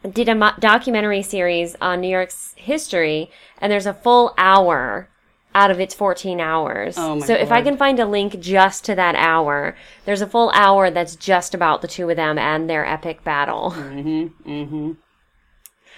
Did 0.09 0.29
a 0.29 0.35
mo- 0.35 0.53
documentary 0.59 1.23
series 1.23 1.77
on 1.81 2.01
New 2.01 2.09
York's 2.09 2.55
history, 2.57 3.31
and 3.61 3.71
there's 3.73 3.87
a 3.87 3.95
full 3.95 4.35
hour 4.39 5.09
out 5.55 5.71
of 5.71 5.81
its 5.81 5.95
14 5.95 6.41
hours. 6.41 6.95
Oh, 6.97 7.17
my 7.17 7.27
so 7.27 7.35
if 7.35 7.51
I 7.51 7.61
can 7.61 7.77
find 7.77 7.99
a 7.99 8.07
link 8.07 8.39
just 8.39 8.85
to 8.85 8.95
that 8.95 9.17
hour, 9.17 9.77
there's 10.05 10.21
a 10.21 10.27
full 10.27 10.51
hour 10.55 10.91
that's 10.91 11.17
just 11.17 11.55
about 11.55 11.83
the 11.83 11.89
two 11.89 12.09
of 12.09 12.17
them 12.17 12.39
and 12.39 12.71
their 12.71 12.87
epic 12.87 13.25
battle. 13.25 13.73
Mm-hmm. 13.77 14.49
Mm-hmm. 14.51 14.91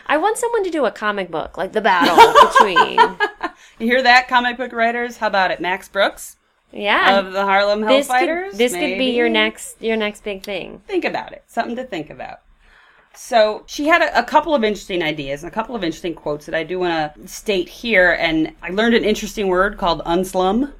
I 0.07 0.17
want 0.17 0.39
someone 0.39 0.65
to 0.65 0.71
do 0.71 0.85
a 0.85 0.91
comic 0.91 1.31
book, 1.31 1.57
like 1.57 1.73
the 1.73 1.81
battle 1.81 2.17
between. 2.51 2.99
You 3.79 3.87
hear 3.89 4.03
that, 4.03 4.29
comic 4.29 4.59
book 4.59 4.73
writers? 4.73 5.17
How 5.17 5.27
about 5.27 5.51
it, 5.51 5.61
Max 5.61 5.89
Brooks 5.89 6.37
Yeah. 6.73 7.19
of 7.19 7.33
the 7.33 7.43
Harlem 7.45 7.81
this 7.81 8.07
Hellfighters? 8.07 8.51
could, 8.51 8.59
this 8.59 8.73
could 8.75 8.97
be 8.99 9.17
your 9.17 9.29
next 9.29 9.81
your 9.83 9.97
next 9.97 10.23
big 10.23 10.43
thing. 10.45 10.83
think 10.87 11.05
about 11.05 11.33
it. 11.33 11.43
Something 11.47 11.75
to 11.77 11.85
think 11.85 12.09
about. 12.11 12.41
So 13.15 13.65
she 13.67 13.87
had 13.87 14.03
a, 14.03 14.19
a 14.19 14.23
couple 14.23 14.55
of 14.55 14.65
interesting 14.65 15.03
ideas 15.03 15.43
and 15.43 15.53
a 15.53 15.55
couple 15.55 15.77
of 15.77 15.85
interesting 15.85 16.15
quotes 16.15 16.47
that 16.47 16.55
I 16.55 16.65
do 16.65 16.79
want 16.79 17.15
to 17.15 17.29
state 17.29 17.69
here. 17.69 18.13
And 18.19 18.53
I 18.63 18.71
learned 18.71 18.95
an 18.95 19.05
interesting 19.05 19.49
word 19.49 19.79
called 19.79 20.03
unslum. 20.07 20.73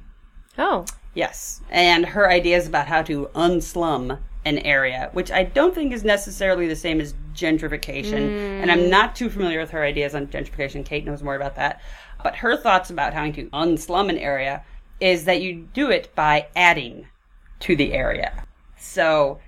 Oh, 0.57 0.85
Yes. 1.13 1.61
And 1.69 2.05
her 2.05 2.29
ideas 2.29 2.67
about 2.67 2.87
how 2.87 3.03
to 3.03 3.29
unslum 3.35 4.17
an 4.45 4.57
area, 4.59 5.09
which 5.13 5.31
I 5.31 5.43
don't 5.43 5.73
think 5.73 5.93
is 5.93 6.03
necessarily 6.03 6.67
the 6.67 6.75
same 6.75 6.99
as 6.99 7.13
gentrification. 7.33 8.61
And 8.61 8.71
I'm 8.71 8.89
not 8.89 9.15
too 9.15 9.29
familiar 9.29 9.59
with 9.59 9.69
her 9.71 9.83
ideas 9.83 10.15
on 10.15 10.27
gentrification. 10.27 10.83
Kate 10.83 11.05
knows 11.05 11.23
more 11.23 11.35
about 11.35 11.55
that. 11.55 11.81
But 12.23 12.35
her 12.37 12.57
thoughts 12.57 12.89
about 12.89 13.13
how 13.13 13.29
to 13.31 13.49
unslum 13.53 14.09
an 14.09 14.17
area 14.17 14.63
is 14.99 15.25
that 15.25 15.41
you 15.41 15.67
do 15.73 15.91
it 15.91 16.13
by 16.15 16.47
adding 16.55 17.07
to 17.61 17.75
the 17.75 17.93
area. 17.93 18.45
So 18.77 19.39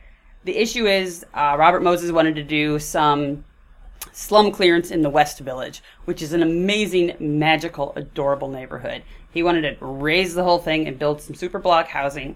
the 0.46 0.58
issue 0.58 0.86
is 0.86 1.26
uh, 1.34 1.56
Robert 1.58 1.82
Moses 1.82 2.12
wanted 2.12 2.36
to 2.36 2.44
do 2.44 2.78
some 2.78 3.44
slum 4.14 4.52
clearance 4.52 4.92
in 4.92 5.02
the 5.02 5.10
West 5.10 5.40
Village, 5.40 5.82
which 6.06 6.22
is 6.22 6.34
an 6.34 6.44
amazing, 6.44 7.16
magical, 7.20 7.94
adorable 7.96 8.48
neighborhood. 8.48 9.04
He 9.32 9.42
wanted 9.42 9.80
to 9.80 9.86
raze 9.86 10.36
the 10.36 10.44
whole 10.44 10.60
thing 10.60 10.88
and 10.88 11.00
build 11.00 11.20
some 11.20 11.36
super 11.36 11.58
block 11.58 11.88
housing, 11.88 12.36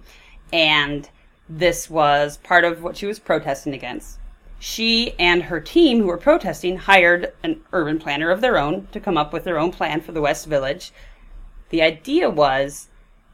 and 0.51 1.07
this 1.47 1.87
was 1.87 2.37
part 2.37 2.63
of 2.65 2.81
what 2.81 2.97
she 2.97 3.05
was 3.05 3.19
protesting 3.19 3.75
against. 3.75 4.17
She 4.57 5.13
and 5.19 5.43
her 5.43 5.61
team, 5.61 5.99
who 5.99 6.07
were 6.07 6.17
protesting, 6.17 6.77
hired 6.77 7.31
an 7.43 7.61
urban 7.71 7.99
planner 7.99 8.31
of 8.31 8.41
their 8.41 8.57
own 8.57 8.87
to 8.91 8.99
come 8.99 9.17
up 9.17 9.31
with 9.31 9.43
their 9.43 9.59
own 9.59 9.71
plan 9.71 10.01
for 10.01 10.11
the 10.13 10.21
West 10.21 10.47
Village. 10.47 10.91
The 11.69 11.83
idea 11.83 12.29
was 12.29 12.89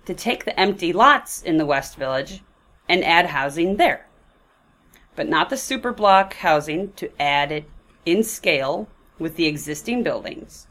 to 0.05 0.13
take 0.13 0.43
the 0.43 0.59
empty 0.59 0.91
lots 0.91 1.41
in 1.41 1.55
the 1.57 1.65
West 1.65 1.95
Village 1.95 2.41
and 2.89 3.03
add 3.05 3.27
housing 3.27 3.77
there 3.77 4.05
but 5.15 5.27
not 5.27 5.49
the 5.49 5.57
super 5.57 5.91
block 5.91 6.35
housing 6.35 6.91
to 6.93 7.09
add 7.21 7.51
it 7.51 7.65
in 8.05 8.23
scale 8.23 8.87
with 9.17 9.35
the 9.35 9.45
existing 9.45 10.03
buildings. 10.03 10.67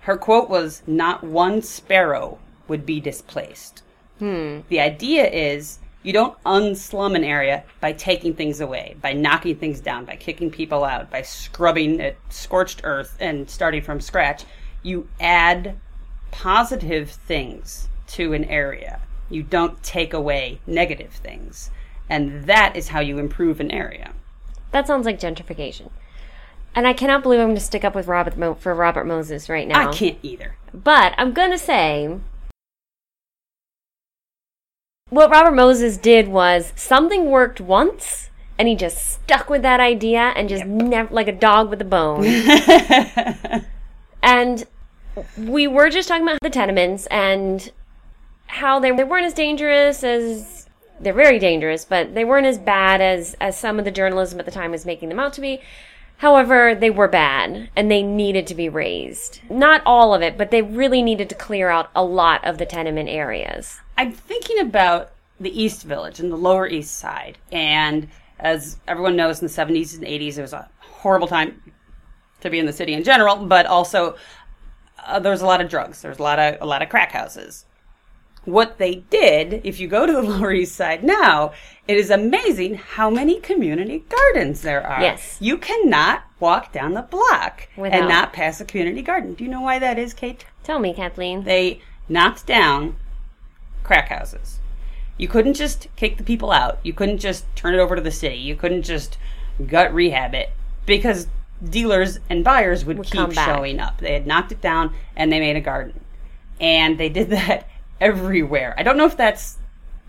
Her 0.00 0.16
quote 0.16 0.50
was, 0.50 0.82
Not 0.86 1.24
one 1.24 1.62
sparrow 1.62 2.38
would 2.68 2.84
be 2.84 3.00
displaced. 3.00 3.82
Hmm. 4.18 4.60
The 4.68 4.80
idea 4.80 5.26
is 5.28 5.78
you 6.02 6.12
don't 6.12 6.36
unslum 6.44 7.14
an 7.14 7.24
area 7.24 7.64
by 7.80 7.92
taking 7.92 8.34
things 8.34 8.60
away, 8.60 8.96
by 9.00 9.14
knocking 9.14 9.56
things 9.56 9.80
down, 9.80 10.04
by 10.04 10.16
kicking 10.16 10.50
people 10.50 10.84
out, 10.84 11.10
by 11.10 11.22
scrubbing 11.22 12.00
it 12.00 12.18
scorched 12.28 12.82
earth 12.84 13.16
and 13.18 13.48
starting 13.48 13.82
from 13.82 14.00
scratch. 14.00 14.44
You 14.82 15.08
add 15.18 15.78
positive 16.30 17.10
things 17.10 17.88
to 18.08 18.34
an 18.34 18.44
area. 18.44 19.00
You 19.30 19.42
don't 19.42 19.82
take 19.82 20.12
away 20.12 20.60
negative 20.66 21.12
things. 21.12 21.70
And 22.08 22.44
that 22.44 22.76
is 22.76 22.88
how 22.88 23.00
you 23.00 23.18
improve 23.18 23.60
an 23.60 23.70
area. 23.70 24.12
that 24.72 24.86
sounds 24.86 25.06
like 25.06 25.18
gentrification. 25.18 25.90
And 26.74 26.86
I 26.86 26.92
cannot 26.92 27.22
believe 27.22 27.38
I'm 27.40 27.46
going 27.46 27.56
to 27.56 27.60
stick 27.62 27.84
up 27.84 27.94
with 27.94 28.08
Robert 28.08 28.36
Mo- 28.36 28.54
for 28.54 28.74
Robert 28.74 29.04
Moses 29.04 29.48
right 29.48 29.66
now. 29.68 29.88
I 29.88 29.92
can't 29.92 30.18
either. 30.22 30.56
But 30.72 31.14
I'm 31.16 31.32
going 31.32 31.52
to 31.52 31.58
say 31.58 32.18
what 35.10 35.30
Robert 35.30 35.54
Moses 35.54 35.96
did 35.96 36.28
was 36.28 36.72
something 36.74 37.30
worked 37.30 37.60
once 37.60 38.30
and 38.58 38.68
he 38.68 38.74
just 38.74 39.12
stuck 39.12 39.48
with 39.48 39.62
that 39.62 39.80
idea 39.80 40.32
and 40.36 40.48
just 40.48 40.64
never 40.64 41.12
like 41.12 41.28
a 41.28 41.32
dog 41.32 41.70
with 41.70 41.80
a 41.80 41.84
bone. 41.84 42.24
and 44.22 44.64
we 45.36 45.66
were 45.66 45.90
just 45.90 46.08
talking 46.08 46.24
about 46.24 46.38
the 46.42 46.50
tenements 46.50 47.06
and 47.06 47.70
how 48.46 48.78
they, 48.78 48.90
they 48.90 49.04
weren't 49.04 49.26
as 49.26 49.34
dangerous 49.34 50.02
as 50.04 50.53
they're 51.04 51.12
very 51.12 51.38
dangerous, 51.38 51.84
but 51.84 52.14
they 52.14 52.24
weren't 52.24 52.46
as 52.46 52.58
bad 52.58 53.00
as 53.00 53.34
as 53.40 53.58
some 53.58 53.78
of 53.78 53.84
the 53.84 53.90
journalism 53.90 54.40
at 54.40 54.46
the 54.46 54.52
time 54.52 54.70
was 54.70 54.86
making 54.86 55.08
them 55.08 55.20
out 55.20 55.32
to 55.34 55.40
be. 55.40 55.60
However, 56.18 56.74
they 56.74 56.90
were 56.90 57.08
bad 57.08 57.68
and 57.76 57.90
they 57.90 58.02
needed 58.02 58.46
to 58.46 58.54
be 58.54 58.68
razed. 58.68 59.40
Not 59.50 59.82
all 59.84 60.14
of 60.14 60.22
it, 60.22 60.38
but 60.38 60.50
they 60.50 60.62
really 60.62 61.02
needed 61.02 61.28
to 61.28 61.34
clear 61.34 61.68
out 61.68 61.90
a 61.94 62.04
lot 62.04 62.44
of 62.44 62.58
the 62.58 62.66
tenement 62.66 63.08
areas. 63.08 63.80
I'm 63.98 64.12
thinking 64.12 64.58
about 64.60 65.10
the 65.40 65.60
East 65.60 65.82
Village 65.82 66.20
and 66.20 66.30
the 66.32 66.36
Lower 66.36 66.68
East 66.68 66.96
Side. 66.96 67.38
And 67.50 68.08
as 68.38 68.78
everyone 68.86 69.16
knows, 69.16 69.40
in 69.40 69.48
the 69.48 69.52
70s 69.52 69.96
and 69.96 70.04
80s, 70.04 70.38
it 70.38 70.42
was 70.42 70.52
a 70.52 70.68
horrible 70.78 71.26
time 71.26 71.60
to 72.40 72.50
be 72.50 72.58
in 72.58 72.66
the 72.66 72.72
city 72.72 72.94
in 72.94 73.04
general, 73.04 73.36
but 73.36 73.66
also 73.66 74.16
uh, 75.04 75.18
there 75.18 75.32
was 75.32 75.42
a 75.42 75.46
lot 75.46 75.60
of 75.60 75.68
drugs. 75.68 76.02
There 76.02 76.10
was 76.10 76.18
a 76.18 76.22
lot 76.22 76.38
of 76.38 76.56
a 76.60 76.66
lot 76.66 76.82
of 76.82 76.88
crack 76.88 77.12
houses. 77.12 77.64
What 78.44 78.78
they 78.78 78.96
did, 79.10 79.60
if 79.64 79.80
you 79.80 79.88
go 79.88 80.06
to 80.06 80.12
the 80.14 80.22
Lower 80.22 80.52
East 80.52 80.74
Side 80.74 81.02
now, 81.04 81.52
it 81.86 81.96
is 81.96 82.10
amazing 82.10 82.74
how 82.76 83.10
many 83.10 83.40
community 83.40 84.04
gardens 84.08 84.62
there 84.62 84.86
are. 84.86 85.00
Yes. 85.00 85.36
You 85.40 85.58
cannot 85.58 86.24
walk 86.40 86.72
down 86.72 86.94
the 86.94 87.02
block 87.02 87.68
Without. 87.76 87.98
and 87.98 88.08
not 88.08 88.32
pass 88.32 88.60
a 88.60 88.64
community 88.64 89.02
garden. 89.02 89.34
Do 89.34 89.44
you 89.44 89.50
know 89.50 89.60
why 89.60 89.78
that 89.78 89.98
is, 89.98 90.14
Kate? 90.14 90.44
Tell 90.62 90.78
me, 90.78 90.94
Kathleen. 90.94 91.44
they 91.44 91.80
knocked 92.08 92.46
down 92.46 92.96
crack 93.82 94.08
houses. 94.08 94.58
You 95.16 95.28
couldn't 95.28 95.54
just 95.54 95.88
kick 95.96 96.16
the 96.16 96.24
people 96.24 96.50
out. 96.50 96.78
You 96.82 96.92
couldn't 96.92 97.18
just 97.18 97.44
turn 97.54 97.74
it 97.74 97.78
over 97.78 97.94
to 97.94 98.02
the 98.02 98.10
city. 98.10 98.36
You 98.36 98.56
couldn't 98.56 98.82
just 98.82 99.16
gut 99.66 99.94
rehab 99.94 100.34
it 100.34 100.50
because 100.86 101.28
dealers 101.62 102.18
and 102.28 102.42
buyers 102.42 102.84
would, 102.84 102.98
Would 102.98 103.06
keep 103.10 103.32
showing 103.32 103.78
up. 103.78 103.98
They 103.98 104.12
had 104.14 104.26
knocked 104.26 104.52
it 104.52 104.60
down 104.60 104.92
and 105.14 105.32
they 105.32 105.38
made 105.38 105.56
a 105.56 105.60
garden. 105.60 106.00
And 106.60 106.98
they 106.98 107.08
did 107.08 107.30
that 107.30 107.68
everywhere. 108.00 108.74
I 108.76 108.82
don't 108.82 108.96
know 108.96 109.06
if 109.06 109.16
that's 109.16 109.58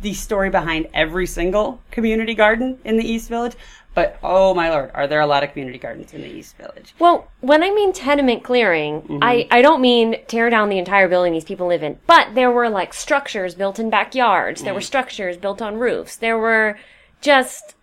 the 0.01 0.13
story 0.13 0.49
behind 0.49 0.87
every 0.93 1.25
single 1.25 1.81
community 1.91 2.35
garden 2.35 2.79
in 2.83 2.97
the 2.97 3.03
East 3.03 3.29
Village, 3.29 3.55
but 3.93 4.19
oh 4.21 4.53
my 4.53 4.69
lord, 4.69 4.91
are 4.93 5.07
there 5.07 5.21
a 5.21 5.25
lot 5.25 5.43
of 5.43 5.51
community 5.51 5.77
gardens 5.77 6.13
in 6.13 6.21
the 6.21 6.27
East 6.27 6.57
Village? 6.57 6.93
Well, 6.99 7.31
when 7.39 7.63
I 7.63 7.71
mean 7.71 7.93
tenement 7.93 8.43
clearing, 8.43 9.01
mm-hmm. 9.01 9.19
I, 9.21 9.47
I 9.49 9.61
don't 9.61 9.81
mean 9.81 10.17
tear 10.27 10.49
down 10.49 10.69
the 10.69 10.77
entire 10.77 11.07
building 11.07 11.31
these 11.31 11.45
people 11.45 11.67
live 11.67 11.81
in, 11.81 11.97
but 12.05 12.35
there 12.35 12.51
were 12.51 12.69
like 12.69 12.93
structures 12.93 13.55
built 13.55 13.79
in 13.79 13.89
backyards. 13.89 14.61
There 14.61 14.73
were 14.73 14.81
mm. 14.81 14.83
structures 14.83 15.37
built 15.37 15.61
on 15.61 15.77
roofs. 15.77 16.17
There 16.17 16.37
were 16.37 16.77
just 17.21 17.75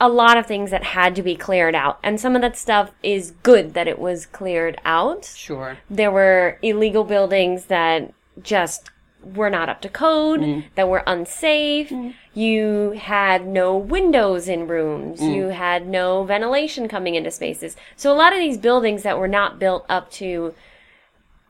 a 0.00 0.08
lot 0.08 0.36
of 0.36 0.46
things 0.46 0.70
that 0.70 0.84
had 0.84 1.14
to 1.16 1.22
be 1.22 1.34
cleared 1.34 1.74
out. 1.74 1.98
And 2.02 2.20
some 2.20 2.36
of 2.36 2.42
that 2.42 2.58
stuff 2.58 2.90
is 3.02 3.32
good 3.42 3.72
that 3.72 3.88
it 3.88 3.98
was 3.98 4.26
cleared 4.26 4.78
out. 4.84 5.24
Sure. 5.24 5.78
There 5.88 6.10
were 6.10 6.58
illegal 6.60 7.04
buildings 7.04 7.66
that 7.66 8.12
just 8.42 8.90
were 9.24 9.50
not 9.50 9.68
up 9.68 9.80
to 9.82 9.88
code, 9.88 10.40
mm. 10.40 10.64
that 10.74 10.88
were 10.88 11.02
unsafe. 11.06 11.90
Mm. 11.90 12.14
You 12.34 12.92
had 12.92 13.46
no 13.46 13.76
windows 13.76 14.48
in 14.48 14.66
rooms. 14.66 15.20
Mm. 15.20 15.34
You 15.34 15.48
had 15.48 15.86
no 15.86 16.24
ventilation 16.24 16.88
coming 16.88 17.14
into 17.14 17.30
spaces. 17.30 17.76
So 17.96 18.12
a 18.12 18.16
lot 18.16 18.32
of 18.32 18.38
these 18.38 18.58
buildings 18.58 19.02
that 19.02 19.18
were 19.18 19.28
not 19.28 19.58
built 19.58 19.84
up 19.88 20.10
to 20.12 20.54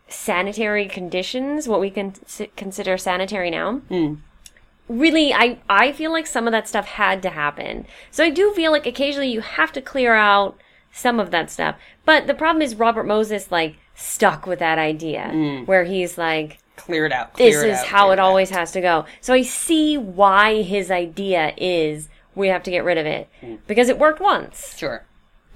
sanitary 0.08 0.86
conditions, 0.86 1.66
what 1.66 1.80
we 1.80 1.90
can 1.90 2.14
consider 2.56 2.96
sanitary 2.98 3.50
now, 3.50 3.80
really 4.88 5.32
I 5.32 5.58
I 5.68 5.92
feel 5.92 6.12
like 6.12 6.26
some 6.26 6.46
of 6.46 6.52
that 6.52 6.68
stuff 6.68 6.86
had 6.86 7.22
to 7.22 7.30
happen. 7.30 7.86
So 8.10 8.24
I 8.24 8.30
do 8.30 8.52
feel 8.52 8.70
like 8.70 8.86
occasionally 8.86 9.30
you 9.30 9.40
have 9.40 9.72
to 9.72 9.80
clear 9.80 10.14
out 10.14 10.56
some 10.92 11.18
of 11.18 11.30
that 11.30 11.50
stuff. 11.50 11.76
But 12.04 12.26
the 12.26 12.34
problem 12.34 12.62
is 12.62 12.74
Robert 12.74 13.04
Moses 13.04 13.50
like 13.50 13.76
stuck 13.94 14.46
with 14.46 14.58
that 14.58 14.78
idea 14.78 15.62
where 15.66 15.84
he's 15.84 16.18
like 16.18 16.58
Clear 16.76 17.06
it 17.06 17.12
out. 17.12 17.34
this 17.34 17.56
clear 17.56 17.70
is 17.72 17.78
out, 17.78 17.86
how 17.86 18.04
clear 18.06 18.12
it 18.14 18.18
always 18.18 18.50
has 18.50 18.72
to 18.72 18.80
go. 18.80 19.06
So 19.20 19.32
I 19.32 19.42
see 19.42 19.96
why 19.96 20.62
his 20.62 20.90
idea 20.90 21.54
is 21.56 22.08
we 22.34 22.48
have 22.48 22.62
to 22.64 22.70
get 22.70 22.84
rid 22.84 22.98
of 22.98 23.06
it 23.06 23.28
hmm. 23.40 23.56
because 23.66 23.88
it 23.88 23.98
worked 23.98 24.20
once 24.20 24.76
Sure. 24.76 25.04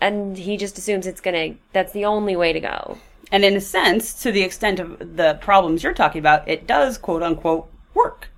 and 0.00 0.38
he 0.38 0.56
just 0.56 0.78
assumes 0.78 1.06
it's 1.06 1.20
going 1.20 1.54
to 1.54 1.60
that's 1.72 1.92
the 1.92 2.04
only 2.04 2.36
way 2.36 2.52
to 2.52 2.60
go. 2.60 2.98
And 3.30 3.44
in 3.44 3.56
a 3.56 3.60
sense, 3.60 4.14
to 4.22 4.32
the 4.32 4.42
extent 4.42 4.80
of 4.80 5.16
the 5.16 5.38
problems 5.40 5.82
you're 5.82 5.92
talking 5.92 6.20
about, 6.20 6.48
it 6.48 6.66
does 6.66 6.96
quote 6.96 7.22
unquote 7.22 7.70
work. 7.94 8.28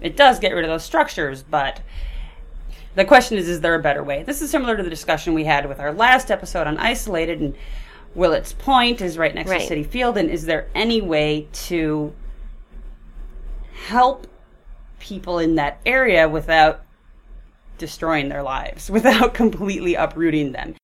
It 0.00 0.16
does 0.16 0.38
get 0.38 0.54
rid 0.54 0.64
of 0.64 0.70
those 0.70 0.84
structures, 0.84 1.42
but 1.42 1.80
the 2.94 3.04
question 3.04 3.38
is 3.38 3.48
is 3.48 3.60
there 3.60 3.74
a 3.74 3.82
better 3.82 4.02
way? 4.02 4.22
This 4.22 4.40
is 4.40 4.50
similar 4.50 4.76
to 4.76 4.82
the 4.82 4.90
discussion 4.90 5.34
we 5.34 5.44
had 5.44 5.68
with 5.68 5.80
our 5.80 5.92
last 5.92 6.30
episode 6.30 6.66
on 6.66 6.78
isolated 6.78 7.40
and 7.40 7.54
Willets 8.14 8.52
Point 8.52 9.00
is 9.00 9.18
right 9.18 9.34
next 9.34 9.50
Right. 9.50 9.68
to 9.68 9.76
Citi 9.76 9.86
Field 9.86 10.16
and 10.16 10.30
is 10.30 10.46
there 10.46 10.68
any 10.74 11.00
way 11.00 11.48
to 11.52 12.12
help 13.86 14.26
people 14.98 15.38
in 15.38 15.54
that 15.54 15.78
area 15.86 16.28
without 16.28 16.82
destroying 17.78 18.28
their 18.28 18.42
lives 18.42 18.90
without 18.98 19.32
completely 19.32 19.94
uprooting 19.94 20.52
them. 20.52 20.74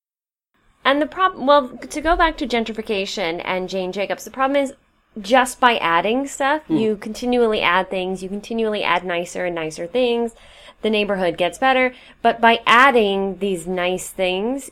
And 0.84 1.00
the 1.00 1.06
problem, 1.06 1.46
well, 1.46 1.68
to 1.68 2.00
go 2.00 2.14
back 2.14 2.36
to 2.38 2.46
gentrification 2.46 3.40
and 3.44 3.68
Jane 3.68 3.90
Jacobs, 3.90 4.24
the 4.24 4.30
problem 4.30 4.62
is 4.62 4.74
just 5.20 5.60
by 5.60 5.76
adding 5.78 6.26
stuff, 6.26 6.62
hmm. 6.64 6.76
you 6.76 6.96
continually 6.96 7.60
add 7.62 7.88
things, 7.88 8.22
you 8.22 8.28
continually 8.28 8.82
add 8.82 9.04
nicer 9.04 9.46
and 9.46 9.54
nicer 9.54 9.86
things, 9.86 10.34
the 10.82 10.90
neighborhood 10.90 11.38
gets 11.38 11.58
better. 11.58 11.94
But 12.20 12.40
by 12.40 12.60
adding 12.66 13.38
these 13.38 13.66
nice 13.66 14.10
things, 14.10 14.70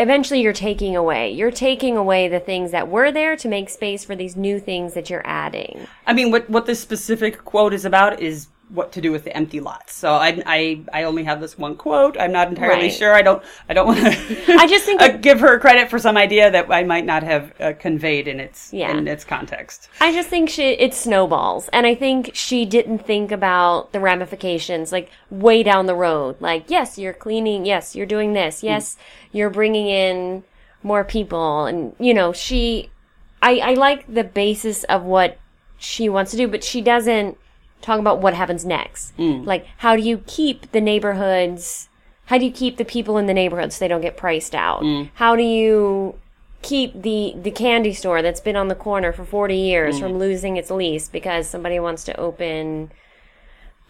eventually 0.00 0.40
you're 0.40 0.52
taking 0.52 0.96
away. 0.96 1.30
You're 1.30 1.50
taking 1.50 1.96
away 1.96 2.26
the 2.26 2.40
things 2.40 2.72
that 2.72 2.88
were 2.88 3.12
there 3.12 3.36
to 3.36 3.48
make 3.48 3.68
space 3.68 4.04
for 4.04 4.16
these 4.16 4.34
new 4.34 4.58
things 4.58 4.94
that 4.94 5.10
you're 5.10 5.26
adding. 5.26 5.86
I 6.06 6.12
mean, 6.14 6.30
what 6.30 6.48
what 6.48 6.66
this 6.66 6.80
specific 6.80 7.44
quote 7.44 7.74
is 7.74 7.84
about 7.84 8.20
is 8.20 8.48
what 8.72 8.92
to 8.92 9.00
do 9.00 9.10
with 9.10 9.24
the 9.24 9.36
empty 9.36 9.58
lots. 9.60 9.94
So 9.94 10.12
I 10.12 10.40
I, 10.46 10.80
I 10.92 11.02
only 11.04 11.24
have 11.24 11.40
this 11.40 11.58
one 11.58 11.74
quote. 11.76 12.16
I'm 12.18 12.32
not 12.32 12.48
entirely 12.48 12.82
Right. 12.84 12.92
sure. 12.92 13.14
I 13.14 13.22
don't 13.22 13.42
I 13.68 13.74
don't 13.74 13.86
want 13.86 13.98
to. 14.00 14.52
I 14.54 14.66
just 14.66 14.84
think 14.84 15.00
uh, 15.02 15.16
give 15.16 15.40
her 15.40 15.58
credit 15.58 15.90
for 15.90 15.98
some 15.98 16.16
idea 16.16 16.50
that 16.50 16.70
I 16.70 16.84
might 16.84 17.04
not 17.04 17.22
have 17.22 17.52
uh, 17.60 17.72
conveyed 17.78 18.28
in 18.28 18.38
its 18.40 18.72
Yeah. 18.72 18.96
in 18.96 19.08
its 19.08 19.24
context. 19.24 19.88
I 20.00 20.12
just 20.12 20.28
think 20.28 20.48
she 20.50 20.70
it 20.72 20.94
snowballs, 20.94 21.68
and 21.72 21.86
I 21.86 21.94
think 21.94 22.30
she 22.34 22.64
didn't 22.64 23.00
think 23.06 23.32
about 23.32 23.92
the 23.92 24.00
ramifications, 24.00 24.92
like 24.92 25.10
way 25.30 25.62
down 25.62 25.86
the 25.86 25.94
road. 25.96 26.36
Like, 26.40 26.64
yes, 26.70 26.96
you're 26.98 27.12
cleaning. 27.12 27.66
Yes, 27.66 27.96
you're 27.96 28.06
doing 28.06 28.32
this. 28.34 28.62
Yes, 28.62 28.96
you're 29.32 29.50
bringing 29.50 29.88
in 29.88 30.44
more 30.82 31.04
people, 31.04 31.64
and 31.66 31.94
you 31.98 32.14
know, 32.14 32.32
she. 32.32 32.90
I 33.42 33.58
I 33.58 33.74
like 33.74 34.12
the 34.12 34.24
basis 34.24 34.84
of 34.84 35.02
what 35.02 35.38
she 35.78 36.08
wants 36.08 36.30
to 36.32 36.36
do, 36.36 36.46
but 36.46 36.62
she 36.62 36.80
doesn't 36.82 37.36
talk 37.82 37.98
about 37.98 38.20
what 38.20 38.34
happens 38.34 38.64
next. 38.64 39.12
Like, 39.18 39.66
how 39.78 39.96
do 39.96 40.02
you 40.02 40.22
keep 40.26 40.70
the 40.72 40.80
neighborhoods? 40.80 41.88
How 42.26 42.38
do 42.38 42.44
you 42.44 42.52
keep 42.52 42.76
the 42.76 42.84
people 42.84 43.18
in 43.18 43.26
the 43.26 43.34
neighborhoods 43.34 43.76
so 43.76 43.80
they 43.84 43.88
don't 43.88 44.00
get 44.02 44.16
priced 44.16 44.54
out? 44.54 44.84
How 45.14 45.36
do 45.36 45.42
you 45.42 46.14
keep 46.62 46.92
the 47.02 47.34
the 47.40 47.50
candy 47.50 47.94
store 47.94 48.20
that's 48.22 48.40
been 48.40 48.54
on 48.56 48.68
the 48.68 48.74
corner 48.74 49.12
for 49.12 49.24
40 49.24 49.56
years 49.56 49.98
from 49.98 50.18
losing 50.18 50.56
its 50.58 50.70
lease 50.70 51.08
because 51.08 51.48
somebody 51.48 51.80
wants 51.80 52.04
to 52.04 52.20
open 52.20 52.92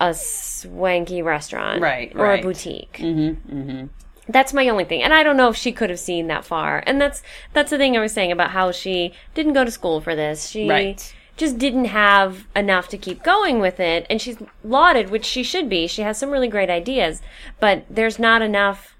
a 0.00 0.14
swanky 0.14 1.20
restaurant 1.20 1.82
Right, 1.82 2.12
or 2.14 2.24
right. 2.24 2.40
a 2.40 2.42
boutique. 2.42 2.98
Mm-hmm, 3.02 3.58
mm-hmm. 3.60 3.86
That's 4.28 4.54
my 4.54 4.68
only 4.68 4.84
thing, 4.84 5.02
and 5.02 5.12
I 5.12 5.22
don't 5.24 5.36
know 5.36 5.48
if 5.48 5.56
she 5.56 5.72
could 5.72 5.90
have 5.90 5.98
seen 5.98 6.28
that 6.28 6.44
far. 6.44 6.82
And 6.86 7.00
that's 7.00 7.22
that's 7.52 7.70
the 7.70 7.78
thing 7.78 7.96
I 7.96 8.00
was 8.00 8.12
saying 8.12 8.30
about 8.32 8.50
how 8.50 8.70
she 8.72 9.12
didn't 9.34 9.54
go 9.54 9.64
to 9.64 9.70
school 9.70 10.00
for 10.00 10.14
this. 10.14 10.48
She 10.48 10.68
Right. 10.68 11.14
Just 11.40 11.56
didn't 11.56 11.86
have 11.86 12.46
enough 12.54 12.86
to 12.88 12.98
keep 12.98 13.22
going 13.22 13.60
with 13.60 13.80
it, 13.80 14.06
and 14.10 14.20
she's 14.20 14.36
lauded, 14.62 15.08
which 15.08 15.24
she 15.24 15.42
should 15.42 15.70
be. 15.70 15.86
She 15.86 16.02
has 16.02 16.18
some 16.18 16.30
really 16.30 16.48
great 16.48 16.68
ideas, 16.68 17.22
but 17.58 17.86
there's 17.88 18.18
not 18.18 18.42
enough 18.42 18.94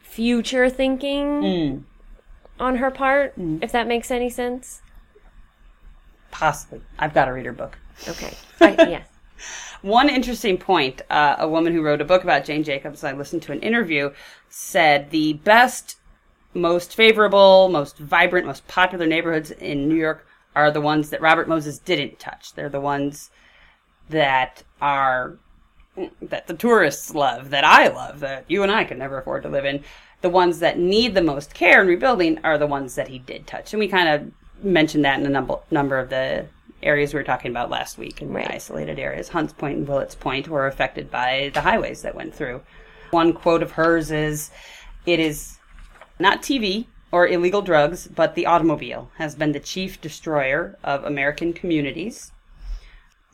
future 0.00 0.70
thinking 0.70 1.84
on 2.60 2.76
her 2.76 2.92
part, 2.92 3.34
if 3.60 3.72
that 3.72 3.88
makes 3.88 4.12
any 4.12 4.30
sense. 4.30 4.80
Possibly, 6.30 6.80
I've 6.96 7.12
got 7.12 7.24
to 7.24 7.32
read 7.32 7.46
her 7.46 7.52
book. 7.52 7.76
Okay. 8.06 8.34
I, 8.60 8.70
yeah. 8.88 9.02
One 9.82 10.08
interesting 10.08 10.58
point 10.58 11.02
uh, 11.10 11.36
a 11.40 11.48
woman 11.48 11.72
who 11.72 11.82
wrote 11.82 12.00
a 12.00 12.04
book 12.04 12.22
about 12.22 12.44
Jane 12.44 12.62
Jacobs, 12.62 13.02
I 13.02 13.12
listened 13.12 13.42
to 13.42 13.52
an 13.52 13.60
interview, 13.62 14.12
said 14.48 15.10
the 15.10 15.32
best, 15.32 15.96
most 16.54 16.94
favorable, 16.94 17.68
most 17.68 17.98
vibrant, 17.98 18.46
most 18.46 18.68
popular 18.68 19.06
neighborhoods 19.06 19.50
in 19.50 19.88
New 19.88 19.96
York 19.96 20.27
are 20.54 20.70
the 20.70 20.80
ones 20.80 21.10
that 21.10 21.20
Robert 21.20 21.48
Moses 21.48 21.78
didn't 21.78 22.18
touch. 22.18 22.54
They're 22.54 22.68
the 22.68 22.80
ones 22.80 23.30
that 24.08 24.62
are 24.80 25.36
that 26.22 26.46
the 26.46 26.54
tourists 26.54 27.14
love, 27.14 27.50
that 27.50 27.64
I 27.64 27.88
love, 27.88 28.20
that 28.20 28.44
you 28.48 28.62
and 28.62 28.70
I 28.70 28.84
could 28.84 28.98
never 28.98 29.18
afford 29.18 29.42
to 29.42 29.48
live 29.48 29.64
in. 29.64 29.82
The 30.20 30.28
ones 30.28 30.60
that 30.60 30.78
need 30.78 31.14
the 31.14 31.22
most 31.22 31.54
care 31.54 31.80
and 31.80 31.88
rebuilding 31.88 32.38
are 32.44 32.58
the 32.58 32.66
ones 32.66 32.94
that 32.94 33.08
he 33.08 33.18
did 33.18 33.46
touch. 33.46 33.72
And 33.72 33.80
we 33.80 33.88
kind 33.88 34.08
of 34.08 34.64
mentioned 34.64 35.04
that 35.04 35.18
in 35.20 35.26
a 35.26 35.30
number 35.30 35.58
number 35.70 35.98
of 35.98 36.10
the 36.10 36.46
areas 36.82 37.12
we 37.12 37.18
were 37.18 37.24
talking 37.24 37.50
about 37.50 37.70
last 37.70 37.98
week 37.98 38.22
in 38.22 38.32
Right. 38.32 38.46
the 38.46 38.54
isolated 38.54 38.98
areas. 38.98 39.28
Hunts 39.28 39.52
Point 39.52 39.78
and 39.78 39.88
Willets 39.88 40.14
Point 40.14 40.48
were 40.48 40.66
affected 40.66 41.10
by 41.10 41.50
the 41.54 41.60
highways 41.60 42.02
that 42.02 42.14
went 42.14 42.34
through. 42.34 42.60
One 43.10 43.32
quote 43.32 43.62
of 43.62 43.72
hers 43.72 44.10
is 44.10 44.50
it 45.06 45.18
is 45.18 45.58
not 46.18 46.42
TV 46.42 46.86
or 47.10 47.26
illegal 47.26 47.62
drugs, 47.62 48.06
but 48.08 48.34
the 48.34 48.46
automobile 48.46 49.10
has 49.16 49.34
been 49.34 49.52
the 49.52 49.60
chief 49.60 50.00
destroyer 50.00 50.76
of 50.84 51.04
American 51.04 51.52
communities. 51.52 52.32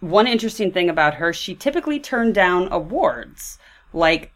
One 0.00 0.26
interesting 0.26 0.70
thing 0.70 0.90
about 0.90 1.14
her, 1.14 1.32
she 1.32 1.54
typically 1.54 1.98
turned 1.98 2.34
down 2.34 2.68
awards, 2.70 3.58
like 3.92 4.32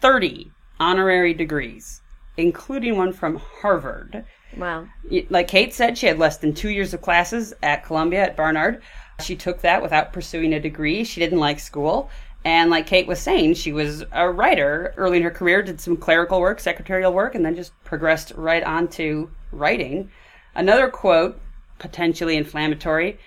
30 0.00 0.50
honorary 0.80 1.32
degrees, 1.32 2.02
including 2.36 2.96
one 2.96 3.12
from 3.12 3.36
Harvard. 3.36 4.24
Wow. 4.56 4.88
Like 5.30 5.48
Kate 5.48 5.72
said, 5.72 5.96
she 5.96 6.06
had 6.06 6.18
less 6.18 6.38
than 6.38 6.52
two 6.52 6.70
years 6.70 6.92
of 6.92 7.00
classes 7.00 7.54
at 7.62 7.84
Columbia 7.84 8.24
at 8.24 8.36
Barnard. 8.36 8.82
She 9.20 9.36
took 9.36 9.60
that 9.60 9.80
without 9.80 10.12
pursuing 10.12 10.52
a 10.52 10.60
degree. 10.60 11.04
She 11.04 11.20
didn't 11.20 11.38
like 11.38 11.60
school. 11.60 12.10
And 12.44 12.70
like 12.70 12.86
Kate 12.86 13.06
was 13.06 13.20
saying, 13.20 13.54
she 13.54 13.72
was 13.72 14.04
a 14.12 14.28
writer 14.28 14.94
early 14.96 15.18
in 15.18 15.22
her 15.22 15.30
career, 15.30 15.62
did 15.62 15.80
some 15.80 15.96
clerical 15.96 16.40
work, 16.40 16.58
secretarial 16.58 17.12
work, 17.12 17.34
and 17.34 17.44
then 17.44 17.54
just 17.54 17.72
progressed 17.84 18.32
right 18.36 18.62
on 18.64 18.88
to 18.88 19.30
writing. 19.52 20.10
Another 20.54 20.88
quote, 20.88 21.40
potentially 21.78 22.36
inflammatory 22.36 23.18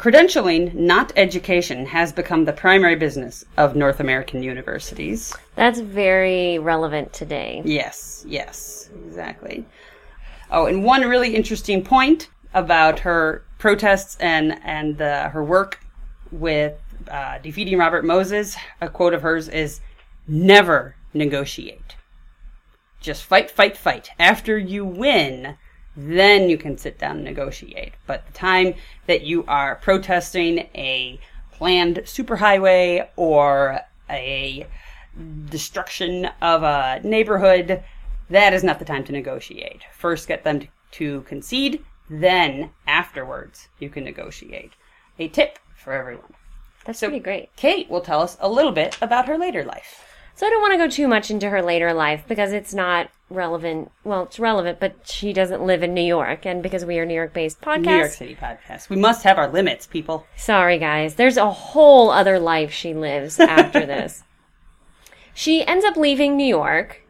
Credentialing, 0.00 0.72
not 0.72 1.12
education, 1.16 1.84
has 1.84 2.10
become 2.10 2.46
the 2.46 2.54
primary 2.54 2.96
business 2.96 3.44
of 3.58 3.76
North 3.76 4.00
American 4.00 4.42
universities. 4.42 5.34
That's 5.56 5.80
very 5.80 6.58
relevant 6.58 7.12
today. 7.12 7.60
Yes, 7.66 8.24
yes, 8.26 8.88
exactly. 9.04 9.66
Oh, 10.50 10.64
and 10.64 10.84
one 10.84 11.02
really 11.02 11.36
interesting 11.36 11.84
point 11.84 12.30
about 12.54 13.00
her 13.00 13.44
protests 13.58 14.16
and 14.20 14.58
and 14.64 14.98
her 15.00 15.44
work 15.44 15.80
with 16.32 16.80
uh, 17.10 17.38
defeating 17.38 17.78
Robert 17.78 18.04
Moses. 18.04 18.56
A 18.80 18.88
quote 18.88 19.14
of 19.14 19.22
hers 19.22 19.48
is, 19.48 19.80
"Never 20.26 20.96
negotiate. 21.12 21.96
Just 23.00 23.24
fight, 23.24 23.50
fight, 23.50 23.76
fight. 23.76 24.10
After 24.18 24.56
you 24.56 24.84
win." 24.84 25.56
Then 25.96 26.48
you 26.48 26.56
can 26.56 26.78
sit 26.78 26.98
down 26.98 27.16
and 27.16 27.24
negotiate. 27.24 27.94
But 28.06 28.24
the 28.26 28.32
time 28.32 28.74
that 29.06 29.22
you 29.22 29.44
are 29.46 29.74
protesting 29.74 30.60
a 30.74 31.18
planned 31.52 31.96
superhighway 32.04 33.08
or 33.16 33.80
a 34.08 34.66
destruction 35.50 36.30
of 36.40 36.62
a 36.62 37.00
neighborhood, 37.02 37.82
that 38.30 38.54
is 38.54 38.62
not 38.62 38.78
the 38.78 38.84
time 38.84 39.04
to 39.04 39.12
negotiate. 39.12 39.82
First, 39.92 40.28
get 40.28 40.44
them 40.44 40.60
to, 40.60 40.68
to 40.92 41.22
concede, 41.22 41.84
then 42.08 42.70
afterwards, 42.86 43.68
you 43.78 43.90
can 43.90 44.04
negotiate. 44.04 44.72
A 45.18 45.28
tip 45.28 45.58
for 45.74 45.92
everyone. 45.92 46.34
That's 46.84 46.98
So- 46.98 47.08
pretty 47.08 47.22
great. 47.22 47.54
Kate 47.56 47.88
will 47.90 48.00
tell 48.00 48.20
us 48.22 48.36
a 48.40 48.48
little 48.48 48.72
bit 48.72 48.96
about 49.02 49.28
her 49.28 49.36
later 49.38 49.64
life. 49.64 50.04
So 50.34 50.46
I 50.46 50.50
don't 50.50 50.62
want 50.62 50.72
to 50.72 50.78
go 50.78 50.88
too 50.88 51.06
much 51.06 51.30
into 51.30 51.50
her 51.50 51.60
later 51.60 51.92
life 51.92 52.24
because 52.26 52.52
it's 52.54 52.72
not 52.72 53.08
relevant. 53.28 53.90
Well, 54.04 54.22
it's 54.22 54.38
relevant, 54.38 54.80
but 54.80 54.94
she 55.04 55.34
doesn't 55.34 55.62
live 55.66 55.82
in 55.82 55.92
New 55.92 56.00
York, 56.00 56.46
and 56.46 56.62
because 56.62 56.84
we 56.84 56.98
are 56.98 57.04
New 57.04 57.14
York-based 57.14 57.60
podcast, 57.60 57.82
New 57.84 57.96
York 57.96 58.10
City 58.10 58.34
podcast. 58.40 58.88
We 58.88 58.96
must 58.96 59.22
have 59.24 59.36
our 59.38 59.48
limits, 59.48 59.86
people. 59.86 60.26
Sorry, 60.36 60.78
guys. 60.78 61.16
There's 61.16 61.36
a 61.36 61.50
whole 61.50 62.10
other 62.10 62.38
life 62.38 62.72
she 62.72 62.94
lives 62.94 63.38
after 63.38 63.80
this. 63.86 64.22
She 65.34 65.64
ends 65.66 65.84
up 65.84 65.96
leaving 65.96 66.36
New 66.36 66.46
York. 66.46 67.02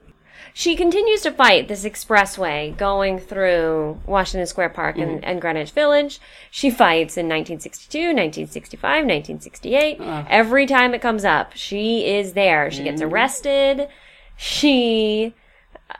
She 0.53 0.77
continues 0.77 1.23
to 1.23 1.31
fight 1.33 1.69
this 1.69 1.85
expressway 1.85 2.77
going 2.77 3.19
through 3.19 4.01
Washington 4.07 4.47
Square 4.47 4.71
Park 4.71 4.99
and, 4.99 5.17
mm-hmm. 5.17 5.25
and 5.25 5.41
Greenwich 5.41 5.71
Village. 5.71 6.21
She 6.51 6.71
fights 6.71 7.17
in 7.17 7.27
1962, 7.27 7.99
1965, 7.99 8.83
1968. 8.83 10.01
Uh-huh. 10.01 10.25
Every 10.29 10.67
time 10.67 10.95
it 10.95 11.01
comes 11.01 11.25
up, 11.25 11.53
she 11.55 12.07
is 12.07 12.33
there. 12.33 12.71
She 12.71 12.85
gets 12.85 13.01
mm-hmm. 13.01 13.13
arrested. 13.13 13.89
She 14.37 15.35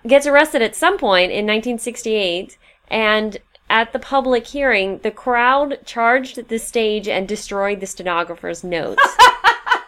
gets 0.07 0.27
arrested 0.27 0.63
at 0.63 0.77
some 0.77 0.99
point 0.99 1.31
in 1.31 1.47
1968 1.47 2.57
and 2.89 3.39
at 3.69 3.93
the 3.93 3.99
public 3.99 4.47
hearing 4.47 4.99
the 4.99 5.11
crowd 5.11 5.79
charged 5.85 6.49
the 6.49 6.59
stage 6.59 7.07
and 7.07 7.29
destroyed 7.29 7.81
the 7.81 7.87
stenographer's 7.87 8.65
notes 8.65 9.03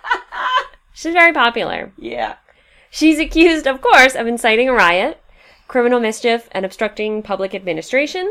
she's 0.92 1.12
very 1.12 1.32
popular 1.32 1.92
Yeah. 1.98 2.36
She's 2.92 3.18
accused 3.18 3.66
of 3.66 3.80
course 3.80 4.14
of 4.14 4.26
inciting 4.28 4.68
a 4.68 4.72
riot 4.72 5.18
criminal 5.66 5.98
mischief 5.98 6.48
and 6.52 6.64
obstructing 6.64 7.22
public 7.22 7.54
administration 7.54 8.30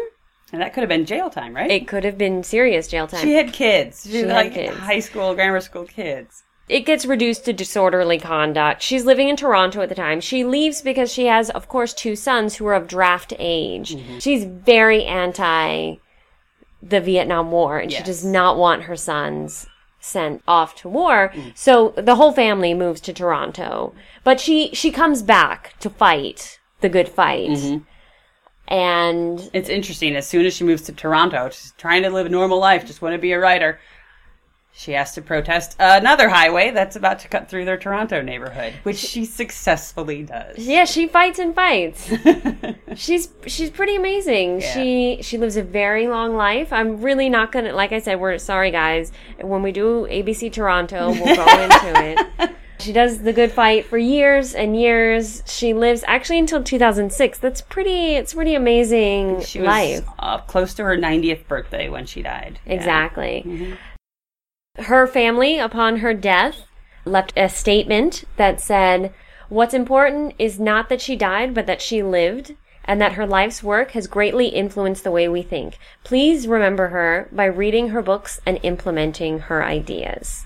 And 0.54 0.62
that 0.62 0.74
could 0.74 0.82
have 0.82 0.90
been 0.90 1.06
jail 1.06 1.30
time, 1.30 1.56
right? 1.56 1.72
it 1.72 1.88
could 1.88 2.04
have 2.06 2.18
been 2.18 2.44
serious 2.44 2.88
jail 2.88 3.08
time 3.08 3.22
she 3.22 3.34
had 3.34 3.52
kids. 3.52 4.04
She, 4.04 4.12
She 4.12 4.18
had 4.20 4.30
like 4.30 4.54
kids. 4.54 4.78
high 4.78 5.00
school, 5.00 5.34
grammar 5.36 5.60
school 5.62 5.86
kids. 5.86 6.44
it 6.70 6.86
gets 6.86 7.06
reduced 7.06 7.44
to 7.46 7.54
disorderly 7.54 8.20
conduct. 8.20 8.82
She's 8.82 9.04
living 9.06 9.28
in 9.30 9.36
Toronto 9.36 9.82
at 9.82 9.90
the 9.90 9.96
time. 9.96 10.22
She 10.22 10.44
leaves 10.46 10.82
because 10.82 11.12
she 11.12 11.26
has, 11.26 11.50
of 11.50 11.68
course, 11.68 11.94
two 11.94 12.16
sons 12.16 12.56
who 12.56 12.66
are 12.68 12.76
of 12.76 12.88
draft 12.88 13.34
age. 13.40 13.90
Mm-hmm. 13.96 14.20
She's 14.20 14.44
very 14.46 15.04
anti 15.04 15.96
the 16.84 17.02
Vietnam 17.02 17.52
War, 17.52 17.78
and 17.80 17.92
she 17.92 18.04
does 18.04 18.24
not 18.26 18.58
want 18.58 18.84
her 18.84 18.96
sons 18.96 19.68
sent 20.02 20.42
off 20.48 20.76
to 20.76 20.90
war. 20.90 21.32
So 21.56 21.94
the 21.96 22.16
whole 22.16 22.34
family 22.34 22.74
moves 22.74 23.00
to 23.02 23.14
Toronto. 23.14 23.94
But 24.24 24.42
she 24.42 24.72
she 24.74 24.92
comes 24.92 25.22
back 25.22 25.76
to 25.80 25.90
fight 25.90 26.60
the 26.82 26.90
good 26.90 27.08
fight. 27.08 27.52
Mm-hmm. 27.52 27.84
And 28.68 29.50
It's 29.54 29.70
interesting. 29.70 30.16
As 30.16 30.28
soon 30.28 30.46
as 30.46 30.56
she 30.56 30.64
moves 30.64 30.82
to 30.84 30.94
Toronto, 30.94 31.50
she's 31.50 31.74
trying 31.78 32.04
to 32.04 32.10
live 32.10 32.26
a 32.26 32.30
normal 32.30 32.60
life, 32.60 32.86
just 32.86 33.02
want 33.02 33.14
to 33.14 33.20
be 33.20 33.32
a 33.32 33.40
writer. 33.40 33.80
She 34.82 34.94
has 34.94 35.14
to 35.14 35.22
protest 35.22 35.76
another 35.78 36.28
highway 36.28 36.72
that's 36.72 36.96
about 36.96 37.20
to 37.20 37.28
cut 37.28 37.48
through 37.50 37.66
their 37.66 37.78
Toronto 37.78 38.22
neighborhood, 38.24 38.74
which 38.82 38.98
she 38.98 39.26
successfully 39.26 40.24
does. 40.24 40.58
yeah, 40.58 40.86
she 40.86 41.08
fights 41.08 41.38
and 41.38 41.54
fights. 41.54 42.12
she's 42.96 43.30
she's 43.46 43.70
pretty 43.70 43.96
amazing. 43.96 44.62
She 44.62 45.20
she 45.22 45.38
lives 45.38 45.56
a 45.56 45.62
very 45.64 46.08
long 46.08 46.36
life. 46.36 46.74
I'm 46.74 47.00
really 47.00 47.30
not 47.30 47.52
gonna 47.52 47.74
like 47.74 47.92
I 47.92 48.00
said, 48.00 48.20
we're 48.20 48.40
sorry 48.40 48.72
guys. 48.72 49.12
When 49.40 49.62
we 49.62 49.72
do 49.72 50.08
ABC 50.10 50.52
Toronto, 50.52 51.12
we'll 51.12 51.36
go 51.36 51.64
into 51.64 52.28
it. 52.40 52.52
She 52.80 52.92
does 52.94 53.20
the 53.22 53.32
good 53.34 53.52
fight 53.52 53.86
for 53.86 54.00
years 54.00 54.56
and 54.56 54.76
years. 54.76 55.44
She 55.46 55.72
lives 55.76 56.04
actually 56.08 56.40
until 56.40 56.64
2006. 56.64 57.38
That's 57.38 57.62
pretty. 57.62 58.16
It's 58.16 58.34
pretty 58.34 58.56
amazing 58.56 59.42
She 59.42 59.60
was 59.60 59.68
life. 59.68 60.10
uh, 60.18 60.40
close 60.40 60.74
to 60.74 60.84
her 60.86 60.98
90th 60.98 61.46
birthday 61.48 61.90
when 61.90 62.08
she 62.08 62.24
died. 62.24 62.60
Yeah. 62.66 62.74
Exactly. 62.74 63.78
Her 64.78 65.06
family, 65.06 65.60
upon 65.60 65.98
her 65.98 66.14
death, 66.14 66.64
left 67.04 67.34
a 67.36 67.50
statement 67.50 68.24
that 68.38 68.62
said, 68.62 69.14
What's 69.50 69.74
important 69.74 70.34
is 70.40 70.62
not 70.62 70.88
that 70.88 71.02
she 71.02 71.18
died, 71.18 71.54
but 71.54 71.66
that 71.66 71.82
she 71.82 72.02
lived, 72.02 72.56
and 72.86 73.02
that 73.02 73.14
her 73.14 73.28
life's 73.28 73.62
work 73.62 73.92
has 73.92 74.08
greatly 74.08 74.48
influenced 74.48 75.04
the 75.04 75.12
way 75.12 75.28
we 75.28 75.42
think. 75.42 75.78
Please 76.06 76.48
remember 76.48 76.88
her 76.88 77.28
by 77.34 77.46
reading 77.46 77.90
her 77.90 78.02
books 78.02 78.40
and 78.46 78.60
implementing 78.64 79.40
her 79.40 79.62
ideas. 79.62 80.46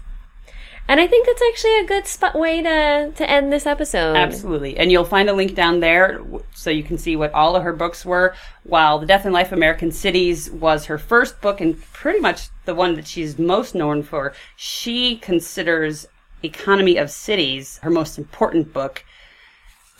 And 0.88 1.00
I 1.00 1.08
think 1.08 1.26
that's 1.26 1.42
actually 1.50 1.80
a 1.80 1.86
good 1.86 2.06
spot 2.06 2.36
way 2.36 2.62
to, 2.62 3.12
to 3.16 3.30
end 3.30 3.52
this 3.52 3.66
episode. 3.66 4.16
Absolutely. 4.16 4.78
And 4.78 4.92
you'll 4.92 5.04
find 5.04 5.30
a 5.30 5.34
link 5.34 5.56
down 5.56 5.80
there 5.80 6.22
so 6.54 6.70
you 6.70 6.84
can 6.84 7.00
see 7.00 7.16
what 7.16 7.34
all 7.34 7.56
of 7.56 7.64
her 7.64 7.74
books 7.74 8.06
were. 8.06 8.36
While 8.64 9.00
The 9.00 9.08
Death 9.08 9.26
and 9.26 9.34
Life 9.34 9.48
of 9.48 9.54
American 9.58 9.92
Cities 9.92 10.52
was 10.52 10.86
her 10.86 11.00
first 11.00 11.42
book 11.42 11.60
and 11.60 11.82
pretty 11.92 12.20
much 12.20 12.50
the 12.66 12.76
one 12.76 12.94
that 12.96 13.08
she's 13.08 13.40
most 13.40 13.74
known 13.74 14.04
for, 14.04 14.34
she 14.56 15.18
considers 15.18 16.08
Economy 16.44 16.98
of 16.98 17.10
Cities 17.10 17.80
her 17.82 17.90
most 17.90 18.20
important 18.20 18.72
book. 18.72 19.04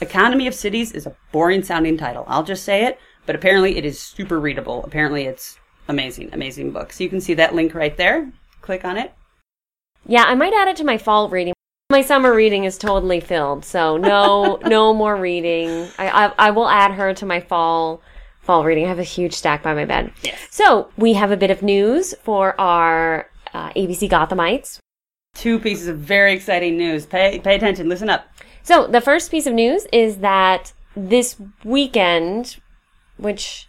Economy 0.02 0.46
of 0.46 0.54
Cities 0.54 0.92
is 0.92 1.08
a 1.08 1.16
boring 1.32 1.64
sounding 1.64 1.98
title. 1.98 2.26
I'll 2.28 2.44
just 2.44 2.64
say 2.64 2.86
it, 2.86 3.00
but 3.26 3.36
apparently 3.36 3.78
it 3.78 3.86
is 3.86 4.00
super 4.00 4.40
readable. 4.40 4.84
Apparently 4.84 5.26
it's 5.26 5.58
amazing, 5.88 6.30
amazing 6.32 6.72
book. 6.72 6.94
So 6.94 7.04
you 7.04 7.10
can 7.10 7.22
see 7.22 7.34
that 7.36 7.56
link 7.56 7.74
right 7.74 7.98
there. 7.98 8.32
Click 8.62 8.86
on 8.86 8.98
it. 8.98 9.14
Yeah, 10.08 10.24
I 10.24 10.36
might 10.36 10.54
add 10.54 10.68
it 10.68 10.76
to 10.78 10.84
my 10.84 10.98
fall 10.98 11.30
reading. 11.30 11.54
My 11.92 12.02
summer 12.02 12.34
reading 12.34 12.64
is 12.64 12.78
totally 12.78 13.20
filled, 13.20 13.64
so 13.66 13.98
no, 13.98 14.60
no 14.66 14.94
more 14.94 15.16
reading. 15.16 15.88
I, 15.98 16.26
I, 16.26 16.48
I 16.48 16.52
will 16.52 16.68
add 16.68 16.92
her 16.92 17.14
to 17.14 17.26
my 17.26 17.40
fall, 17.40 18.02
fall 18.42 18.64
reading. 18.64 18.86
I 18.86 18.90
have 18.90 19.00
a 19.00 19.04
huge 19.04 19.34
stack 19.34 19.62
by 19.64 19.74
my 19.74 19.86
bed. 19.86 20.12
Yes. 20.24 20.48
So 20.52 20.90
we 20.98 21.14
have 21.14 21.32
a 21.32 21.38
bit 21.38 21.52
of 21.52 21.62
news 21.62 22.14
for 22.24 22.60
our 22.60 23.30
uh, 23.54 23.70
ABC 23.74 24.10
Gothamites. 24.10 24.80
Two 25.36 25.60
pieces 25.60 25.88
of 25.88 25.98
very 26.00 26.34
exciting 26.34 26.78
news. 26.78 27.06
Pay, 27.06 27.40
pay 27.40 27.56
attention. 27.56 27.88
Listen 27.90 28.10
up. 28.10 28.28
So 28.64 28.88
the 28.88 29.02
first 29.02 29.30
piece 29.30 29.46
of 29.46 29.54
news 29.54 29.86
is 29.94 30.18
that 30.18 30.74
this 30.96 31.36
weekend, 31.64 32.58
which 33.18 33.68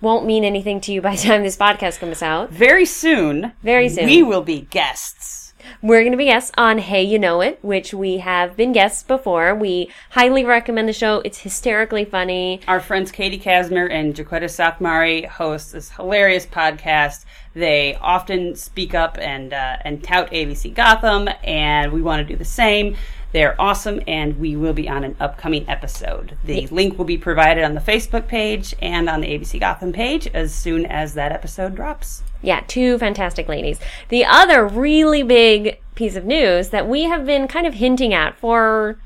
won't 0.00 0.26
mean 0.26 0.44
anything 0.44 0.80
to 0.82 0.92
you 0.92 1.00
by 1.00 1.16
the 1.16 1.22
time 1.22 1.42
this 1.42 1.56
podcast 1.56 2.00
comes 2.00 2.22
out, 2.22 2.50
Very 2.50 2.84
soon, 2.84 3.52
Very 3.62 3.88
soon. 3.88 4.06
we 4.06 4.22
will 4.22 4.42
be 4.42 4.62
guests. 4.62 5.45
We're 5.82 6.00
going 6.00 6.12
to 6.12 6.18
be 6.18 6.26
guests 6.26 6.52
on 6.56 6.78
Hey 6.78 7.02
You 7.02 7.18
Know 7.18 7.40
It, 7.40 7.58
which 7.62 7.94
we 7.94 8.18
have 8.18 8.56
been 8.56 8.72
guests 8.72 9.02
before. 9.02 9.54
We 9.54 9.90
highly 10.10 10.44
recommend 10.44 10.88
the 10.88 10.92
show. 10.92 11.20
It's 11.24 11.38
hysterically 11.38 12.04
funny. 12.04 12.60
Our 12.66 12.80
friends 12.80 13.10
Katie 13.10 13.38
Kasmer 13.38 13.90
and 13.90 14.14
Jaquetta 14.14 14.44
Southmari 14.44 15.26
host 15.26 15.72
this 15.72 15.90
hilarious 15.90 16.46
podcast. 16.46 17.24
They 17.54 17.96
often 18.00 18.54
speak 18.54 18.94
up 18.94 19.16
and 19.18 19.52
uh, 19.52 19.78
and 19.82 20.04
tout 20.04 20.30
ABC 20.30 20.74
Gotham, 20.74 21.28
and 21.42 21.92
we 21.92 22.02
want 22.02 22.26
to 22.26 22.32
do 22.32 22.36
the 22.36 22.44
same. 22.44 22.96
They're 23.32 23.60
awesome, 23.60 24.00
and 24.06 24.38
we 24.38 24.56
will 24.56 24.72
be 24.72 24.88
on 24.88 25.04
an 25.04 25.16
upcoming 25.20 25.68
episode. 25.68 26.36
The 26.44 26.66
link 26.68 26.96
will 26.96 27.04
be 27.04 27.18
provided 27.18 27.64
on 27.64 27.74
the 27.74 27.80
Facebook 27.80 28.28
page 28.28 28.74
and 28.80 29.08
on 29.08 29.20
the 29.20 29.28
ABC 29.28 29.60
Gotham 29.60 29.92
page 29.92 30.26
as 30.28 30.54
soon 30.54 30.86
as 30.86 31.14
that 31.14 31.32
episode 31.32 31.74
drops. 31.74 32.22
Yeah, 32.42 32.62
two 32.66 32.98
fantastic 32.98 33.48
ladies. 33.48 33.78
The 34.08 34.24
other 34.24 34.66
really 34.66 35.22
big 35.22 35.80
piece 35.94 36.16
of 36.16 36.24
news 36.24 36.70
that 36.70 36.88
we 36.88 37.04
have 37.04 37.26
been 37.26 37.48
kind 37.48 37.66
of 37.66 37.74
hinting 37.74 38.14
at 38.14 38.38
for 38.38 38.98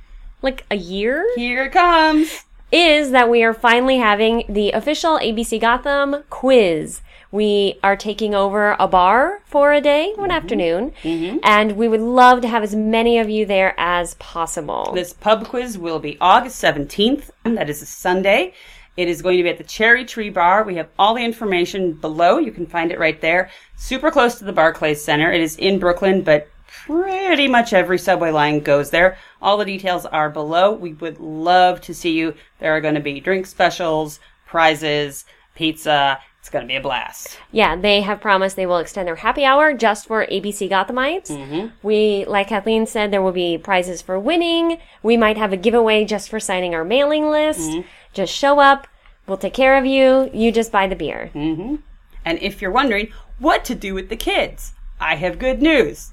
like 0.43 0.64
a 0.71 0.77
year 0.77 1.27
Here 1.37 1.64
it 1.64 1.73
comes. 1.73 2.45
is 2.73 3.11
that 3.11 3.29
we 3.31 3.43
are 3.43 3.55
finally 3.55 3.99
having 3.99 4.45
the 4.49 4.71
official 4.73 5.18
ABC 5.18 5.61
Gotham 5.61 6.23
quiz. 6.31 7.01
We 7.33 7.78
are 7.85 7.97
taking 7.97 8.35
over 8.35 8.74
a 8.78 8.89
bar 8.89 9.41
for 9.45 9.72
a 9.72 9.81
day, 9.81 10.12
one 10.16 10.31
mm-hmm. 10.31 10.37
afternoon, 10.37 10.93
mm-hmm. 11.03 11.39
and 11.45 11.76
we 11.76 11.87
would 11.87 12.01
love 12.01 12.41
to 12.43 12.49
have 12.49 12.62
as 12.62 12.74
many 12.74 13.18
of 13.18 13.31
you 13.31 13.47
there 13.47 13.74
as 13.78 14.14
possible. 14.14 14.91
This 14.95 15.12
pub 15.12 15.47
quiz 15.47 15.78
will 15.78 16.01
be 16.01 16.18
August 16.20 16.62
17th. 16.62 17.31
That 17.45 17.70
is 17.70 17.83
a 17.83 17.87
Sunday. 17.87 18.55
It 18.97 19.09
is 19.09 19.22
going 19.22 19.37
to 19.37 19.45
be 19.45 19.49
at 19.49 19.59
the 19.59 19.64
Cherry 19.64 20.05
Tree 20.05 20.31
Bar. 20.31 20.64
We 20.64 20.74
have 20.74 20.89
all 20.99 21.14
the 21.14 21.24
information 21.24 21.93
below. 21.93 22.39
You 22.39 22.51
can 22.51 22.66
find 22.66 22.91
it 22.91 22.99
right 22.99 23.20
there. 23.20 23.51
Super 23.76 24.11
close 24.11 24.35
to 24.37 24.45
the 24.45 24.53
Barclays 24.53 25.03
Center. 25.03 25.33
It 25.33 25.41
is 25.41 25.57
in 25.57 25.78
Brooklyn, 25.78 26.22
but 26.22 26.49
pretty 26.66 27.47
much 27.47 27.72
every 27.72 27.99
subway 27.99 28.31
line 28.31 28.61
goes 28.61 28.91
there. 28.91 29.16
All 29.41 29.57
the 29.57 29.64
details 29.64 30.05
are 30.07 30.28
below. 30.28 30.72
We 30.72 30.95
would 30.95 31.20
love 31.20 31.81
to 31.83 31.95
see 31.95 32.12
you. 32.12 32.35
There 32.59 32.74
are 32.74 32.81
going 32.81 32.97
to 32.97 33.01
be 33.01 33.20
drink 33.20 33.47
specials, 33.47 34.18
prizes, 34.47 35.24
pizza. 35.55 36.18
It's 36.41 36.49
going 36.49 36.64
to 36.64 36.68
be 36.68 36.76
a 36.76 36.80
blast. 36.80 37.38
Yeah, 37.53 37.76
they 37.76 38.01
have 38.01 38.20
promised 38.20 38.57
they 38.57 38.64
will 38.64 38.78
extend 38.78 39.07
their 39.07 39.16
happy 39.16 39.45
hour 39.45 39.74
just 39.74 40.07
for 40.07 40.24
ABC 40.26 40.70
Gothamites. 40.70 41.28
Mm-hmm. 41.28 41.86
We, 41.86 42.24
like 42.24 42.49
Kathleen 42.49 42.86
said, 42.86 43.11
there 43.11 43.20
will 43.20 43.30
be 43.30 43.59
prizes 43.59 44.01
for 44.01 44.18
winning. 44.18 44.78
We 45.03 45.18
might 45.18 45.36
have 45.36 45.53
a 45.53 45.59
giveaway 45.59 46.07
just 46.07 46.30
for 46.30 46.41
signing 46.41 46.74
our 46.74 46.84
mailing 46.84 47.28
list. 47.28 47.68
Mm-hmm. 47.70 47.86
Just 48.14 48.34
show 48.34 48.59
up. 48.59 48.88
We'll 49.26 49.36
take 49.36 49.53
care 49.53 49.76
of 49.76 49.84
you. 49.84 50.30
You 50.32 50.51
just 50.51 50.72
buy 50.72 50.86
the 50.86 50.97
beer. 50.97 51.30
Mm-hmm. 51.34 51.76
And 52.24 52.38
if 52.41 52.62
you're 52.62 52.70
wondering 52.70 53.12
what 53.38 53.64
to 53.66 53.74
do 53.74 53.93
with 53.93 54.09
the 54.09 54.16
kids, 54.16 54.72
I 54.99 55.16
have 55.16 55.38
good 55.38 55.61
news. 55.61 56.12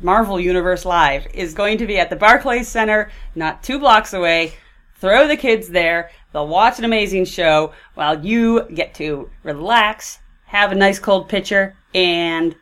Marvel 0.00 0.40
Universe 0.40 0.84
Live 0.84 1.26
is 1.34 1.54
going 1.54 1.78
to 1.78 1.86
be 1.86 1.98
at 1.98 2.08
the 2.08 2.16
Barclays 2.16 2.68
Center, 2.68 3.10
not 3.34 3.62
two 3.62 3.78
blocks 3.78 4.12
away. 4.12 4.54
Throw 4.96 5.26
the 5.26 5.36
kids 5.36 5.68
there. 5.68 6.10
They'll 6.32 6.48
watch 6.48 6.78
an 6.78 6.84
amazing 6.84 7.26
show 7.26 7.72
while 7.94 8.24
you 8.24 8.62
get 8.74 8.94
to 8.94 9.30
relax, 9.42 10.18
have 10.46 10.72
a 10.72 10.74
nice 10.74 10.98
cold 10.98 11.28
pitcher, 11.28 11.76
and 11.94 12.56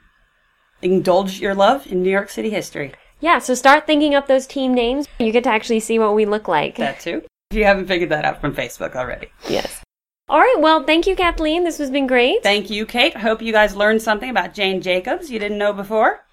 indulge 0.82 1.40
your 1.40 1.54
love 1.54 1.86
in 1.86 2.02
New 2.02 2.10
York 2.10 2.30
City 2.30 2.50
history. 2.50 2.92
Yeah, 3.20 3.38
so 3.38 3.54
start 3.54 3.86
thinking 3.86 4.14
up 4.14 4.26
those 4.26 4.46
team 4.46 4.72
names. 4.74 5.06
You 5.18 5.30
get 5.30 5.44
to 5.44 5.50
actually 5.50 5.80
see 5.80 5.98
what 5.98 6.14
we 6.14 6.24
look 6.24 6.48
like. 6.48 6.76
That 6.76 7.00
too. 7.00 7.22
If 7.50 7.56
you 7.56 7.64
haven't 7.64 7.86
figured 7.86 8.10
that 8.10 8.24
out 8.24 8.40
from 8.40 8.54
Facebook 8.54 8.94
already. 8.96 9.28
yes. 9.48 9.82
All 10.28 10.38
right, 10.38 10.56
well, 10.60 10.84
thank 10.84 11.08
you, 11.08 11.16
Kathleen. 11.16 11.64
This 11.64 11.78
has 11.78 11.90
been 11.90 12.06
great. 12.06 12.44
Thank 12.44 12.70
you, 12.70 12.86
Kate. 12.86 13.16
I 13.16 13.18
hope 13.18 13.42
you 13.42 13.52
guys 13.52 13.74
learned 13.74 14.00
something 14.00 14.30
about 14.30 14.54
Jane 14.54 14.80
Jacobs 14.80 15.28
you 15.28 15.40
didn't 15.40 15.58
know 15.58 15.72
before. 15.72 16.24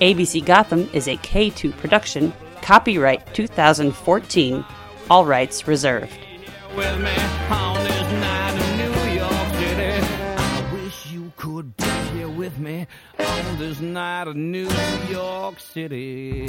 ABC 0.00 0.44
Gotham 0.44 0.90
is 0.92 1.06
a 1.06 1.16
K2 1.18 1.76
production, 1.76 2.32
copyright 2.60 3.32
2014, 3.32 4.64
all 5.08 5.24
rights 5.24 5.68
reserved. 5.68 6.18
On 13.16 13.58
this 13.58 13.80
night 13.80 14.26
in 14.26 14.50
New 14.50 14.68
York 15.08 15.60
City. 15.60 16.48